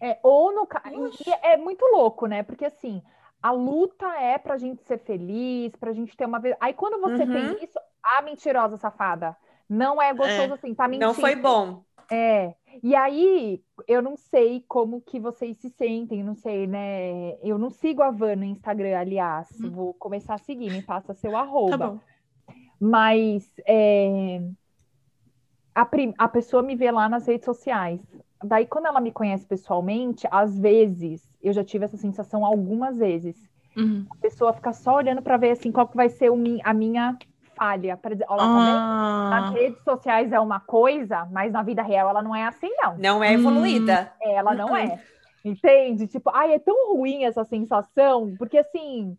É, 0.00 0.18
ou 0.22 0.52
no 0.54 0.66
ca- 0.66 0.82
e 0.94 1.30
é 1.42 1.56
muito 1.56 1.84
louco, 1.86 2.26
né? 2.26 2.42
Porque 2.42 2.64
assim, 2.64 3.02
a 3.42 3.50
luta 3.50 4.06
é 4.20 4.38
pra 4.38 4.56
gente 4.58 4.82
ser 4.84 4.98
feliz, 4.98 5.72
pra 5.76 5.92
gente 5.92 6.16
ter 6.16 6.26
uma 6.26 6.38
vez. 6.40 6.56
Aí 6.60 6.74
quando 6.74 7.00
você 7.00 7.26
Uhum. 7.26 7.26
tem 7.26 7.62
isso, 7.64 7.78
a 8.02 8.22
mentirosa 8.22 8.76
safada. 8.76 9.36
Não 9.68 10.00
é 10.00 10.12
gostoso 10.14 10.52
assim, 10.54 10.74
tá 10.74 10.86
mentindo. 10.86 11.08
Não 11.08 11.14
foi 11.14 11.34
bom. 11.36 11.84
É. 12.10 12.54
E 12.82 12.94
aí, 12.94 13.62
eu 13.86 14.02
não 14.02 14.16
sei 14.16 14.64
como 14.68 15.00
que 15.00 15.18
vocês 15.18 15.56
se 15.58 15.70
sentem, 15.70 16.22
não 16.22 16.34
sei, 16.34 16.66
né? 16.66 17.36
Eu 17.42 17.58
não 17.58 17.70
sigo 17.70 18.02
a 18.02 18.10
Van 18.10 18.36
no 18.36 18.44
Instagram, 18.44 18.98
aliás. 18.98 19.48
Hum. 19.60 19.70
Vou 19.70 19.94
começar 19.94 20.34
a 20.34 20.38
seguir, 20.38 20.70
me 20.70 20.82
passa 20.82 21.14
seu 21.14 21.32
Tá 21.32 21.40
arroba. 21.40 21.76
bom. 21.90 22.00
Mas 22.78 23.50
é, 23.66 24.42
a, 25.74 25.88
a 26.18 26.28
pessoa 26.28 26.62
me 26.62 26.74
vê 26.74 26.90
lá 26.90 27.08
nas 27.08 27.26
redes 27.26 27.44
sociais. 27.44 28.00
Daí, 28.42 28.66
quando 28.66 28.86
ela 28.86 29.00
me 29.00 29.12
conhece 29.12 29.46
pessoalmente, 29.46 30.26
às 30.30 30.58
vezes, 30.58 31.28
eu 31.42 31.52
já 31.52 31.64
tive 31.64 31.84
essa 31.84 31.96
sensação 31.96 32.44
algumas 32.44 32.98
vezes. 32.98 33.36
Uhum. 33.76 34.06
A 34.10 34.16
pessoa 34.16 34.52
fica 34.52 34.72
só 34.72 34.96
olhando 34.96 35.22
para 35.22 35.36
ver 35.36 35.50
assim, 35.50 35.70
qual 35.72 35.86
que 35.86 35.96
vai 35.96 36.08
ser 36.08 36.30
o 36.30 36.36
a 36.64 36.72
minha 36.72 37.18
falha. 37.56 37.96
Pra 37.96 38.12
dizer, 38.14 38.26
olha, 38.28 38.48
tá 38.48 38.60
vendo? 38.60 38.84
Nas 39.28 39.48
Ah, 39.48 39.50
redes 39.50 39.82
sociais 39.84 40.32
é 40.32 40.40
uma 40.40 40.60
coisa, 40.60 41.26
mas 41.26 41.52
na 41.52 41.62
vida 41.62 41.82
real 41.82 42.08
ela 42.10 42.22
não 42.22 42.34
é 42.34 42.44
assim, 42.46 42.70
não. 42.78 43.02
Não 43.02 43.22
é 43.22 43.32
evoluída. 43.34 44.12
É, 44.22 44.34
Ela 44.36 44.54
não 44.54 44.74
Uhum. 44.74 44.76
é. 44.76 45.00
Entende? 45.44 46.08
Tipo, 46.08 46.30
ai, 46.34 46.54
é 46.54 46.58
tão 46.58 46.92
ruim 46.94 47.24
essa 47.24 47.44
sensação, 47.44 48.36
porque 48.36 48.58
assim, 48.58 49.16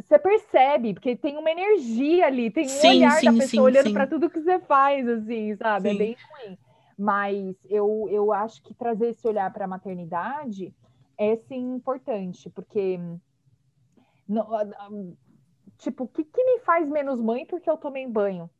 você 0.00 0.18
percebe, 0.18 0.94
porque 0.94 1.16
tem 1.16 1.36
uma 1.38 1.50
energia 1.50 2.26
ali, 2.26 2.50
tem 2.50 2.70
um 2.70 2.80
Sim, 2.80 2.84
olhar 2.84 3.22
da 3.22 3.32
sim, 3.32 3.34
pessoa 3.34 3.66
sim, 3.66 3.66
olhando 3.66 3.90
para 3.92 4.06
tudo 4.06 4.30
que 4.30 4.40
você 4.42 4.60
faz, 4.60 5.08
assim, 5.08 5.56
sabe? 5.56 5.90
É 5.90 5.94
bem 5.94 6.16
ruim. 6.30 6.58
Mas 6.98 7.56
eu, 7.66 8.08
eu 8.10 8.32
acho 8.32 8.62
que 8.62 8.74
trazer 8.74 9.10
esse 9.10 9.26
olhar 9.28 9.52
para 9.52 9.64
a 9.66 9.68
maternidade 9.68 10.74
é 11.18 11.36
sim 11.36 11.74
importante, 11.76 12.50
porque 12.50 12.98
não- 14.28 14.52
ah, 14.54 14.64
ah, 14.78 14.88
tipo, 15.78 16.04
o 16.04 16.08
que, 16.08 16.24
que 16.24 16.44
me 16.44 16.58
faz 16.60 16.88
menos 16.88 17.20
mãe 17.20 17.46
porque 17.46 17.68
eu 17.70 17.76
tomei 17.76 18.06
banho? 18.06 18.50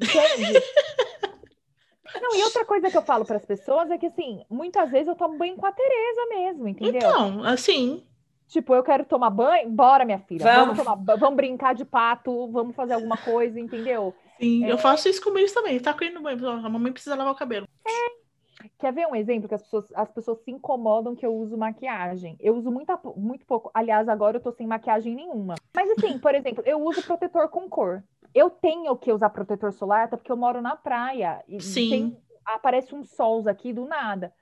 Entende? 0.00 0.60
Não, 2.20 2.34
e 2.34 2.42
outra 2.42 2.64
coisa 2.64 2.90
que 2.90 2.96
eu 2.96 3.02
falo 3.02 3.24
para 3.24 3.36
as 3.36 3.44
pessoas 3.44 3.88
é 3.90 3.96
que, 3.96 4.06
assim, 4.06 4.44
muitas 4.50 4.90
vezes 4.90 5.06
eu 5.08 5.14
tomo 5.14 5.38
banho 5.38 5.56
com 5.56 5.66
a 5.66 5.70
Tereza 5.72 6.26
mesmo, 6.28 6.66
entendeu? 6.68 6.96
então, 6.96 7.44
assim, 7.44 8.04
Tipo, 8.48 8.74
eu 8.74 8.82
quero 8.82 9.04
tomar 9.04 9.30
banho, 9.30 9.70
bora, 9.70 10.04
minha 10.04 10.18
filha. 10.18 10.42
Vamos. 10.42 10.76
tomar 10.76 10.96
ba- 10.96 11.14
vamos 11.14 11.36
brincar 11.36 11.72
de 11.72 11.84
pato, 11.84 12.50
vamos 12.50 12.74
fazer 12.74 12.94
alguma 12.94 13.16
coisa, 13.16 13.60
entendeu? 13.60 14.12
sim, 14.40 14.64
É. 14.64 14.72
eu 14.72 14.76
faço 14.76 15.08
isso 15.08 15.22
com 15.22 15.38
eles 15.38 15.52
também. 15.52 15.78
Tá 15.78 15.94
no 16.12 16.20
banho. 16.20 16.48
A 16.48 16.68
mamãe 16.68 16.90
precisa 16.90 17.14
lavar 17.14 17.32
o 17.32 17.36
cabelo. 17.36 17.68
Quer 18.78 18.92
ver 18.92 19.06
um 19.06 19.14
exemplo 19.14 19.48
que 19.48 19.54
as 19.54 19.62
pessoas, 19.62 19.86
as 19.94 20.10
pessoas 20.10 20.38
se 20.40 20.50
incomodam 20.50 21.14
que 21.14 21.24
eu 21.24 21.34
uso 21.34 21.56
maquiagem? 21.56 22.36
Eu 22.40 22.54
uso 22.56 22.70
muito, 22.70 22.92
muito 23.16 23.46
pouco. 23.46 23.70
Aliás, 23.72 24.08
agora 24.08 24.36
eu 24.36 24.40
tô 24.40 24.52
sem 24.52 24.66
maquiagem 24.66 25.14
nenhuma. 25.14 25.54
Mas 25.74 25.90
assim, 25.90 26.18
por 26.18 26.34
exemplo, 26.34 26.62
eu 26.66 26.82
uso 26.82 27.02
protetor 27.02 27.48
com 27.48 27.68
cor. 27.68 28.02
Eu 28.34 28.50
tenho 28.50 28.96
que 28.96 29.12
usar 29.12 29.30
protetor 29.30 29.72
solar, 29.72 30.04
até 30.04 30.16
porque 30.16 30.30
eu 30.30 30.36
moro 30.36 30.60
na 30.60 30.76
praia. 30.76 31.42
E 31.48 31.60
Sim. 31.60 31.90
Tem, 31.90 32.22
aparece 32.44 32.94
uns 32.94 33.10
sols 33.10 33.46
aqui 33.46 33.72
do 33.72 33.84
nada. 33.86 34.32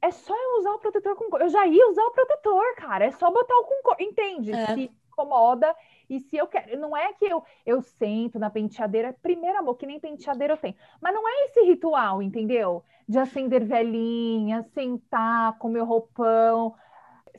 É 0.00 0.10
só 0.10 0.34
eu 0.34 0.58
usar 0.58 0.72
o 0.72 0.78
protetor 0.78 1.16
com 1.16 1.30
cor. 1.30 1.40
Eu 1.40 1.48
já 1.48 1.66
ia 1.66 1.88
usar 1.88 2.04
o 2.04 2.12
protetor, 2.12 2.74
cara. 2.76 3.06
É 3.06 3.10
só 3.12 3.30
botar 3.30 3.54
o 3.56 3.64
com 3.64 3.82
cor. 3.82 3.96
Entende? 3.98 4.52
É. 4.52 4.74
Se 4.74 4.90
incomoda. 5.10 5.74
E 6.08 6.20
se 6.20 6.36
eu 6.36 6.46
quero. 6.46 6.78
Não 6.78 6.96
é 6.96 7.12
que 7.12 7.24
eu, 7.24 7.42
eu 7.64 7.80
sento 7.80 8.38
na 8.38 8.50
penteadeira. 8.50 9.14
Primeiro, 9.22 9.58
amor, 9.58 9.76
que 9.76 9.86
nem 9.86 10.00
penteadeira 10.00 10.54
eu 10.54 10.58
tenho. 10.58 10.74
Mas 11.00 11.14
não 11.14 11.26
é 11.28 11.44
esse 11.46 11.62
ritual, 11.62 12.22
entendeu? 12.22 12.82
De 13.08 13.18
acender 13.18 13.64
velhinha, 13.64 14.62
sentar, 14.74 15.58
comer 15.58 15.82
roupão. 15.82 16.74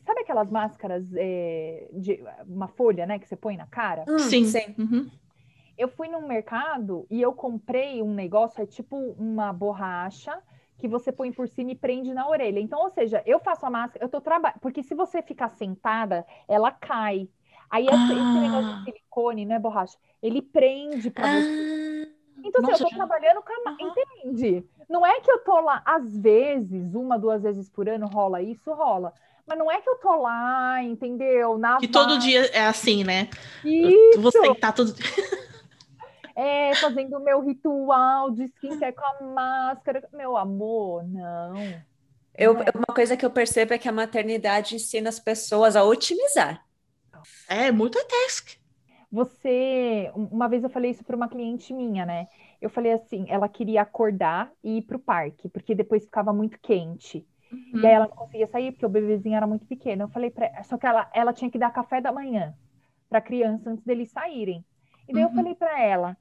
Sabe 0.05 0.21
aquelas 0.21 0.51
máscaras 0.51 1.03
é, 1.15 1.89
de 1.93 2.23
uma 2.47 2.67
folha, 2.67 3.05
né, 3.07 3.17
que 3.17 3.27
você 3.27 3.35
põe 3.35 3.57
na 3.57 3.65
cara? 3.65 4.05
Hum, 4.07 4.19
Sim. 4.19 4.45
sim. 4.45 4.75
Uhum. 4.77 5.09
Eu 5.77 5.89
fui 5.89 6.07
num 6.07 6.27
mercado 6.27 7.05
e 7.09 7.21
eu 7.21 7.33
comprei 7.33 8.01
um 8.01 8.13
negócio, 8.13 8.61
é 8.61 8.65
tipo 8.65 8.95
uma 9.17 9.51
borracha 9.51 10.41
que 10.77 10.87
você 10.87 11.11
põe 11.11 11.31
por 11.31 11.47
cima 11.47 11.71
e 11.71 11.75
prende 11.75 12.13
na 12.13 12.27
orelha. 12.27 12.59
Então, 12.59 12.79
ou 12.79 12.89
seja, 12.89 13.21
eu 13.25 13.39
faço 13.39 13.65
a 13.65 13.69
máscara, 13.69 14.03
eu 14.03 14.09
tô 14.09 14.21
trabalhando, 14.21 14.59
porque 14.59 14.83
se 14.83 14.93
você 14.93 15.21
ficar 15.21 15.49
sentada, 15.49 16.25
ela 16.47 16.71
cai. 16.71 17.27
Aí 17.69 17.85
esse, 17.85 17.95
esse 18.13 18.37
negócio 18.39 18.71
Ah. 18.71 18.75
de 18.77 18.83
silicone, 18.83 19.45
né, 19.45 19.59
borracha, 19.59 19.97
ele 20.21 20.41
prende 20.41 21.09
para 21.09 21.25
você. 21.27 22.07
Ah, 22.07 22.41
Então, 22.43 22.61
assim, 22.61 22.71
Nossa, 22.71 22.83
eu 22.83 22.87
tô 22.87 22.91
já- 22.91 22.95
trabalhando 22.97 23.41
com 23.41 23.51
a 23.51 23.71
Aham. 23.71 23.77
Entende? 24.23 24.63
Não 24.87 25.05
é 25.05 25.19
que 25.19 25.31
eu 25.31 25.39
tô 25.39 25.59
lá, 25.61 25.81
às 25.85 26.15
vezes, 26.17 26.93
uma, 26.93 27.17
duas 27.17 27.41
vezes 27.41 27.67
por 27.69 27.89
ano 27.89 28.05
rola 28.07 28.41
isso, 28.41 28.71
rola. 28.73 29.13
Mas 29.47 29.57
não 29.57 29.69
é 29.71 29.79
que 29.81 29.89
eu 29.89 29.95
tô 29.97 30.15
lá, 30.21 30.81
entendeu? 30.83 31.57
Na 31.57 31.77
Que 31.77 31.87
todo 31.87 32.17
dia 32.19 32.45
é 32.47 32.65
assim, 32.65 33.03
né? 33.03 33.29
Isso, 33.63 34.19
Você 34.21 34.55
tá 34.55 34.71
todo 34.71 34.93
é, 36.35 36.73
fazendo 36.75 37.17
o 37.17 37.19
meu 37.23 37.41
ritual 37.41 38.31
de 38.31 38.43
skincare 38.45 38.93
com 38.93 39.05
a 39.05 39.21
máscara. 39.33 40.07
Meu 40.13 40.35
amor, 40.35 41.03
não. 41.07 41.55
eu, 42.37 42.53
Não 42.55 42.61
é. 42.61 42.65
uma 42.75 42.93
coisa 42.95 43.15
que 43.15 43.25
eu 43.25 43.29
percebo 43.31 43.73
é 43.73 43.77
que 43.77 43.87
a 43.87 43.91
maternidade 43.91 44.75
ensina 44.75 45.09
as 45.09 45.19
pessoas 45.19 45.75
a 45.75 45.83
otimizar. 45.83 46.63
É 47.47 47.71
multitask. 47.71 48.45
Você, 49.11 50.11
um- 50.15 50.25
uma 50.25 50.49
vez 50.49 50.63
eu 50.63 50.69
falei 50.69 50.91
isso 50.91 51.03
para 51.03 51.15
uma 51.15 51.29
cliente 51.29 51.73
minha, 51.73 52.05
né? 52.05 52.27
Eu 52.61 52.69
falei 52.69 52.91
assim, 52.91 53.25
ela 53.29 53.47
queria 53.47 53.81
acordar 53.81 54.51
e 54.63 54.77
ir 54.79 54.81
pro 54.83 54.99
parque, 54.99 55.47
porque 55.49 55.75
depois 55.75 56.03
ficava 56.05 56.33
muito 56.33 56.59
quente. 56.59 57.27
Uhum. 57.51 57.81
E 57.81 57.85
aí 57.87 57.93
ela 57.93 58.07
não 58.07 58.15
conseguia 58.15 58.47
sair 58.47 58.71
porque 58.71 58.85
o 58.85 58.89
bebezinho 58.89 59.35
era 59.35 59.47
muito 59.47 59.65
pequeno. 59.65 60.03
Eu 60.03 60.09
falei 60.09 60.31
para 60.31 60.63
só 60.63 60.77
que 60.77 60.85
ela, 60.87 61.09
ela 61.13 61.33
tinha 61.33 61.51
que 61.51 61.57
dar 61.59 61.71
café 61.71 62.01
da 62.01 62.11
manhã 62.11 62.55
para 63.09 63.21
criança 63.21 63.69
antes 63.69 63.83
deles 63.85 64.11
saírem. 64.11 64.65
E 65.07 65.13
daí 65.13 65.23
eu 65.23 65.29
Uhum. 65.29 65.31
falei 65.31 65.55
para 65.55 65.81
ela, 65.81 66.17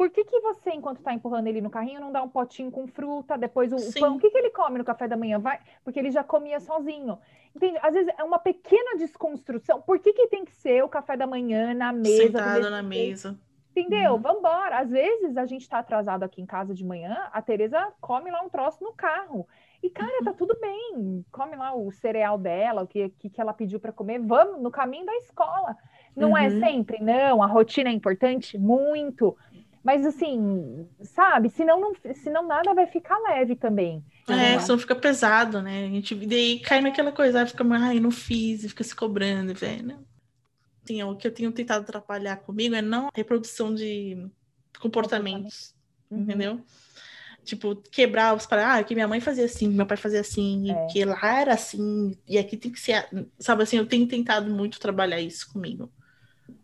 por 0.00 0.08
que 0.08 0.24
que 0.24 0.40
você, 0.40 0.70
enquanto 0.70 1.02
tá 1.02 1.12
empurrando 1.12 1.46
ele 1.48 1.60
no 1.60 1.68
carrinho, 1.68 2.00
não 2.00 2.10
dá 2.10 2.22
um 2.22 2.28
potinho 2.30 2.70
com 2.70 2.86
fruta, 2.86 3.36
depois 3.36 3.70
o, 3.70 4.00
pão? 4.00 4.16
O 4.16 4.18
que 4.18 4.30
que 4.30 4.38
ele 4.38 4.48
come 4.48 4.78
no 4.78 4.84
café 4.84 5.06
da 5.06 5.14
manhã? 5.14 5.38
Vai, 5.38 5.60
porque 5.84 5.98
ele 5.98 6.10
já 6.10 6.24
comia 6.24 6.58
sozinho. 6.58 7.18
Entende? 7.54 7.78
Às 7.82 7.92
vezes 7.92 8.10
é 8.16 8.24
uma 8.24 8.38
pequena 8.38 8.96
desconstrução. 8.96 9.82
Por 9.82 9.98
que 9.98 10.14
que 10.14 10.26
tem 10.28 10.42
que 10.42 10.52
ser 10.56 10.82
o 10.82 10.88
café 10.88 11.18
da 11.18 11.26
manhã 11.26 11.74
na 11.74 11.92
mesa? 11.92 12.16
Sentada 12.16 12.70
na 12.70 12.82
mesa. 12.82 13.38
Entendeu? 13.72 14.14
Uhum. 14.14 14.20
Vambora. 14.22 14.78
Às 14.78 14.88
vezes 14.88 15.36
a 15.36 15.44
gente 15.44 15.68
tá 15.68 15.80
atrasado 15.80 16.22
aqui 16.22 16.40
em 16.40 16.46
casa 16.46 16.72
de 16.72 16.82
manhã, 16.82 17.28
a 17.30 17.42
Tereza 17.42 17.92
come 18.00 18.30
lá 18.30 18.40
um 18.40 18.48
troço 18.48 18.82
no 18.82 18.94
carro. 18.94 19.46
E, 19.82 19.90
cara, 19.90 20.18
Uhum. 20.20 20.24
tá 20.24 20.32
tudo 20.32 20.56
bem. 20.60 21.24
Come 21.30 21.56
lá 21.56 21.74
o 21.74 21.90
cereal 21.90 22.38
dela, 22.38 22.82
o 22.82 22.86
que, 22.86 23.10
que, 23.18 23.28
que 23.28 23.40
ela 23.40 23.52
pediu 23.52 23.78
para 23.78 23.92
comer. 23.92 24.18
Vamos 24.18 24.62
no 24.62 24.70
caminho 24.70 25.04
da 25.04 25.14
escola. 25.16 25.76
Não 26.16 26.36
é 26.36 26.48
Uhum. 26.48 26.60
sempre, 26.60 27.02
não. 27.02 27.42
A 27.42 27.46
rotina 27.46 27.88
é 27.88 27.92
importante, 27.92 28.58
muito. 28.58 29.36
Mas 29.82 30.04
assim, 30.04 30.86
sabe? 31.02 31.50
Senão, 31.50 31.80
não, 31.80 31.92
senão 32.14 32.46
nada 32.46 32.74
vai 32.74 32.86
ficar 32.86 33.18
leve 33.20 33.56
também. 33.56 34.04
É, 34.28 34.58
senão 34.60 34.78
fica 34.78 34.94
pesado, 34.94 35.62
né? 35.62 35.86
A 35.86 35.88
gente 35.88 36.14
daí 36.14 36.60
cai 36.60 36.80
naquela 36.80 37.10
coisa, 37.12 37.40
aí 37.40 37.46
fica, 37.46 37.64
ai, 37.74 37.98
não 37.98 38.10
fiz, 38.10 38.64
e 38.64 38.68
fica 38.68 38.84
se 38.84 38.94
cobrando, 38.94 39.54
velho. 39.54 39.86
né? 39.86 39.98
Assim, 40.84 41.02
o 41.02 41.16
que 41.16 41.26
eu 41.26 41.32
tenho 41.32 41.52
tentado 41.52 41.82
atrapalhar 41.82 42.36
comigo 42.38 42.74
é 42.74 42.82
não 42.82 43.06
a 43.06 43.10
reprodução 43.14 43.74
de 43.74 44.28
comportamentos, 44.80 45.74
Uhum. 46.10 46.22
entendeu? 46.22 46.60
Tipo, 47.44 47.74
quebrar 47.76 48.34
os 48.36 48.46
para, 48.46 48.74
ah, 48.76 48.84
que 48.84 48.94
minha 48.94 49.08
mãe 49.08 49.20
fazia 49.20 49.44
assim, 49.46 49.68
meu 49.68 49.86
pai 49.86 49.96
fazia 49.96 50.20
assim, 50.20 50.70
É. 50.70 50.86
que 50.88 51.04
lá 51.04 51.40
era 51.40 51.54
assim, 51.54 52.16
e 52.28 52.38
aqui 52.38 52.56
tem 52.56 52.70
que 52.70 52.78
ser, 52.80 53.08
sabe 53.38 53.62
assim, 53.62 53.76
eu 53.78 53.86
tenho 53.86 54.06
tentado 54.06 54.50
muito 54.50 54.78
trabalhar 54.78 55.20
isso 55.20 55.50
comigo. 55.52 55.90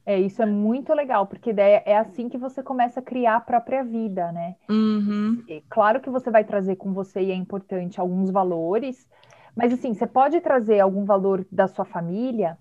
É, 0.06 0.20
isso 0.20 0.40
é 0.40 0.46
muito 0.46 0.94
legal, 0.94 1.26
porque 1.26 1.52
daí 1.52 1.82
é 1.84 1.96
assim 1.98 2.28
que 2.28 2.38
você 2.38 2.62
começa 2.62 3.00
a 3.00 3.02
criar 3.02 3.36
a 3.36 3.40
própria 3.40 3.82
vida, 3.82 4.30
né? 4.30 4.54
Uhum. 4.70 5.42
Claro 5.68 6.00
que 6.00 6.08
você 6.08 6.30
vai 6.30 6.44
trazer 6.44 6.76
com 6.76 6.92
você, 6.92 7.20
e 7.22 7.32
é 7.32 7.34
importante, 7.34 8.00
alguns 8.00 8.30
valores, 8.30 9.08
mas 9.56 9.72
assim, 9.72 9.92
você 9.92 10.06
pode 10.06 10.40
trazer 10.40 10.78
algum 10.78 11.04
valor 11.04 11.44
da 11.50 11.66
sua 11.66 11.84
família. 11.84 12.56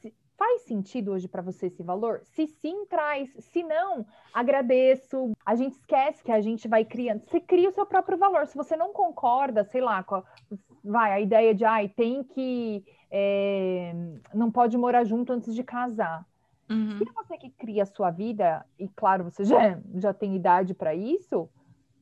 Se- 0.00 0.14
Faz 0.38 0.62
sentido 0.62 1.12
hoje 1.12 1.26
para 1.26 1.40
você 1.40 1.66
esse 1.66 1.82
valor? 1.82 2.20
Se 2.24 2.46
sim, 2.46 2.84
traz. 2.86 3.30
Se 3.38 3.62
não, 3.62 4.04
agradeço. 4.34 5.32
A 5.44 5.54
gente 5.54 5.72
esquece 5.72 6.22
que 6.22 6.30
a 6.30 6.42
gente 6.42 6.68
vai 6.68 6.84
criando. 6.84 7.22
Você 7.26 7.40
cria 7.40 7.70
o 7.70 7.72
seu 7.72 7.86
próprio 7.86 8.18
valor. 8.18 8.46
Se 8.46 8.54
você 8.54 8.76
não 8.76 8.92
concorda, 8.92 9.64
sei 9.64 9.80
lá, 9.80 10.02
com 10.02 10.16
a, 10.16 10.24
vai, 10.84 11.12
a 11.12 11.20
ideia 11.20 11.54
de, 11.54 11.64
ai, 11.64 11.88
tem 11.88 12.22
que. 12.22 12.84
é, 13.10 13.94
não 14.34 14.50
pode 14.50 14.76
morar 14.76 15.04
junto 15.04 15.32
antes 15.32 15.54
de 15.54 15.64
casar. 15.64 16.26
Uhum. 16.68 16.98
Se 16.98 17.04
você 17.14 17.38
que 17.38 17.50
cria 17.50 17.82
a 17.82 17.86
sua 17.86 18.10
vida, 18.10 18.64
e 18.78 18.88
claro, 18.88 19.24
você 19.24 19.44
já, 19.44 19.58
já 19.96 20.12
tem 20.14 20.34
idade 20.36 20.74
para 20.74 20.94
isso, 20.94 21.48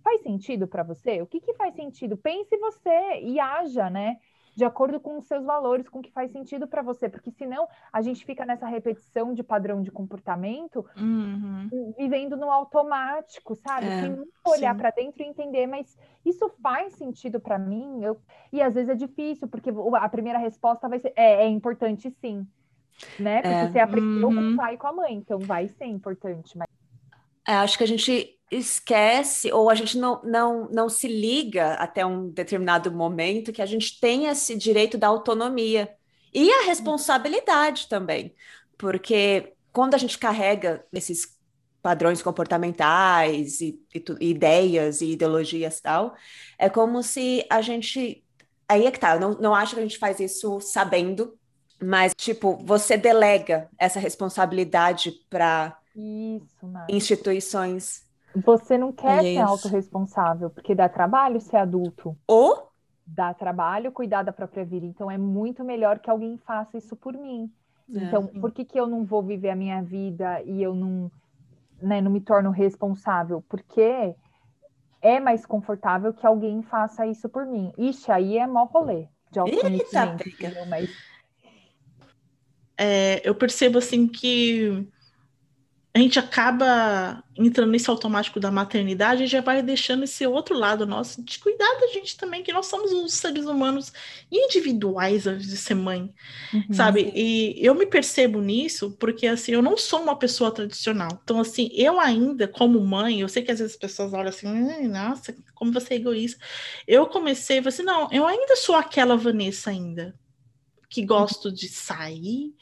faz 0.03 0.23
sentido 0.23 0.67
para 0.69 0.83
você? 0.83 1.23
O 1.23 1.27
que, 1.27 1.41
que 1.41 1.55
faz 1.55 1.75
sentido? 1.75 2.17
Pense 2.17 2.57
você 2.59 3.21
e 3.23 3.41
haja, 3.41 3.89
né? 3.91 4.17
De 4.57 4.65
acordo 4.65 5.01
com 5.01 5.19
os 5.19 5.27
seus 5.27 5.45
valores, 5.45 5.89
com 5.89 5.99
o 5.99 6.03
que 6.03 6.12
faz 6.12 6.31
sentido 6.31 6.69
para 6.69 6.81
você, 6.81 7.09
porque 7.09 7.33
senão 7.33 7.67
a 7.93 8.01
gente 8.01 8.25
fica 8.25 8.47
nessa 8.47 8.69
repetição 8.69 9.35
de 9.35 9.43
padrão 9.43 9.83
de 9.83 9.91
comportamento, 9.91 10.85
Uhum. 10.97 11.69
vivendo 11.99 12.37
no 12.37 12.51
automático, 12.51 13.57
sabe? 13.57 13.87
É, 13.89 14.01
Sem 14.01 14.11
nunca 14.11 14.31
olhar 14.47 14.77
para 14.77 14.91
dentro 14.91 15.23
e 15.23 15.27
entender, 15.27 15.67
mas 15.67 15.97
isso 16.25 16.49
faz 16.62 16.95
sentido 16.95 17.41
para 17.41 17.59
mim? 17.59 18.05
Eu... 18.05 18.21
E 18.53 18.62
às 18.62 18.75
vezes 18.75 18.91
é 18.91 18.95
difícil, 18.95 19.49
porque 19.49 19.71
a 19.71 20.09
primeira 20.09 20.39
resposta 20.39 20.89
vai 20.89 21.01
ser: 21.01 21.12
é, 21.17 21.43
é 21.45 21.49
importante 21.49 22.11
sim. 22.11 22.47
Né? 23.19 23.43
Porque 23.43 23.67
É. 23.67 23.69
você 23.69 23.79
aprendeu 23.79 24.33
com 24.33 24.41
Uhum. 24.41 24.51
o 24.51 24.55
pai 24.55 24.75
e 24.75 24.79
com 24.79 24.87
a 24.89 24.93
mãe, 24.93 25.15
então 25.15 25.45
vai 25.47 25.69
ser 25.69 25.87
importante. 25.87 26.57
Mas 26.59 26.69
É, 27.47 27.55
acho 27.55 27.77
que 27.79 27.85
a 27.85 27.87
gente 27.87 28.39
esquece 28.51 29.53
ou 29.53 29.69
a 29.71 29.75
gente 29.75 29.99
não, 29.99 30.23
não, 30.23 30.69
não 30.71 30.89
se 30.89 31.09
liga 31.09 31.75
até 31.75 32.05
um 32.07 32.31
determinado 32.31 32.91
momento 32.93 33.53
que 33.53 33.61
a 33.63 33.67
gente 33.67 33.99
tem 34.01 34.27
esse 34.27 34.57
direito 34.57 34.97
da 34.97 35.09
autonomia 35.09 35.95
e 36.33 36.51
a 36.51 36.65
responsabilidade 36.67 37.89
também, 37.89 38.35
porque 38.79 39.55
quando 39.73 39.95
a 39.95 39.99
gente 39.99 40.19
carrega 40.19 40.87
esses 40.93 41.39
padrões 41.83 42.23
comportamentais 42.23 43.61
e, 43.61 43.79
e 43.95 44.03
e 44.21 44.31
ideias 44.31 45.01
e 45.03 45.13
ideologias 45.13 45.81
tal, 45.81 46.15
é 46.59 46.69
como 46.71 47.03
se 47.03 47.47
a 47.51 47.61
gente. 47.61 48.25
Aí 48.69 48.87
é 48.87 48.91
que 48.91 48.99
tá, 48.99 49.15
eu 49.17 49.21
não, 49.21 49.31
não 49.41 49.55
acho 49.55 49.75
que 49.75 49.81
a 49.81 49.83
gente 49.83 49.99
faz 49.99 50.19
isso 50.21 50.59
sabendo, 50.61 51.39
mas, 51.81 52.12
tipo, 52.16 52.57
você 52.57 52.97
delega 52.97 53.68
essa 53.79 53.99
responsabilidade 54.01 55.12
para 55.29 55.77
instituições 56.89 58.03
Você 58.35 58.77
não 58.77 58.93
quer 58.93 59.20
ser 59.22 59.29
Isso. 59.35 59.43
autorresponsável, 59.43 60.51
porque 60.51 60.75
dá 60.75 60.89
trabalho 60.89 61.41
ser 61.41 61.57
adulto. 61.57 62.16
ou 62.27 62.68
Dá 63.07 63.35
trabalho 63.35 63.93
cuidar 63.93 64.22
da 64.22 64.33
própria 64.33 64.64
vida. 64.64 64.87
Então 64.87 65.11
é 65.11 65.18
muito 65.18 65.62
melhor 65.62 65.99
que 65.99 66.11
alguém 66.11 66.39
faça 66.39 66.77
isso 66.79 66.97
por 66.97 67.12
mim. 67.14 67.53
Então, 67.89 68.29
sim. 68.29 68.41
por 68.41 68.51
que, 68.51 68.64
que 68.64 68.81
eu 68.81 68.87
não 68.87 69.05
vou 69.05 69.22
viver 69.22 69.51
a 69.51 69.57
minha 69.57 69.83
vida 69.83 70.43
e 70.43 70.62
eu 70.62 70.75
não, 70.75 71.11
né, 71.81 72.01
não 72.01 72.11
me 72.11 72.20
torno 72.20 72.51
responsável? 72.51 73.43
Porque 73.49 74.16
é 75.03 75.20
mais 75.20 75.45
confortável 75.45 76.14
que 76.14 76.27
alguém 76.27 76.62
faça 76.62 77.07
isso 77.07 77.29
por 77.29 77.47
mim. 77.47 77.72
Ixi, 77.77 78.11
aí 78.11 78.39
é 78.39 78.47
mó 78.47 78.64
rolê 78.64 79.09
de 79.31 79.39
autoconhecimento, 79.39 80.29
entendeu? 80.29 80.64
Mas 80.66 80.91
É, 82.77 83.20
eu 83.25 83.35
percebo 83.35 83.79
assim 83.79 84.07
que 84.07 84.87
a 85.97 86.01
gente 86.01 86.18
acaba 86.18 87.22
entrando 87.39 87.70
nesse 87.70 87.89
automático 87.89 88.41
da 88.41 88.51
maternidade 88.51 89.22
e 89.22 89.27
já 89.29 89.41
vai 89.41 89.62
deixando 89.62 90.03
esse 90.03 90.27
outro 90.27 90.59
lado 90.59 90.85
nosso 90.85 91.22
de 91.22 91.39
cuidar 91.39 91.72
da 91.81 91.87
gente 91.87 92.16
também, 92.16 92.43
que 92.43 92.53
nós 92.53 92.66
somos 92.66 92.91
os 92.93 93.14
seres 93.14 93.45
humanos 93.45 93.93
individuais 94.31 95.25
antes 95.29 95.47
de 95.47 95.57
ser 95.57 95.75
mãe, 95.77 96.12
uhum, 96.53 96.64
sabe? 96.72 97.12
E 97.14 97.55
eu 97.64 97.77
me 97.77 97.87
percebo 97.87 98.41
nisso 98.41 98.97
porque, 98.99 99.29
assim, 99.29 99.53
eu 99.53 99.62
não 99.62 99.77
sou 99.77 100.03
uma 100.03 100.18
pessoa 100.18 100.51
tradicional. 100.51 101.20
Então, 101.22 101.39
assim, 101.39 101.70
eu 101.72 102.01
ainda, 102.01 102.49
como 102.49 102.81
mãe, 102.81 103.20
eu 103.20 103.29
sei 103.29 103.45
que 103.45 103.53
às 103.53 103.61
vezes 103.61 103.75
as 103.75 103.81
pessoas 103.81 104.12
olham 104.12 104.31
assim, 104.31 104.49
nossa, 104.89 105.33
como 105.55 105.72
você 105.72 105.95
é 105.95 105.97
egoísta. 105.99 106.45
Eu 106.89 107.07
comecei, 107.07 107.61
assim, 107.61 107.85
não, 107.85 108.09
eu 108.11 108.27
ainda 108.27 108.57
sou 108.57 108.75
aquela 108.75 109.16
Vanessa 109.16 109.70
ainda, 109.70 110.12
que 110.95 111.05
gosto 111.05 111.51
de 111.51 111.69
sair, 111.69 112.55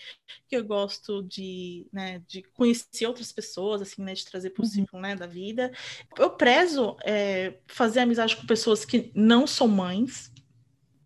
que 0.48 0.56
eu 0.56 0.64
gosto 0.64 1.22
de, 1.22 1.86
né, 1.92 2.22
de 2.26 2.42
conhecer 2.42 3.04
outras 3.04 3.30
pessoas, 3.30 3.82
assim, 3.82 4.02
né, 4.02 4.14
de 4.14 4.24
trazer 4.24 4.48
para 4.48 4.62
o 4.62 4.66
ciclo, 4.66 4.98
né, 4.98 5.14
da 5.14 5.26
vida. 5.26 5.70
Eu 6.18 6.30
prezo 6.30 6.96
é, 7.04 7.58
fazer 7.66 8.00
amizade 8.00 8.34
com 8.34 8.46
pessoas 8.46 8.86
que 8.86 9.12
não 9.14 9.46
são 9.46 9.68
mães. 9.68 10.32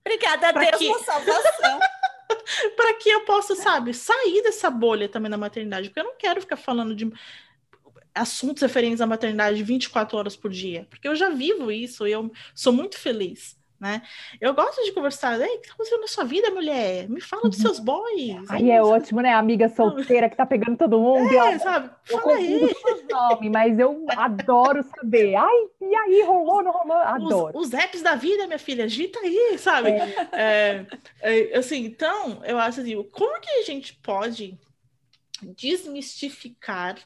Obrigada 0.06 0.50
a 0.50 0.52
Deus 0.52 0.76
que... 0.76 1.04
salvação. 1.04 1.80
para 2.76 2.94
que 2.94 3.08
eu 3.08 3.24
possa, 3.24 3.56
sabe, 3.56 3.92
sair 3.92 4.40
dessa 4.44 4.70
bolha 4.70 5.08
também 5.08 5.28
da 5.28 5.36
maternidade, 5.36 5.88
porque 5.88 5.98
eu 5.98 6.04
não 6.04 6.16
quero 6.16 6.40
ficar 6.40 6.56
falando 6.56 6.94
de 6.94 7.10
assuntos 8.14 8.62
referentes 8.62 9.00
à 9.00 9.06
maternidade 9.06 9.64
24 9.64 10.16
horas 10.16 10.36
por 10.36 10.52
dia, 10.52 10.86
porque 10.88 11.08
eu 11.08 11.16
já 11.16 11.28
vivo 11.28 11.72
isso 11.72 12.06
e 12.06 12.12
eu 12.12 12.30
sou 12.54 12.72
muito 12.72 12.96
feliz 12.96 13.55
né? 13.78 14.02
Eu 14.40 14.54
gosto 14.54 14.82
de 14.82 14.92
conversar. 14.92 15.40
Ei, 15.40 15.56
o 15.56 15.60
que 15.60 15.68
tá 15.68 15.74
acontecendo 15.74 16.00
na 16.00 16.06
sua 16.08 16.24
vida, 16.24 16.50
mulher? 16.50 17.08
Me 17.08 17.20
fala 17.20 17.42
dos 17.42 17.58
seus 17.58 17.78
boys. 17.78 18.48
Aí 18.48 18.70
é 18.70 18.82
ótimo, 18.82 19.20
né? 19.20 19.30
A 19.30 19.38
amiga 19.38 19.68
solteira 19.68 20.28
que 20.28 20.36
tá 20.36 20.46
pegando 20.46 20.76
todo 20.76 20.98
mundo. 20.98 21.30
É, 21.32 21.36
ela, 21.36 21.58
sabe? 21.58 21.90
Eu 22.08 22.18
fala 22.18 22.34
aí. 22.36 22.74
Nome, 23.10 23.50
mas 23.50 23.78
eu 23.78 24.06
adoro 24.16 24.82
saber. 24.82 25.34
Ai, 25.34 25.56
e 25.80 25.94
aí, 25.94 26.22
rolou, 26.22 26.62
não 26.62 26.72
rolou? 26.72 26.96
Adoro. 26.96 27.58
Os, 27.58 27.68
os 27.68 27.74
apps 27.74 28.02
da 28.02 28.14
vida, 28.14 28.46
minha 28.46 28.58
filha, 28.58 28.84
agita 28.84 29.18
aí, 29.20 29.56
sabe? 29.58 29.90
É. 29.90 30.26
É, 30.32 30.86
é, 31.20 31.58
assim, 31.58 31.84
então, 31.84 32.42
eu 32.44 32.58
acho 32.58 32.80
assim, 32.80 33.02
como 33.10 33.40
que 33.40 33.50
a 33.50 33.62
gente 33.62 33.94
pode 33.94 34.58
desmistificar 35.42 36.96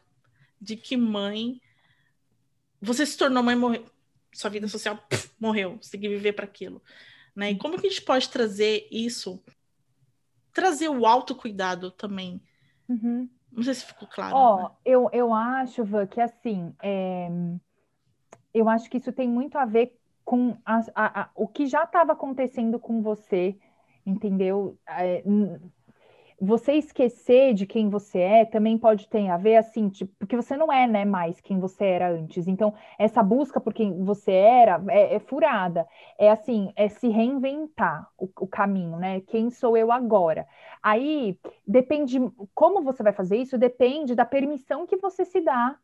de 0.60 0.76
que 0.76 0.96
mãe 0.96 1.60
você 2.80 3.04
se 3.04 3.16
tornou 3.16 3.42
mãe 3.42 3.56
morrer 3.56 3.84
sua 4.32 4.50
vida 4.50 4.68
social 4.68 4.96
pff, 5.08 5.30
morreu, 5.40 5.78
você 5.80 5.92
tem 5.92 6.00
que 6.00 6.08
viver 6.08 6.32
para 6.32 6.44
aquilo. 6.44 6.82
Né? 7.34 7.52
E 7.52 7.58
como 7.58 7.78
que 7.78 7.86
a 7.86 7.90
gente 7.90 8.02
pode 8.02 8.28
trazer 8.28 8.86
isso, 8.90 9.42
trazer 10.52 10.88
o 10.88 11.06
autocuidado 11.06 11.90
também? 11.90 12.42
Uhum. 12.88 13.28
Não 13.52 13.62
sei 13.62 13.74
se 13.74 13.84
ficou 13.84 14.08
claro. 14.08 14.36
Ó, 14.36 14.54
oh, 14.54 14.62
né? 14.62 14.70
eu, 14.84 15.10
eu 15.12 15.34
acho, 15.34 15.84
Van, 15.84 16.06
que 16.06 16.20
assim, 16.20 16.74
é... 16.82 17.28
eu 18.54 18.68
acho 18.68 18.88
que 18.88 18.98
isso 18.98 19.12
tem 19.12 19.28
muito 19.28 19.58
a 19.58 19.64
ver 19.64 19.98
com 20.24 20.56
a, 20.64 20.80
a, 20.94 21.22
a, 21.22 21.30
o 21.34 21.48
que 21.48 21.66
já 21.66 21.84
estava 21.84 22.12
acontecendo 22.12 22.78
com 22.78 23.02
você, 23.02 23.58
entendeu? 24.06 24.78
É, 24.86 25.22
você 26.40 26.72
esquecer 26.72 27.52
de 27.52 27.66
quem 27.66 27.90
você 27.90 28.18
é 28.18 28.44
também 28.46 28.78
pode 28.78 29.06
ter 29.08 29.28
a 29.28 29.36
ver 29.36 29.56
assim, 29.56 29.90
tipo, 29.90 30.10
porque 30.18 30.34
você 30.34 30.56
não 30.56 30.72
é, 30.72 30.86
né, 30.86 31.04
mais 31.04 31.40
quem 31.40 31.60
você 31.60 31.84
era 31.84 32.10
antes. 32.10 32.48
Então, 32.48 32.72
essa 32.98 33.22
busca 33.22 33.60
por 33.60 33.74
quem 33.74 34.02
você 34.02 34.32
era 34.32 34.82
é, 34.88 35.16
é 35.16 35.18
furada. 35.18 35.86
É 36.18 36.30
assim, 36.30 36.72
é 36.74 36.88
se 36.88 37.08
reinventar 37.08 38.08
o, 38.16 38.28
o, 38.40 38.46
caminho, 38.46 38.96
né? 38.96 39.20
Quem 39.20 39.50
sou 39.50 39.76
eu 39.76 39.92
agora? 39.92 40.46
Aí 40.82 41.38
depende 41.66 42.18
como 42.54 42.82
você 42.82 43.02
vai 43.02 43.12
fazer 43.12 43.36
isso, 43.36 43.58
depende 43.58 44.14
da 44.14 44.24
permissão 44.24 44.86
que 44.86 44.96
você 44.96 45.24
se 45.26 45.40
dá 45.42 45.76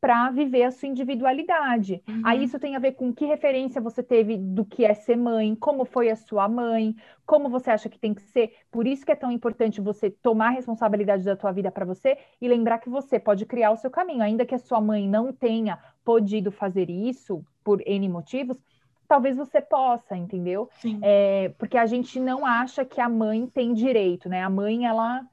para 0.00 0.30
viver 0.30 0.64
a 0.64 0.70
sua 0.70 0.88
individualidade. 0.88 2.02
Uhum. 2.08 2.22
Aí 2.24 2.44
isso 2.44 2.58
tem 2.58 2.76
a 2.76 2.78
ver 2.78 2.92
com 2.92 3.12
que 3.12 3.24
referência 3.24 3.80
você 3.80 4.02
teve 4.02 4.36
do 4.36 4.64
que 4.64 4.84
é 4.84 4.94
ser 4.94 5.16
mãe, 5.16 5.54
como 5.54 5.84
foi 5.84 6.10
a 6.10 6.16
sua 6.16 6.48
mãe, 6.48 6.94
como 7.24 7.48
você 7.48 7.70
acha 7.70 7.88
que 7.88 7.98
tem 7.98 8.14
que 8.14 8.22
ser. 8.22 8.52
Por 8.70 8.86
isso 8.86 9.04
que 9.04 9.12
é 9.12 9.16
tão 9.16 9.32
importante 9.32 9.80
você 9.80 10.10
tomar 10.10 10.48
a 10.48 10.50
responsabilidade 10.50 11.24
da 11.24 11.34
tua 11.34 11.50
vida 11.50 11.70
para 11.70 11.84
você 11.84 12.16
e 12.40 12.48
lembrar 12.48 12.78
que 12.78 12.88
você 12.88 13.18
pode 13.18 13.46
criar 13.46 13.70
o 13.70 13.76
seu 13.76 13.90
caminho, 13.90 14.22
ainda 14.22 14.44
que 14.44 14.54
a 14.54 14.58
sua 14.58 14.80
mãe 14.80 15.08
não 15.08 15.32
tenha 15.32 15.78
podido 16.04 16.52
fazer 16.52 16.90
isso 16.90 17.44
por 17.64 17.82
N 17.86 18.08
motivos, 18.08 18.62
talvez 19.08 19.36
você 19.36 19.60
possa, 19.60 20.16
entendeu? 20.16 20.68
É, 21.02 21.48
porque 21.58 21.78
a 21.78 21.86
gente 21.86 22.20
não 22.20 22.44
acha 22.44 22.84
que 22.84 23.00
a 23.00 23.08
mãe 23.08 23.46
tem 23.46 23.72
direito, 23.72 24.28
né? 24.28 24.42
A 24.42 24.50
mãe, 24.50 24.84
ela 24.86 25.24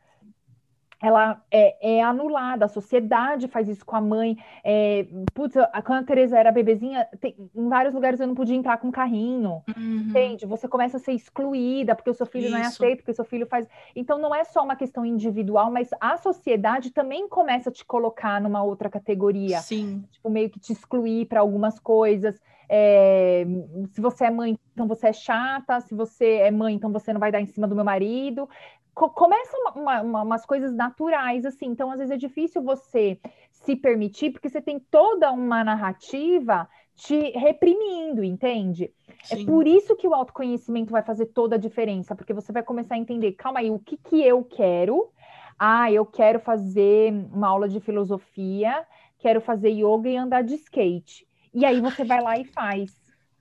ela 1.04 1.44
é, 1.52 1.98
é, 1.98 2.02
anulada, 2.02 2.64
a 2.64 2.70
sociedade 2.70 3.50
faz 3.50 3.68
isso 3.68 3.86
com 3.86 3.94
a 3.94 4.00
mãe. 4.00 4.38
É, 4.64 5.06
putz, 5.34 5.56
quando 5.86 6.00
a 6.00 6.04
Teresa 6.04 6.40
era 6.40 6.50
bebezinha, 6.50 7.06
tem, 7.20 7.36
em 7.54 7.68
vários 7.68 7.94
lugares 7.94 8.22
eu 8.22 8.28
não 8.28 8.34
podia 8.34 8.56
entrar 8.56 8.78
com 8.78 8.90
carrinho, 8.90 9.62
uhum. 9.76 10.08
entende? 10.08 10.46
Você 10.46 10.66
começa 10.66 10.96
a 10.96 11.00
ser 11.02 11.12
excluída 11.12 11.94
porque 11.94 12.10
o 12.10 12.14
seu 12.14 12.26
filho 12.26 12.46
isso. 12.46 12.54
não 12.54 12.58
é 12.58 12.66
aceito, 12.66 13.00
porque 13.00 13.12
o 13.12 13.16
seu 13.16 13.26
filho 13.26 13.46
faz. 13.46 13.68
Então 13.94 14.18
não 14.18 14.34
é 14.34 14.46
só 14.46 14.64
uma 14.64 14.78
questão 14.78 15.06
individual, 15.06 15.70
mas 15.70 15.90
a 16.00 16.16
sociedade 16.16 16.90
também 16.92 17.28
começa 17.28 17.70
a 17.70 17.74
te 17.74 17.84
colocar 17.84 18.40
numa 18.40 18.64
outra 18.64 18.90
categoria. 18.90 19.60
Sim. 19.60 20.06
Tipo, 20.10 20.30
meio 20.30 20.50
que 20.50 20.60
te 20.60 20.72
excluir 20.72 21.26
para 21.26 21.42
algumas 21.42 21.80
coisas. 21.80 22.40
É, 22.70 23.46
se 23.92 24.02
você 24.02 24.26
é 24.26 24.32
mãe, 24.32 24.58
então 24.74 24.88
você 24.88 25.08
é 25.08 25.14
chata, 25.14 25.82
se 25.82 25.94
você 25.94 26.36
é 26.36 26.52
mãe, 26.52 26.74
então 26.74 26.92
você 26.92 27.14
não 27.14 27.20
vai 27.20 27.32
dar 27.32 27.42
em 27.42 27.46
cima 27.46 27.68
do 27.68 27.76
meu 27.76 27.86
marido 27.86 28.48
começam 28.94 29.60
uma, 29.76 30.02
uma, 30.02 30.22
umas 30.22 30.46
coisas 30.46 30.74
naturais, 30.74 31.46
assim. 31.46 31.66
Então, 31.66 31.92
às 31.92 31.98
vezes 31.98 32.12
é 32.12 32.18
difícil 32.18 32.62
você 32.62 33.20
se 33.52 33.76
permitir, 33.76 34.32
porque 34.32 34.50
você 34.50 34.62
tem 34.62 34.80
toda 34.80 35.32
uma 35.32 35.64
narrativa 35.64 36.70
te 36.96 37.32
reprimindo, 37.32 38.24
entende? 38.24 38.94
É 39.08 39.36
Sim. 39.36 39.44
É 39.44 39.46
por 39.46 39.66
isso 39.68 39.96
que 39.96 40.08
o 40.08 40.14
autoconhecimento 40.14 40.92
vai 40.92 41.02
fazer 41.02 41.28
toda 41.28 41.56
a 41.56 41.60
diferença, 41.60 42.16
porque 42.16 42.34
você 42.34 42.52
vai 42.52 42.62
começar 42.62 42.96
a 42.96 43.00
entender, 43.00 43.32
calma 43.34 43.60
aí, 43.60 43.72
o 43.72 43.80
que 43.80 43.98
que 43.98 44.22
eu 44.22 44.44
quero? 44.44 45.10
Ah, 45.58 45.92
eu 45.92 46.06
quero 46.06 46.40
fazer 46.40 47.12
uma 47.34 47.48
aula 47.48 47.68
de 47.68 47.80
filosofia, 47.80 48.86
quero 49.18 49.42
fazer 49.42 49.70
yoga 49.70 50.10
e 50.10 50.18
andar 50.18 50.44
de 50.44 50.56
skate. 50.56 51.26
E 51.54 51.66
aí 51.66 51.80
você 51.80 52.04
vai 52.04 52.22
lá 52.22 52.38
e 52.38 52.46
faz, 52.46 52.92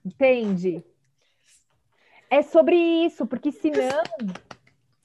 entende? 0.05 0.83
É 2.29 2.41
sobre 2.41 2.75
isso, 2.75 3.25
porque 3.25 3.51
senão 3.51 4.03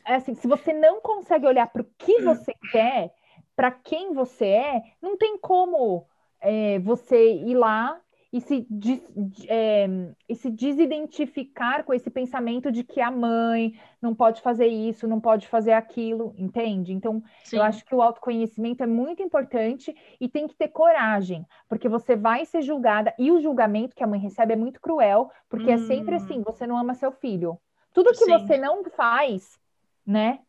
é 0.04 0.14
assim, 0.14 0.34
se 0.34 0.46
você 0.46 0.72
não 0.72 1.00
consegue 1.00 1.46
olhar 1.46 1.66
para 1.68 1.82
o 1.82 1.90
que 1.98 2.20
você 2.22 2.54
quer, 2.72 3.12
para 3.54 3.70
quem 3.70 4.12
você 4.12 4.46
é, 4.46 4.82
não 5.02 5.16
tem 5.16 5.36
como 5.38 6.06
é, 6.40 6.78
você 6.78 7.34
ir 7.34 7.54
lá 7.54 8.00
e 8.30 8.40
se, 8.40 8.66
des, 8.68 9.00
é, 9.48 9.86
e 10.28 10.34
se 10.34 10.50
desidentificar 10.50 11.84
com 11.84 11.94
esse 11.94 12.10
pensamento 12.10 12.70
de 12.70 12.84
que 12.84 13.00
a 13.00 13.10
mãe 13.10 13.78
não 14.02 14.14
pode 14.14 14.42
fazer 14.42 14.66
isso, 14.66 15.08
não 15.08 15.18
pode 15.18 15.48
fazer 15.48 15.72
aquilo, 15.72 16.34
entende? 16.36 16.92
Então, 16.92 17.22
Sim. 17.44 17.56
eu 17.56 17.62
acho 17.62 17.84
que 17.84 17.94
o 17.94 18.02
autoconhecimento 18.02 18.82
é 18.82 18.86
muito 18.86 19.22
importante 19.22 19.96
e 20.20 20.28
tem 20.28 20.46
que 20.46 20.54
ter 20.54 20.68
coragem, 20.68 21.46
porque 21.68 21.88
você 21.88 22.14
vai 22.14 22.44
ser 22.44 22.60
julgada, 22.60 23.14
e 23.18 23.32
o 23.32 23.40
julgamento 23.40 23.96
que 23.96 24.04
a 24.04 24.06
mãe 24.06 24.20
recebe 24.20 24.52
é 24.52 24.56
muito 24.56 24.80
cruel, 24.80 25.30
porque 25.48 25.70
hum. 25.70 25.74
é 25.74 25.78
sempre 25.78 26.14
hum. 26.14 26.16
assim: 26.16 26.42
você 26.42 26.66
não 26.66 26.76
ama 26.76 26.94
seu 26.94 27.10
filho. 27.10 27.58
Tudo 27.94 28.10
que 28.10 28.24
Sim. 28.24 28.32
você 28.32 28.58
não 28.58 28.84
faz, 28.84 29.58
né? 30.06 30.40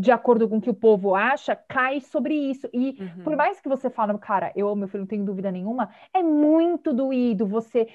De 0.00 0.10
acordo 0.10 0.48
com 0.48 0.56
o 0.56 0.60
que 0.60 0.70
o 0.70 0.74
povo 0.74 1.14
acha, 1.14 1.54
cai 1.54 2.00
sobre 2.00 2.34
isso. 2.34 2.68
E 2.72 2.96
uhum. 2.98 3.22
por 3.22 3.36
mais 3.36 3.60
que 3.60 3.68
você 3.68 3.90
fale, 3.90 4.16
cara, 4.18 4.50
eu 4.56 4.66
amo 4.66 4.76
meu 4.76 4.88
filho, 4.88 5.00
não 5.00 5.06
tenho 5.06 5.24
dúvida 5.24 5.50
nenhuma, 5.50 5.90
é 6.14 6.22
muito 6.22 6.92
doído 6.92 7.46
você 7.46 7.86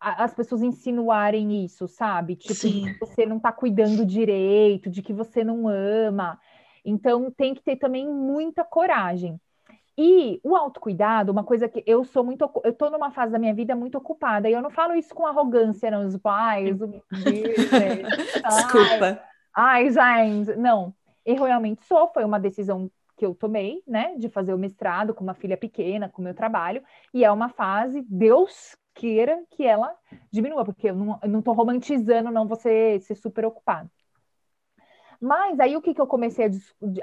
as 0.00 0.34
pessoas 0.34 0.62
insinuarem 0.62 1.64
isso, 1.64 1.86
sabe? 1.86 2.36
Tipo, 2.36 2.54
Sim. 2.54 2.92
que 2.92 2.98
você 2.98 3.24
não 3.24 3.38
tá 3.38 3.52
cuidando 3.52 4.04
direito, 4.04 4.90
de 4.90 5.00
que 5.00 5.12
você 5.12 5.44
não 5.44 5.68
ama. 5.68 6.38
Então 6.84 7.30
tem 7.30 7.54
que 7.54 7.62
ter 7.62 7.76
também 7.76 8.06
muita 8.06 8.64
coragem. 8.64 9.40
E 9.98 10.38
o 10.44 10.54
autocuidado, 10.54 11.32
uma 11.32 11.44
coisa 11.44 11.68
que 11.68 11.82
eu 11.86 12.04
sou 12.04 12.22
muito. 12.22 12.50
Eu 12.62 12.72
tô 12.74 12.90
numa 12.90 13.10
fase 13.10 13.32
da 13.32 13.38
minha 13.38 13.54
vida 13.54 13.74
muito 13.74 13.96
ocupada, 13.96 14.48
e 14.48 14.52
eu 14.52 14.60
não 14.60 14.70
falo 14.70 14.94
isso 14.94 15.14
com 15.14 15.26
arrogância, 15.26 15.90
não, 15.90 16.06
os 16.06 16.16
pais, 16.18 16.80
o 16.82 16.86
Desculpa. 18.42 19.22
Ai, 19.56 19.90
gente, 19.90 20.54
não. 20.56 20.92
Eu 21.26 21.44
realmente 21.44 21.84
sou, 21.84 22.08
foi 22.08 22.24
uma 22.24 22.40
decisão 22.40 22.90
que 23.16 23.26
eu 23.26 23.34
tomei, 23.34 23.82
né, 23.86 24.14
de 24.16 24.28
fazer 24.28 24.54
o 24.54 24.58
mestrado 24.58 25.12
com 25.14 25.24
uma 25.24 25.34
filha 25.34 25.56
pequena, 25.56 26.08
com 26.08 26.20
o 26.20 26.24
meu 26.24 26.34
trabalho, 26.34 26.82
e 27.12 27.24
é 27.24 27.32
uma 27.32 27.48
fase, 27.48 28.04
Deus 28.08 28.76
queira 28.94 29.42
que 29.50 29.64
ela 29.64 29.94
diminua, 30.30 30.64
porque 30.64 30.90
eu 30.90 30.94
não, 30.94 31.42
tô 31.42 31.52
romantizando, 31.52 32.30
não, 32.30 32.46
você 32.46 32.98
ser 33.00 33.14
super 33.14 33.44
ocupado. 33.44 33.90
Mas 35.20 35.58
aí 35.60 35.76
o 35.76 35.80
que, 35.80 35.94
que 35.94 36.00
eu 36.00 36.06
comecei 36.06 36.46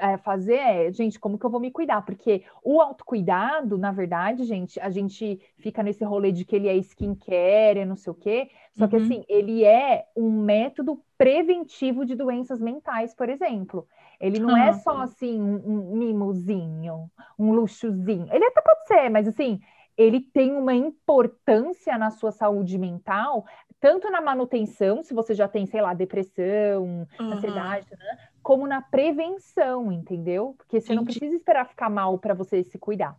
a, 0.00 0.14
a, 0.14 0.18
fazer 0.18 0.54
é, 0.54 0.92
gente, 0.92 1.18
como 1.18 1.38
que 1.38 1.44
eu 1.44 1.50
vou 1.50 1.60
me 1.60 1.70
cuidar? 1.70 2.02
Porque 2.02 2.44
o 2.62 2.80
autocuidado, 2.80 3.76
na 3.76 3.90
verdade, 3.90 4.44
gente, 4.44 4.78
a 4.78 4.88
gente 4.88 5.40
fica 5.58 5.82
nesse 5.82 6.04
rolê 6.04 6.30
de 6.30 6.44
que 6.44 6.54
ele 6.54 6.68
é 6.68 6.76
skincare, 6.76 7.80
é 7.80 7.84
não 7.84 7.96
sei 7.96 8.12
o 8.12 8.14
quê. 8.14 8.50
Só 8.72 8.84
uhum. 8.84 8.90
que 8.90 8.96
assim, 8.96 9.24
ele 9.28 9.64
é 9.64 10.06
um 10.16 10.30
método 10.30 11.02
preventivo 11.18 12.04
de 12.04 12.14
doenças 12.14 12.60
mentais, 12.60 13.14
por 13.14 13.28
exemplo. 13.28 13.86
Ele 14.20 14.38
não 14.38 14.50
uhum. 14.50 14.56
é 14.56 14.72
só 14.72 14.98
assim 15.02 15.40
um, 15.40 15.56
um 15.66 15.96
mimozinho, 15.96 17.10
um 17.38 17.52
luxozinho. 17.52 18.28
Ele 18.32 18.44
até 18.44 18.60
pode 18.60 18.86
ser, 18.86 19.08
mas 19.10 19.28
assim, 19.28 19.60
ele 19.96 20.20
tem 20.20 20.52
uma 20.52 20.74
importância 20.74 21.96
na 21.98 22.10
sua 22.10 22.32
saúde 22.32 22.78
mental, 22.78 23.44
tanto 23.80 24.10
na 24.10 24.20
manutenção, 24.20 25.02
se 25.02 25.12
você 25.12 25.34
já 25.34 25.46
tem, 25.46 25.66
sei 25.66 25.82
lá, 25.82 25.92
depressão, 25.92 27.06
uhum. 27.18 27.32
ansiedade, 27.32 27.86
né? 27.90 28.18
como 28.42 28.66
na 28.66 28.82
prevenção, 28.82 29.90
entendeu? 29.90 30.54
Porque 30.58 30.80
você 30.80 30.92
Entendi. 30.92 30.96
não 30.96 31.04
precisa 31.04 31.34
esperar 31.34 31.66
ficar 31.66 31.88
mal 31.88 32.18
para 32.18 32.34
você 32.34 32.62
se 32.62 32.78
cuidar. 32.78 33.16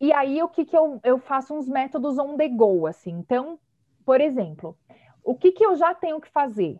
E 0.00 0.12
aí, 0.12 0.40
o 0.42 0.48
que, 0.48 0.64
que 0.64 0.76
eu, 0.76 1.00
eu 1.02 1.18
faço 1.18 1.52
uns 1.52 1.68
métodos 1.68 2.18
on 2.18 2.36
the 2.36 2.48
go, 2.48 2.86
assim. 2.86 3.10
Então, 3.10 3.58
por 4.06 4.20
exemplo, 4.20 4.76
o 5.24 5.34
que, 5.34 5.50
que 5.50 5.66
eu 5.66 5.74
já 5.74 5.92
tenho 5.92 6.20
que 6.20 6.30
fazer? 6.30 6.78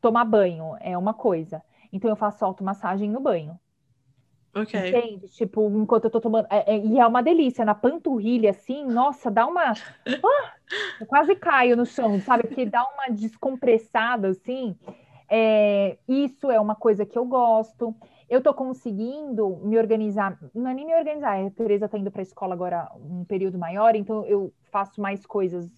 Tomar 0.00 0.24
banho 0.24 0.76
é 0.80 0.96
uma 0.96 1.12
coisa. 1.12 1.60
Então, 1.92 2.10
eu 2.10 2.16
faço 2.16 2.44
automassagem 2.44 3.10
no 3.10 3.20
banho. 3.20 3.58
Ok. 4.54 4.88
Entende? 4.88 5.28
Tipo, 5.28 5.68
enquanto 5.78 6.04
eu 6.04 6.10
tô 6.10 6.20
tomando. 6.20 6.46
É, 6.50 6.74
é, 6.74 6.78
e 6.78 6.98
é 6.98 7.06
uma 7.06 7.22
delícia, 7.22 7.64
na 7.64 7.74
panturrilha, 7.74 8.50
assim, 8.50 8.84
nossa, 8.84 9.30
dá 9.30 9.46
uma. 9.46 9.72
Ah, 10.72 11.00
eu 11.00 11.06
quase 11.06 11.34
caio 11.34 11.76
no 11.76 11.84
chão, 11.84 12.20
sabe? 12.20 12.44
Porque 12.44 12.64
dá 12.64 12.80
uma 12.94 13.12
descompressada, 13.12 14.28
assim. 14.28 14.76
É, 15.28 15.98
isso 16.06 16.48
é 16.48 16.60
uma 16.60 16.76
coisa 16.76 17.04
que 17.04 17.18
eu 17.18 17.24
gosto. 17.24 17.92
Eu 18.28 18.40
tô 18.40 18.54
conseguindo 18.54 19.56
me 19.64 19.76
organizar, 19.76 20.38
não 20.54 20.70
é 20.70 20.74
nem 20.74 20.86
me 20.86 20.94
organizar, 20.94 21.44
a 21.44 21.50
Tereza 21.50 21.88
tá 21.88 21.98
indo 21.98 22.10
para 22.10 22.20
a 22.20 22.22
escola 22.22 22.54
agora 22.54 22.88
um 22.96 23.24
período 23.24 23.58
maior, 23.58 23.96
então 23.96 24.24
eu 24.26 24.52
faço 24.70 25.00
mais 25.00 25.26
coisas 25.26 25.68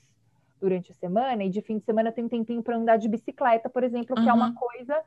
durante 0.60 0.92
a 0.92 0.94
semana, 0.94 1.42
e 1.42 1.48
de 1.48 1.62
fim 1.62 1.78
de 1.78 1.84
semana 1.84 2.10
eu 2.10 2.12
tenho 2.12 2.26
um 2.26 2.30
tempinho 2.30 2.62
para 2.62 2.76
andar 2.76 2.98
de 2.98 3.08
bicicleta, 3.08 3.70
por 3.70 3.82
exemplo, 3.82 4.14
que 4.14 4.22
uhum. 4.22 4.28
é 4.28 4.32
uma 4.34 4.54
coisa 4.54 5.02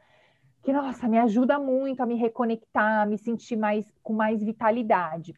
que, 0.65 0.73
nossa, 0.73 1.07
me 1.07 1.19
ajuda 1.19 1.59
muito 1.59 2.01
a 2.01 2.05
me 2.07 2.15
reconectar, 2.15 3.03
a 3.03 3.05
me 3.05 3.17
sentir 3.19 3.55
mais 3.55 3.89
com 4.01 4.13
mais 4.13 4.43
vitalidade. 4.43 5.35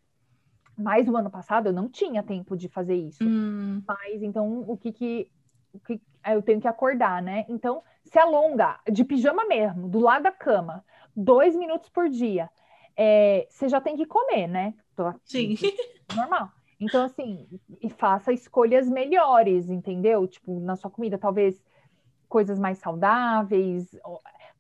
Mas 0.78 1.10
o 1.10 1.18
ano 1.18 1.30
passado 1.30 1.68
eu 1.68 1.74
não 1.74 1.90
tinha 1.90 2.24
tempo 2.24 2.56
de 2.56 2.70
fazer 2.70 2.96
isso. 2.96 3.24
Hum. 3.24 3.84
Mas 3.86 4.24
então 4.24 4.64
o 4.66 4.78
que 4.78 4.94
que, 4.94 5.30
o 5.74 5.80
que 5.80 6.02
eu 6.26 6.42
tenho 6.42 6.62
que 6.62 6.68
acordar, 6.68 7.22
né? 7.22 7.46
Então 7.50 7.84
se 8.06 8.18
alonga 8.18 8.80
de 8.90 9.04
pijama 9.04 9.46
mesmo, 9.46 9.90
do 9.90 10.00
lado 10.00 10.24
da 10.24 10.32
cama, 10.32 10.84
dois 11.14 11.56
minutos 11.56 11.90
por 11.90 12.10
dia. 12.10 12.50
É, 12.96 13.46
você 13.50 13.68
já 13.68 13.82
tem 13.82 13.98
que 13.98 14.06
comer, 14.06 14.48
né? 14.48 14.74
Sim. 15.26 15.56
Normal. 16.16 16.52
Então, 16.80 17.04
assim, 17.04 17.48
e 17.82 17.90
faça 17.90 18.32
escolhas 18.32 18.88
melhores, 18.88 19.68
entendeu? 19.68 20.28
Tipo, 20.28 20.60
na 20.60 20.76
sua 20.76 20.92
comida, 20.92 21.18
talvez 21.18 21.62
coisas 22.30 22.60
mais 22.60 22.78
saudáveis, 22.78 23.90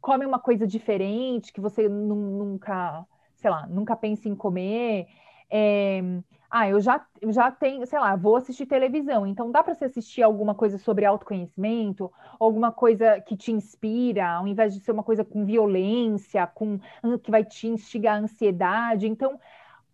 come 0.08 0.26
uma 0.26 0.39
coisa 0.39 0.66
diferente 0.66 1.51
que 1.51 1.60
você 1.60 1.89
nunca, 1.89 3.05
sei 3.36 3.51
lá, 3.51 3.68
nunca 3.68 3.93
pensa 3.93 4.30
em 4.30 4.36
comer. 4.38 5.05
É, 5.49 6.01
ah, 6.49 6.70
eu 6.70 6.80
já, 6.80 7.05
eu 7.20 7.30
já 7.34 7.51
tenho, 7.51 7.86
sei 7.86 7.99
lá, 7.99 8.16
vou 8.16 8.38
assistir 8.38 8.66
televisão, 8.66 9.28
então 9.28 9.51
dá 9.51 9.62
para 9.62 9.76
você 9.76 9.84
assistir 9.84 10.24
alguma 10.24 10.55
coisa 10.55 10.78
sobre 10.78 11.03
autoconhecimento, 11.03 12.10
alguma 12.39 12.72
coisa 12.72 13.20
que 13.20 13.36
te 13.36 13.51
inspira, 13.51 14.30
ao 14.30 14.47
invés 14.47 14.74
de 14.74 14.80
ser 14.80 14.93
uma 14.93 15.03
coisa 15.03 15.26
com 15.26 15.43
violência, 15.43 16.47
com 16.47 16.80
que 17.22 17.30
vai 17.30 17.43
te 17.43 17.68
instigar 17.68 18.16
a 18.16 18.20
ansiedade. 18.22 19.10
Então, 19.10 19.38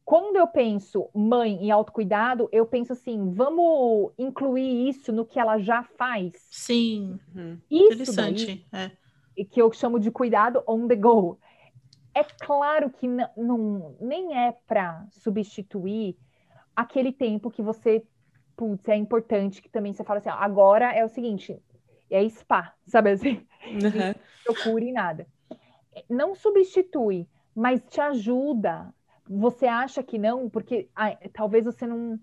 quando 0.06 0.36
eu 0.36 0.46
penso 0.46 1.10
mãe 1.12 1.66
e 1.66 1.72
autocuidado, 1.72 2.48
eu 2.52 2.68
penso 2.68 2.94
assim, 2.94 3.32
vamos 3.32 4.12
incluir 4.20 4.90
isso 4.90 5.12
no 5.12 5.26
que 5.26 5.40
ela 5.40 5.58
já 5.58 5.82
faz. 5.82 6.34
Sim. 6.52 7.20
Uhum. 7.36 7.58
Isso 7.72 7.94
Interessante. 7.94 8.68
Daí, 8.72 8.84
é 8.84 9.03
que 9.36 9.62
eu 9.62 9.72
chamo 9.72 10.00
de 10.00 10.12
cuidado 10.12 10.64
on 10.68 10.88
the 10.88 10.96
go. 10.96 11.40
É 12.14 12.24
claro 12.24 12.92
que 12.92 13.08
não, 13.08 13.96
nem 14.00 14.38
é 14.38 14.52
para 14.68 15.06
substituir 15.10 16.16
aquele 16.76 17.12
tempo 17.12 17.50
que 17.50 17.62
você, 17.62 18.04
putz, 18.56 18.88
é 18.88 18.96
importante 18.96 19.62
que 19.62 19.70
também 19.70 19.94
você 19.94 20.04
fala 20.04 20.20
assim, 20.20 20.30
agora 20.30 20.92
é 20.94 21.04
o 21.04 21.10
seguinte, 21.10 21.60
é 22.10 22.28
spa, 22.30 22.74
sabe 22.86 23.12
assim? 23.12 23.46
Uhum. 23.66 24.14
Procure 24.44 24.92
nada. 24.92 25.28
Não 26.10 26.36
substitui, 26.36 27.28
mas 27.56 27.82
te 27.90 28.00
ajuda. 28.00 28.94
Você 29.28 29.66
acha 29.66 30.04
que 30.04 30.18
não, 30.18 30.50
porque 30.50 30.90
ah, 30.96 31.18
talvez 31.32 31.66
você 31.66 31.88
não. 31.88 32.20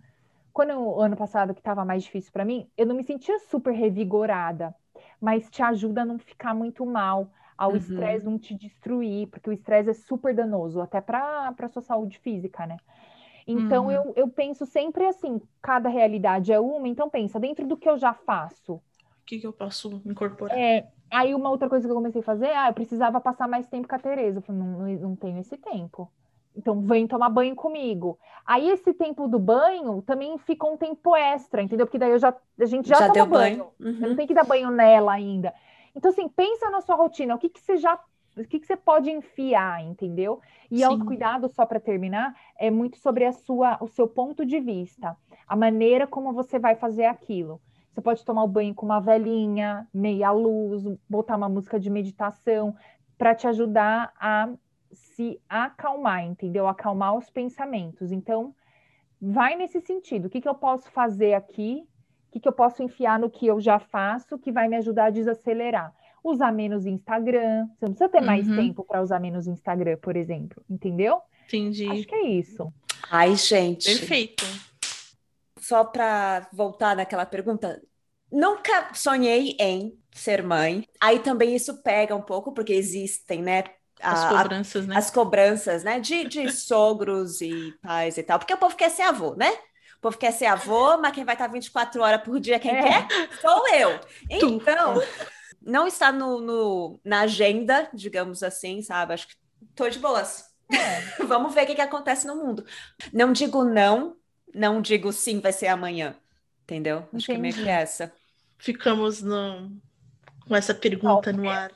Quando 0.53 0.79
o 0.79 1.01
ano 1.01 1.17
passado 1.17 1.55
que 1.55 1.61
estava 1.61 1.85
mais 1.85 2.03
difícil 2.03 2.33
para 2.33 2.45
mim, 2.45 2.69
eu 2.77 2.85
não 2.85 2.95
me 2.95 3.05
sentia 3.05 3.39
super 3.39 3.73
revigorada 3.73 4.75
mas 5.21 5.49
te 5.51 5.63
ajuda 5.63 6.03
a 6.03 6.05
não 6.05 6.19
ficar 6.19 6.55
muito 6.55 6.85
mal, 6.87 7.31
ao 7.57 7.71
uhum. 7.71 7.77
estresse 7.77 8.25
não 8.25 8.39
te 8.39 8.55
destruir, 8.55 9.29
porque 9.29 9.51
o 9.51 9.53
estresse 9.53 9.91
é 9.91 9.95
super 9.95 10.35
danoso, 10.35 10.81
até 10.81 11.01
para 11.01 11.55
a 11.57 11.69
sua 11.69 11.83
saúde 11.83 12.19
física, 12.19 12.67
né? 12.67 12.79
Então 13.47 13.87
uhum. 13.87 13.91
eu, 13.91 14.13
eu 14.17 14.29
penso 14.29 14.65
sempre 14.65 15.07
assim, 15.07 15.41
cada 15.61 15.89
realidade 15.89 16.53
é 16.53 16.61
uma, 16.61 16.89
então 16.89 17.11
pensa, 17.11 17.39
dentro 17.39 17.67
do 17.67 17.77
que 17.77 17.89
eu 17.89 17.99
já 17.99 18.15
faço. 18.15 18.75
O 18.75 18.83
que, 19.27 19.39
que 19.39 19.47
eu 19.47 19.53
posso 19.53 20.01
incorporar? 20.07 20.59
É, 20.59 20.89
aí 21.11 21.35
uma 21.35 21.51
outra 21.51 21.69
coisa 21.69 21.87
que 21.87 21.91
eu 21.91 21.97
comecei 21.97 22.21
a 22.21 22.25
fazer, 22.25 22.51
ah, 22.51 22.69
eu 22.69 22.75
precisava 22.75 23.21
passar 23.21 23.49
mais 23.49 23.67
tempo 23.69 23.89
com 23.89 23.95
a 23.95 23.99
Tereza. 23.99 24.39
Eu 24.39 24.43
falei, 24.43 24.63
não, 24.63 24.79
não, 24.79 24.89
não 24.89 25.17
tenho 25.17 25.39
esse 25.39 25.57
tempo. 25.57 26.11
Então, 26.61 26.83
vem 26.83 27.07
tomar 27.07 27.31
banho 27.31 27.57
comigo. 27.57 28.19
Aí, 28.45 28.69
esse 28.69 28.93
tempo 28.93 29.27
do 29.27 29.39
banho 29.39 30.03
também 30.03 30.37
fica 30.37 30.67
um 30.67 30.77
tempo 30.77 31.17
extra, 31.17 31.63
entendeu? 31.63 31.87
Porque 31.87 31.99
daí 31.99 32.11
eu 32.11 32.19
já, 32.19 32.37
a 32.59 32.65
gente 32.67 32.87
já, 32.87 32.97
já 32.97 33.07
toma 33.07 33.25
banho. 33.25 33.57
banho. 33.57 33.71
Uhum. 33.81 34.09
não 34.11 34.17
tem 34.17 34.27
que 34.27 34.35
dar 34.35 34.45
banho 34.45 34.71
nela 34.71 35.13
ainda. 35.13 35.55
Então, 35.97 36.11
assim, 36.11 36.29
pensa 36.29 36.69
na 36.69 36.83
sua 36.83 36.97
rotina. 36.97 37.35
O 37.35 37.39
que, 37.39 37.49
que 37.49 37.61
você 37.61 37.79
já. 37.79 37.99
O 38.37 38.45
que, 38.45 38.61
que 38.61 38.67
você 38.67 38.77
pode 38.77 39.11
enfiar, 39.11 39.83
entendeu? 39.83 40.41
E 40.71 40.79
Sim. 40.79 40.85
autocuidado, 40.85 41.49
só 41.49 41.65
para 41.65 41.81
terminar, 41.81 42.35
é 42.59 42.71
muito 42.71 42.99
sobre 42.99 43.25
a 43.25 43.33
sua, 43.33 43.79
o 43.81 43.89
seu 43.89 44.07
ponto 44.07 44.45
de 44.47 44.61
vista, 44.61 45.17
a 45.49 45.57
maneira 45.57 46.07
como 46.07 46.33
você 46.33 46.59
vai 46.59 46.77
fazer 46.77 47.07
aquilo. 47.07 47.61
Você 47.91 48.01
pode 48.01 48.25
tomar 48.25 48.45
o 48.45 48.49
banho 48.49 48.75
com 48.75 48.87
uma 48.87 49.01
velhinha, 49.01 49.89
meia 49.93 50.31
luz, 50.31 50.85
botar 51.09 51.37
uma 51.37 51.49
música 51.49 51.81
de 51.81 51.91
meditação 51.91 52.77
para 53.19 53.35
te 53.35 53.49
ajudar 53.49 54.13
a 54.19 54.49
se 55.21 55.39
acalmar, 55.47 56.25
entendeu? 56.25 56.67
Acalmar 56.67 57.15
os 57.15 57.29
pensamentos. 57.29 58.11
Então, 58.11 58.55
vai 59.21 59.55
nesse 59.55 59.79
sentido. 59.83 60.27
O 60.27 60.31
que, 60.31 60.41
que 60.41 60.49
eu 60.49 60.55
posso 60.55 60.91
fazer 60.91 61.35
aqui? 61.35 61.87
O 62.29 62.33
que, 62.33 62.41
que 62.41 62.49
eu 62.49 62.53
posso 62.53 62.83
enfiar 62.83 63.19
no 63.19 63.29
que 63.29 63.47
eu 63.47 63.61
já 63.61 63.79
faço 63.79 64.39
que 64.39 64.51
vai 64.51 64.67
me 64.67 64.77
ajudar 64.77 65.07
a 65.07 65.11
desacelerar? 65.11 65.95
Usar 66.25 66.53
menos 66.53 66.87
Instagram. 66.87 67.67
Você 67.67 67.85
não 67.85 67.93
precisa 67.93 68.09
ter 68.09 68.23
mais 68.23 68.49
uhum. 68.49 68.57
tempo 68.57 68.83
para 68.85 69.03
usar 69.03 69.21
menos 69.21 69.47
Instagram, 69.47 69.99
por 69.99 70.17
exemplo. 70.17 70.63
Entendeu? 70.71 71.21
Entendi. 71.47 71.87
Acho 71.91 72.07
que 72.07 72.15
é 72.15 72.29
isso. 72.29 72.73
Ai, 73.11 73.37
gente. 73.37 73.85
Perfeito. 73.87 74.45
Só 75.59 75.85
para 75.85 76.49
voltar 76.53 76.97
naquela 76.97 77.27
pergunta, 77.27 77.83
nunca 78.33 78.95
sonhei 78.95 79.55
em 79.59 79.99
ser 80.13 80.43
mãe. 80.43 80.87
Aí 80.99 81.19
também 81.19 81.55
isso 81.55 81.83
pega 81.83 82.17
um 82.17 82.23
pouco, 82.23 82.53
porque 82.53 82.73
existem, 82.73 83.43
né, 83.43 83.65
as 84.03 84.29
cobranças, 84.29 84.87
né? 84.87 84.97
As 84.97 85.11
cobranças, 85.11 85.85
né? 85.85 86.01
De, 86.01 86.25
de 86.25 86.51
sogros 86.53 87.41
e 87.41 87.75
pais 87.83 88.19
e 88.19 88.23
tal. 88.23 88.39
Porque 88.39 88.55
o 88.55 88.59
povo 88.59 88.77
quer 88.77 88.91
ser 88.91 89.03
avô, 89.03 89.35
né? 89.35 89.51
O 89.99 90.01
povo 90.01 90.17
quer 90.17 90.33
ser 90.33 90.47
avô, 90.47 90.97
mas 90.99 91.13
quem 91.13 91.25
vai 91.25 91.35
estar 91.35 91.47
24 91.49 92.01
horas 92.01 92.23
por 92.23 92.41
dia, 92.41 92.59
quem 92.59 92.75
é. 92.75 92.83
quer, 92.83 93.09
sou 93.41 93.69
eu. 93.69 94.01
Então, 94.31 94.95
não 95.61 95.87
está 95.87 96.11
no, 96.11 96.41
no, 96.41 97.01
na 97.05 97.21
agenda, 97.21 97.89
digamos 97.93 98.43
assim, 98.43 98.81
sabe? 98.81 99.13
Acho 99.13 99.29
que 99.29 99.35
tô 99.75 99.89
de 99.89 99.99
boas. 99.99 100.47
É. 100.73 101.23
Vamos 101.25 101.55
ver 101.55 101.65
o 101.65 101.67
que, 101.67 101.75
que 101.75 101.81
acontece 101.81 102.27
no 102.27 102.37
mundo. 102.37 102.65
Não 103.13 103.33
digo 103.33 103.63
não, 103.63 104.17
não 104.55 104.81
digo 104.81 105.13
sim, 105.13 105.41
vai 105.41 105.53
ser 105.53 105.67
amanhã. 105.67 106.17
Entendeu? 106.63 106.99
Acho 106.99 107.09
Entendi. 107.09 107.27
que 107.27 107.33
é 107.33 107.39
meio 107.39 107.55
que 107.55 107.69
essa. 107.69 108.13
Ficamos 108.57 109.21
no, 109.21 109.71
com 110.51 110.57
essa 110.57 110.75
pergunta 110.75 111.33
no 111.33 111.49
ar. 111.49 111.71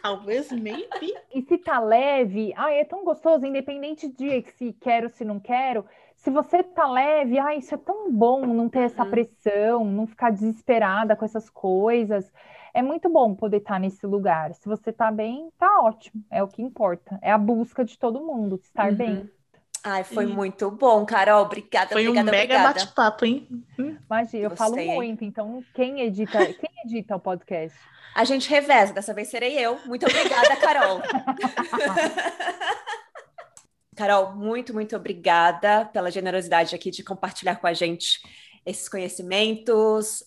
Talvez, 0.00 0.52
maybe. 0.52 1.12
E 1.34 1.42
se 1.42 1.58
tá 1.58 1.80
leve, 1.80 2.54
ai, 2.56 2.78
é 2.78 2.84
tão 2.84 3.04
gostoso, 3.04 3.44
independente 3.44 4.06
de 4.06 4.42
se 4.56 4.72
quero, 4.74 5.08
se 5.08 5.24
não 5.24 5.40
quero. 5.40 5.84
Se 6.14 6.30
você 6.30 6.62
tá 6.62 6.88
leve, 6.88 7.36
ai, 7.40 7.58
isso 7.58 7.74
é 7.74 7.78
tão 7.78 8.12
bom 8.12 8.46
não 8.46 8.68
ter 8.68 8.84
essa 8.84 9.02
uhum. 9.02 9.10
pressão, 9.10 9.84
não 9.84 10.06
ficar 10.06 10.30
desesperada 10.30 11.16
com 11.16 11.24
essas 11.24 11.50
coisas. 11.50 12.32
É 12.72 12.80
muito 12.80 13.08
bom 13.08 13.34
poder 13.34 13.56
estar 13.56 13.74
tá 13.74 13.78
nesse 13.80 14.06
lugar. 14.06 14.54
Se 14.54 14.68
você 14.68 14.92
tá 14.92 15.10
bem, 15.10 15.50
tá 15.58 15.80
ótimo. 15.82 16.22
É 16.30 16.40
o 16.44 16.46
que 16.46 16.62
importa. 16.62 17.18
É 17.20 17.32
a 17.32 17.38
busca 17.38 17.84
de 17.84 17.98
todo 17.98 18.24
mundo, 18.24 18.54
estar 18.62 18.90
uhum. 18.90 18.96
bem. 18.96 19.30
Ai, 19.82 20.04
foi 20.04 20.24
e... 20.24 20.26
muito 20.26 20.70
bom, 20.70 21.04
Carol. 21.06 21.44
Obrigada, 21.44 21.92
Foi 21.92 22.06
obrigada, 22.06 22.30
um 22.30 22.32
mega 22.32 22.58
bate-papo, 22.58 23.24
hein? 23.24 23.48
Imagina, 23.78 24.44
eu 24.44 24.50
falo 24.56 24.76
muito, 24.76 25.24
então 25.24 25.64
quem 25.74 26.02
edita, 26.02 26.38
quem 26.52 26.70
edita 26.84 27.16
o 27.16 27.20
podcast? 27.20 27.78
A 28.14 28.24
gente 28.24 28.50
reveza, 28.50 28.92
dessa 28.92 29.14
vez 29.14 29.28
serei 29.28 29.58
eu. 29.58 29.78
Muito 29.86 30.04
obrigada, 30.04 30.56
Carol. 30.56 31.00
Carol, 33.96 34.34
muito, 34.34 34.72
muito 34.72 34.96
obrigada 34.96 35.84
pela 35.86 36.10
generosidade 36.10 36.74
aqui 36.74 36.90
de 36.90 37.04
compartilhar 37.04 37.56
com 37.56 37.66
a 37.66 37.72
gente 37.72 38.20
esses 38.64 38.88
conhecimentos. 38.88 40.24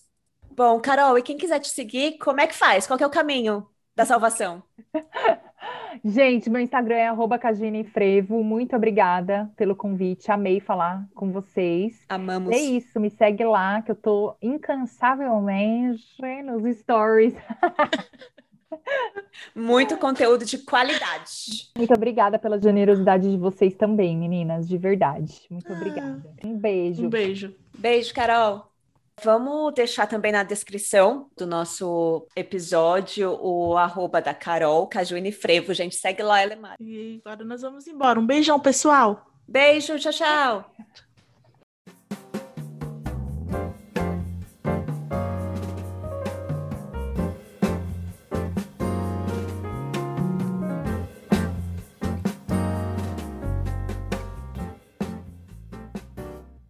Bom, 0.50 0.80
Carol, 0.80 1.18
e 1.18 1.22
quem 1.22 1.36
quiser 1.36 1.58
te 1.58 1.68
seguir, 1.68 2.18
como 2.18 2.40
é 2.40 2.46
que 2.46 2.54
faz? 2.54 2.86
Qual 2.86 2.98
é 3.00 3.06
o 3.06 3.10
caminho 3.10 3.68
da 3.94 4.04
salvação? 4.04 4.62
Gente, 6.04 6.50
meu 6.50 6.60
Instagram 6.60 6.96
é 6.96 7.08
arroba 7.08 7.38
Frevo. 7.92 8.42
Muito 8.42 8.76
obrigada 8.76 9.50
pelo 9.56 9.74
convite. 9.74 10.30
Amei 10.30 10.60
falar 10.60 11.06
com 11.14 11.30
vocês. 11.30 12.04
Amamos. 12.08 12.52
É 12.52 12.58
isso, 12.58 13.00
me 13.00 13.10
segue 13.10 13.44
lá, 13.44 13.80
que 13.82 13.90
eu 13.90 13.96
tô 13.96 14.36
incansavelmente 14.42 16.04
nos 16.44 16.76
stories. 16.78 17.34
Muito 19.54 19.96
conteúdo 19.96 20.44
de 20.44 20.58
qualidade. 20.58 21.70
Muito 21.76 21.94
obrigada 21.94 22.38
pela 22.38 22.60
generosidade 22.60 23.30
de 23.30 23.36
vocês 23.36 23.74
também, 23.74 24.16
meninas, 24.16 24.68
de 24.68 24.76
verdade. 24.76 25.42
Muito 25.50 25.72
ah. 25.72 25.76
obrigada. 25.76 26.34
Um 26.44 26.56
beijo. 26.58 27.06
Um 27.06 27.08
beijo. 27.08 27.54
Beijo, 27.78 28.12
Carol. 28.12 28.73
Vamos 29.22 29.72
deixar 29.74 30.06
também 30.06 30.32
na 30.32 30.42
descrição 30.42 31.30
do 31.36 31.46
nosso 31.46 32.26
episódio 32.34 33.30
o 33.40 33.76
arroba 33.76 34.20
da 34.20 34.34
Carol, 34.34 34.86
Cajuíne 34.86 35.32
Frevo. 35.32 35.72
Gente, 35.72 35.94
segue 35.96 36.22
lá, 36.22 36.42
Elemar. 36.42 36.76
E 36.80 37.20
agora 37.24 37.44
nós 37.44 37.62
vamos 37.62 37.86
embora. 37.86 38.18
Um 38.18 38.26
beijão, 38.26 38.58
pessoal. 38.58 39.30
Beijo, 39.46 39.98
tchau, 39.98 40.12
tchau. 40.12 40.74